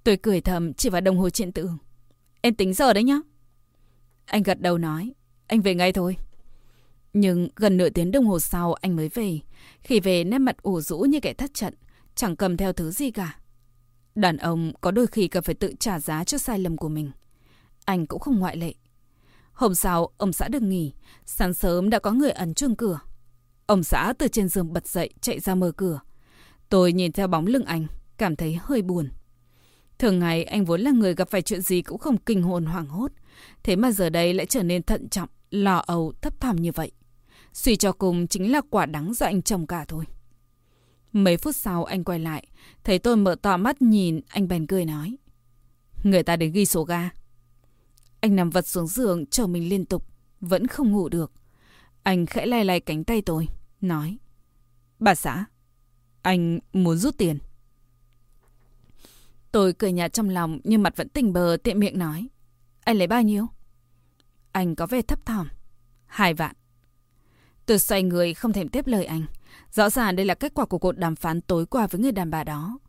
Tôi 0.04 0.18
cười 0.18 0.42
thầm 0.42 0.74
chỉ 0.74 0.90
vào 0.90 1.02
đồng 1.02 1.18
hồ 1.18 1.30
điện 1.40 1.52
tử. 1.52 1.70
Em 2.42 2.56
tính 2.56 2.74
giờ 2.74 2.94
đấy 2.94 3.04
nhá. 3.04 3.20
Anh 4.26 4.44
gật 4.44 4.62
đầu 4.62 4.78
nói. 4.78 5.14
Anh 5.48 5.62
về 5.62 5.76
ngay 5.76 5.92
thôi. 5.92 6.18
Nhưng 7.14 7.50
gần 7.56 7.78
nửa 7.78 7.90
tiếng 7.90 8.12
đồng 8.12 8.26
hồ 8.26 8.40
sau 8.40 8.74
anh 8.74 8.96
mới 8.96 9.10
về. 9.10 9.40
Khi 9.82 10.00
về 10.00 10.24
nét 10.24 10.40
mặt 10.40 10.58
ủ 10.62 10.82
rũ 10.82 11.00
như 11.00 11.20
kẻ 11.20 11.34
thất 11.34 11.54
trận. 11.54 11.74
Chẳng 12.16 12.36
cầm 12.36 12.58
theo 12.58 12.74
thứ 12.74 12.92
gì 12.92 13.12
cả. 13.12 13.40
Đàn 14.16 14.38
ông 14.38 14.72
có 14.82 14.92
đôi 14.92 15.08
khi 15.08 15.28
cần 15.28 15.44
phải 15.44 15.56
tự 15.56 15.74
trả 15.80 16.00
giá 16.00 16.24
cho 16.24 16.38
sai 16.38 16.60
lầm 16.60 16.78
của 16.78 16.90
mình. 16.90 17.12
Anh 17.86 18.08
cũng 18.08 18.20
không 18.20 18.40
ngoại 18.40 18.58
lệ. 18.58 18.74
Hôm 19.54 19.76
sau, 19.76 20.10
ông 20.18 20.34
xã 20.34 20.48
được 20.48 20.62
nghỉ. 20.62 20.94
Sáng 21.26 21.54
sớm 21.54 21.90
đã 21.90 22.00
có 22.00 22.12
người 22.12 22.32
ấn 22.32 22.54
chuông 22.54 22.76
cửa. 22.76 23.00
Ông 23.70 23.84
xã 23.84 24.13
từ 24.17 24.28
trên 24.28 24.49
giường 24.49 24.74
bật 24.74 24.88
dậy 24.88 25.09
chạy 25.22 25.39
ra 25.39 25.55
mở 25.55 25.72
cửa. 25.72 25.99
Tôi 26.70 26.93
nhìn 26.93 27.11
theo 27.11 27.28
bóng 27.28 27.45
lưng 27.45 27.65
anh, 27.65 27.88
cảm 28.17 28.36
thấy 28.36 28.57
hơi 28.61 28.82
buồn. 28.82 29.09
Thường 29.99 30.20
ngày 30.20 30.43
anh 30.43 30.65
vốn 30.65 30.82
là 30.82 30.91
người 30.91 31.15
gặp 31.15 31.30
phải 31.30 31.41
chuyện 31.41 31.61
gì 31.61 31.82
cũng 31.82 31.97
không 31.97 32.17
kinh 32.17 32.43
hồn 32.43 32.65
hoảng 32.65 32.88
hốt. 32.88 33.11
Thế 33.63 33.76
mà 33.76 33.91
giờ 33.91 34.09
đây 34.09 34.34
lại 34.34 34.45
trở 34.45 34.63
nên 34.63 34.84
thận 34.84 35.09
trọng, 35.09 35.30
lo 35.51 35.78
âu, 35.78 36.13
thấp 36.22 36.39
thỏm 36.39 36.55
như 36.55 36.72
vậy. 36.72 36.91
Suy 37.53 37.76
cho 37.76 37.91
cùng 37.91 38.28
chính 38.28 38.51
là 38.51 38.61
quả 38.70 38.86
đắng 38.86 39.13
do 39.13 39.26
anh 39.26 39.41
chồng 39.41 39.67
cả 39.67 39.86
thôi. 39.88 40.05
Mấy 41.13 41.38
phút 41.38 41.55
sau 41.55 41.84
anh 41.84 42.03
quay 42.03 42.20
lại, 42.20 42.47
thấy 42.84 42.99
tôi 42.99 43.17
mở 43.17 43.36
to 43.41 43.57
mắt 43.57 43.82
nhìn, 43.82 44.22
anh 44.28 44.47
bèn 44.47 44.67
cười 44.67 44.86
nói. 44.86 45.17
Người 46.03 46.24
ta 46.24 46.36
đến 46.36 46.51
ghi 46.51 46.65
số 46.65 46.84
ga. 46.84 47.09
Anh 48.20 48.36
nằm 48.36 48.49
vật 48.49 48.67
xuống 48.67 48.88
giường, 48.88 49.26
chờ 49.26 49.47
mình 49.47 49.70
liên 49.70 49.86
tục, 49.86 50.05
vẫn 50.41 50.67
không 50.67 50.91
ngủ 50.91 51.09
được. 51.09 51.32
Anh 52.03 52.26
khẽ 52.26 52.45
lay 52.45 52.65
lay 52.65 52.80
cánh 52.80 53.03
tay 53.03 53.22
tôi, 53.22 53.47
nói. 53.82 54.18
Bà 55.00 55.16
xã, 55.16 55.46
anh 56.22 56.60
muốn 56.74 56.98
rút 56.98 57.18
tiền. 57.18 57.40
Tôi 59.52 59.74
cười 59.74 59.92
nhạt 59.92 60.14
trong 60.14 60.30
lòng 60.30 60.60
nhưng 60.64 60.84
mặt 60.84 60.98
vẫn 60.98 61.10
tỉnh 61.10 61.34
bờ 61.34 61.58
tiện 61.64 61.80
miệng 61.80 62.00
nói. 62.00 62.28
Anh 62.84 62.98
lấy 62.98 63.08
bao 63.08 63.22
nhiêu? 63.22 63.48
Anh 64.52 64.76
có 64.76 64.88
vẻ 64.88 65.02
thấp 65.02 65.26
thỏm. 65.26 65.48
Hai 66.06 66.34
vạn. 66.34 66.56
Tôi 67.66 67.80
xoay 67.80 68.04
người 68.04 68.34
không 68.34 68.54
thèm 68.54 68.70
tiếp 68.70 68.88
lời 68.88 69.06
anh. 69.06 69.26
Rõ 69.72 69.90
ràng 69.90 70.16
đây 70.16 70.26
là 70.26 70.36
kết 70.36 70.54
quả 70.54 70.66
của 70.66 70.78
cuộc 70.78 70.98
đàm 70.98 71.16
phán 71.16 71.42
tối 71.42 71.66
qua 71.66 71.88
với 71.88 72.02
người 72.02 72.12
đàn 72.12 72.32
bà 72.32 72.44
đó. 72.44 72.80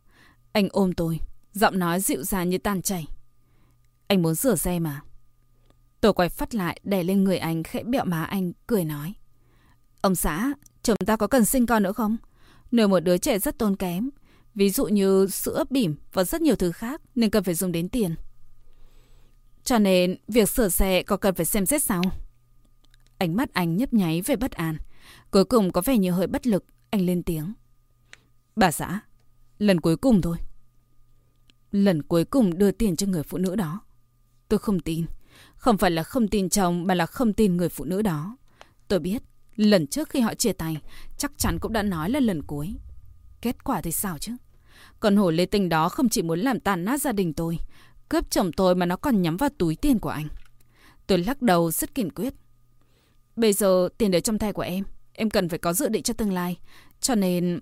Anh 0.51 0.67
ôm 0.71 0.93
tôi, 0.93 1.19
giọng 1.53 1.79
nói 1.79 1.99
dịu 1.99 2.23
dàng 2.23 2.49
như 2.49 2.57
tan 2.57 2.81
chảy. 2.81 3.07
Anh 4.07 4.21
muốn 4.21 4.35
rửa 4.35 4.55
xe 4.55 4.79
mà. 4.79 5.01
Tôi 6.01 6.13
quay 6.13 6.29
phát 6.29 6.55
lại 6.55 6.79
đè 6.83 7.03
lên 7.03 7.23
người 7.23 7.37
anh 7.37 7.63
khẽ 7.63 7.83
bẹo 7.83 8.05
má 8.05 8.23
anh, 8.23 8.51
cười 8.67 8.85
nói. 8.85 9.13
Ông 10.01 10.15
xã, 10.15 10.53
chồng 10.83 10.97
ta 11.05 11.15
có 11.15 11.27
cần 11.27 11.45
sinh 11.45 11.65
con 11.65 11.83
nữa 11.83 11.93
không? 11.93 12.17
Nuôi 12.71 12.87
một 12.87 12.99
đứa 12.99 13.17
trẻ 13.17 13.39
rất 13.39 13.57
tốn 13.57 13.75
kém. 13.75 14.09
Ví 14.55 14.69
dụ 14.69 14.85
như 14.85 15.27
sữa 15.27 15.63
bỉm 15.69 15.95
và 16.13 16.23
rất 16.23 16.41
nhiều 16.41 16.55
thứ 16.55 16.71
khác 16.71 17.01
nên 17.15 17.29
cần 17.29 17.43
phải 17.43 17.53
dùng 17.53 17.71
đến 17.71 17.89
tiền. 17.89 18.15
Cho 19.63 19.79
nên 19.79 20.17
việc 20.27 20.49
sửa 20.49 20.69
xe 20.69 21.03
có 21.03 21.17
cần 21.17 21.35
phải 21.35 21.45
xem 21.45 21.65
xét 21.65 21.83
sao? 21.83 22.01
Ánh 23.17 23.35
mắt 23.35 23.53
anh 23.53 23.77
nhấp 23.77 23.93
nháy 23.93 24.21
về 24.21 24.35
bất 24.35 24.51
an. 24.51 24.77
Cuối 25.31 25.45
cùng 25.45 25.71
có 25.71 25.81
vẻ 25.81 25.97
như 25.97 26.11
hơi 26.11 26.27
bất 26.27 26.47
lực, 26.47 26.65
anh 26.89 27.05
lên 27.05 27.23
tiếng. 27.23 27.53
Bà 28.55 28.71
xã, 28.71 28.99
lần 29.57 29.81
cuối 29.81 29.97
cùng 29.97 30.21
thôi. 30.21 30.37
Lần 31.71 32.03
cuối 32.03 32.25
cùng 32.25 32.57
đưa 32.57 32.71
tiền 32.71 32.95
cho 32.95 33.07
người 33.07 33.23
phụ 33.23 33.37
nữ 33.37 33.55
đó. 33.55 33.81
Tôi 34.49 34.59
không 34.59 34.79
tin. 34.79 35.05
Không 35.55 35.77
phải 35.77 35.91
là 35.91 36.03
không 36.03 36.27
tin 36.27 36.49
chồng 36.49 36.87
mà 36.87 36.93
là 36.93 37.05
không 37.05 37.33
tin 37.33 37.57
người 37.57 37.69
phụ 37.69 37.85
nữ 37.85 38.01
đó. 38.01 38.37
Tôi 38.87 38.99
biết, 38.99 39.23
lần 39.55 39.87
trước 39.87 40.09
khi 40.09 40.19
họ 40.19 40.33
chia 40.33 40.53
tay, 40.53 40.77
chắc 41.17 41.31
chắn 41.37 41.59
cũng 41.59 41.73
đã 41.73 41.83
nói 41.83 42.09
là 42.09 42.19
lần 42.19 42.43
cuối. 42.43 42.75
Kết 43.41 43.63
quả 43.63 43.81
thì 43.81 43.91
sao 43.91 44.17
chứ? 44.17 44.31
Còn 44.99 45.15
hổ 45.15 45.31
lê 45.31 45.45
tình 45.45 45.69
đó 45.69 45.89
không 45.89 46.09
chỉ 46.09 46.21
muốn 46.21 46.39
làm 46.39 46.59
tàn 46.59 46.85
nát 46.85 47.01
gia 47.01 47.11
đình 47.11 47.33
tôi, 47.33 47.57
cướp 48.09 48.29
chồng 48.29 48.51
tôi 48.51 48.75
mà 48.75 48.85
nó 48.85 48.95
còn 48.95 49.21
nhắm 49.21 49.37
vào 49.37 49.49
túi 49.57 49.75
tiền 49.75 49.99
của 49.99 50.09
anh. 50.09 50.27
Tôi 51.07 51.17
lắc 51.17 51.41
đầu 51.41 51.71
rất 51.71 51.95
kiên 51.95 52.09
quyết. 52.11 52.33
Bây 53.35 53.53
giờ 53.53 53.89
tiền 53.97 54.11
để 54.11 54.21
trong 54.21 54.39
tay 54.39 54.53
của 54.53 54.61
em, 54.61 54.83
em 55.13 55.29
cần 55.29 55.49
phải 55.49 55.59
có 55.59 55.73
dự 55.73 55.87
định 55.89 56.03
cho 56.03 56.13
tương 56.13 56.33
lai. 56.33 56.57
Cho 56.99 57.15
nên 57.15 57.59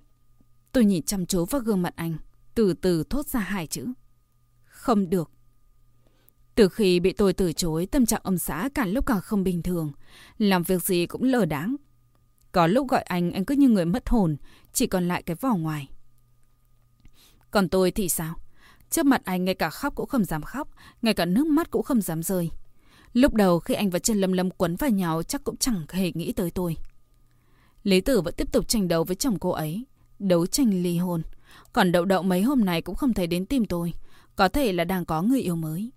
tôi 0.72 0.86
nhìn 0.86 1.04
chăm 1.04 1.26
chú 1.26 1.46
vào 1.46 1.62
gương 1.62 1.82
mặt 1.82 1.94
anh, 1.96 2.18
từ 2.56 2.74
từ 2.74 3.04
thốt 3.04 3.28
ra 3.28 3.40
hai 3.40 3.68
chữ. 3.68 3.88
Không 4.66 5.10
được. 5.10 5.32
Từ 6.60 6.70
khi 6.70 7.00
bị 7.00 7.14
tôi 7.14 7.34
từ 7.34 7.54
chối, 7.54 7.86
tâm 7.86 8.06
trạng 8.06 8.22
ông 8.24 8.38
xã 8.38 8.70
càng 8.76 8.90
lúc 8.90 9.06
càng 9.06 9.22
không 9.22 9.44
bình 9.44 9.62
thường. 9.62 9.92
Làm 10.38 10.64
việc 10.64 10.84
gì 10.84 11.06
cũng 11.06 11.24
lờ 11.24 11.46
đáng. 11.46 11.76
Có 12.52 12.68
lúc 12.68 12.88
gọi 12.88 13.02
anh, 13.02 13.32
anh 13.32 13.46
cứ 13.46 13.56
như 13.56 13.70
người 13.70 13.86
mất 13.86 14.10
hồn, 14.10 14.38
chỉ 14.74 14.88
còn 14.88 15.08
lại 15.08 15.24
cái 15.24 15.36
vỏ 15.36 15.56
ngoài. 15.56 15.90
Còn 17.52 17.70
tôi 17.70 17.92
thì 17.92 18.10
sao? 18.10 18.36
Trước 18.90 19.06
mặt 19.06 19.22
anh 19.26 19.46
ngay 19.46 19.56
cả 19.56 19.70
khóc 19.70 19.96
cũng 19.96 20.08
không 20.08 20.24
dám 20.24 20.42
khóc, 20.42 20.70
ngay 21.02 21.14
cả 21.14 21.26
nước 21.26 21.48
mắt 21.48 21.72
cũng 21.72 21.84
không 21.84 22.02
dám 22.02 22.24
rơi. 22.24 22.50
Lúc 23.14 23.34
đầu 23.34 23.60
khi 23.60 23.74
anh 23.74 23.90
và 23.90 24.00
chân 24.00 24.18
lâm 24.22 24.32
lâm 24.32 24.52
quấn 24.52 24.76
vào 24.76 24.90
nhau 24.90 25.24
chắc 25.24 25.44
cũng 25.44 25.58
chẳng 25.58 25.86
hề 25.90 26.12
nghĩ 26.16 26.32
tới 26.32 26.52
tôi. 26.52 26.78
Lý 27.84 28.02
Tử 28.02 28.22
vẫn 28.22 28.34
tiếp 28.38 28.52
tục 28.52 28.68
tranh 28.68 28.88
đấu 28.88 29.04
với 29.04 29.16
chồng 29.16 29.40
cô 29.40 29.50
ấy, 29.50 29.86
đấu 30.20 30.46
tranh 30.46 30.84
ly 30.84 30.98
hôn. 30.98 31.22
Còn 31.74 31.92
đậu 31.92 32.06
đậu 32.06 32.24
mấy 32.24 32.42
hôm 32.42 32.66
nay 32.66 32.82
cũng 32.82 32.96
không 32.96 33.14
thấy 33.14 33.28
đến 33.28 33.46
tìm 33.46 33.66
tôi, 33.66 33.94
có 34.36 34.48
thể 34.48 34.74
là 34.74 34.84
đang 34.84 35.06
có 35.06 35.22
người 35.22 35.42
yêu 35.42 35.56
mới. 35.56 35.92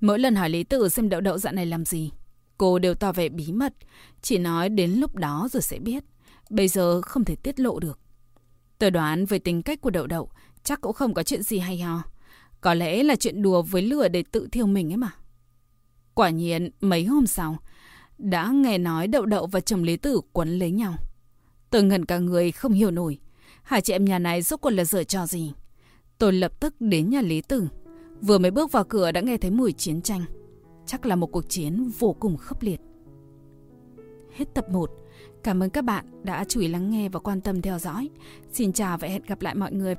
Mỗi 0.00 0.18
lần 0.18 0.34
hỏi 0.34 0.50
Lý 0.50 0.64
Tử 0.64 0.88
xem 0.88 1.08
đậu 1.08 1.20
đậu 1.20 1.38
dạo 1.38 1.52
này 1.52 1.66
làm 1.66 1.84
gì, 1.84 2.10
cô 2.58 2.78
đều 2.78 2.94
tỏ 2.94 3.12
vẻ 3.12 3.28
bí 3.28 3.52
mật, 3.52 3.74
chỉ 4.22 4.38
nói 4.38 4.68
đến 4.68 4.90
lúc 4.90 5.16
đó 5.16 5.48
rồi 5.52 5.62
sẽ 5.62 5.78
biết. 5.78 6.04
Bây 6.50 6.68
giờ 6.68 7.00
không 7.02 7.24
thể 7.24 7.36
tiết 7.36 7.60
lộ 7.60 7.78
được. 7.78 7.98
Tôi 8.78 8.90
đoán 8.90 9.26
về 9.26 9.38
tính 9.38 9.62
cách 9.62 9.80
của 9.80 9.90
đậu 9.90 10.06
đậu, 10.06 10.30
chắc 10.62 10.80
cũng 10.80 10.92
không 10.92 11.14
có 11.14 11.22
chuyện 11.22 11.42
gì 11.42 11.58
hay 11.58 11.78
ho. 11.78 12.02
Có 12.60 12.74
lẽ 12.74 13.02
là 13.02 13.16
chuyện 13.16 13.42
đùa 13.42 13.62
với 13.62 13.82
lửa 13.82 14.08
để 14.08 14.24
tự 14.32 14.48
thiêu 14.52 14.66
mình 14.66 14.92
ấy 14.92 14.96
mà. 14.96 15.10
Quả 16.14 16.30
nhiên, 16.30 16.70
mấy 16.80 17.04
hôm 17.04 17.26
sau, 17.26 17.56
đã 18.18 18.50
nghe 18.50 18.78
nói 18.78 19.06
đậu 19.06 19.26
đậu 19.26 19.46
và 19.46 19.60
chồng 19.60 19.82
Lý 19.82 19.96
Tử 19.96 20.20
quấn 20.32 20.58
lấy 20.58 20.70
nhau. 20.70 20.94
Tôi 21.70 21.82
ngẩn 21.82 22.04
cả 22.04 22.18
người 22.18 22.52
không 22.52 22.72
hiểu 22.72 22.90
nổi. 22.90 23.18
Hai 23.62 23.80
chị 23.80 23.92
em 23.92 24.04
nhà 24.04 24.18
này 24.18 24.42
rốt 24.42 24.60
cuộc 24.60 24.70
là 24.70 24.84
dở 24.84 25.04
trò 25.04 25.26
gì. 25.26 25.52
Tôi 26.18 26.32
lập 26.32 26.60
tức 26.60 26.74
đến 26.80 27.10
nhà 27.10 27.20
Lý 27.20 27.40
Tử. 27.40 27.68
Vừa 28.22 28.38
mới 28.38 28.50
bước 28.50 28.72
vào 28.72 28.84
cửa 28.84 29.12
đã 29.12 29.20
nghe 29.20 29.36
thấy 29.36 29.50
mùi 29.50 29.72
chiến 29.72 30.02
tranh. 30.02 30.24
Chắc 30.86 31.06
là 31.06 31.16
một 31.16 31.26
cuộc 31.26 31.48
chiến 31.48 31.90
vô 31.98 32.12
cùng 32.12 32.36
khốc 32.36 32.62
liệt. 32.62 32.80
Hết 34.32 34.54
tập 34.54 34.70
1. 34.70 34.90
Cảm 35.42 35.62
ơn 35.62 35.70
các 35.70 35.84
bạn 35.84 36.04
đã 36.22 36.44
chú 36.48 36.60
ý 36.60 36.68
lắng 36.68 36.90
nghe 36.90 37.08
và 37.08 37.20
quan 37.20 37.40
tâm 37.40 37.62
theo 37.62 37.78
dõi. 37.78 38.10
Xin 38.52 38.72
chào 38.72 38.98
và 38.98 39.08
hẹn 39.08 39.22
gặp 39.26 39.42
lại 39.42 39.54
mọi 39.54 39.72
người 39.72 39.94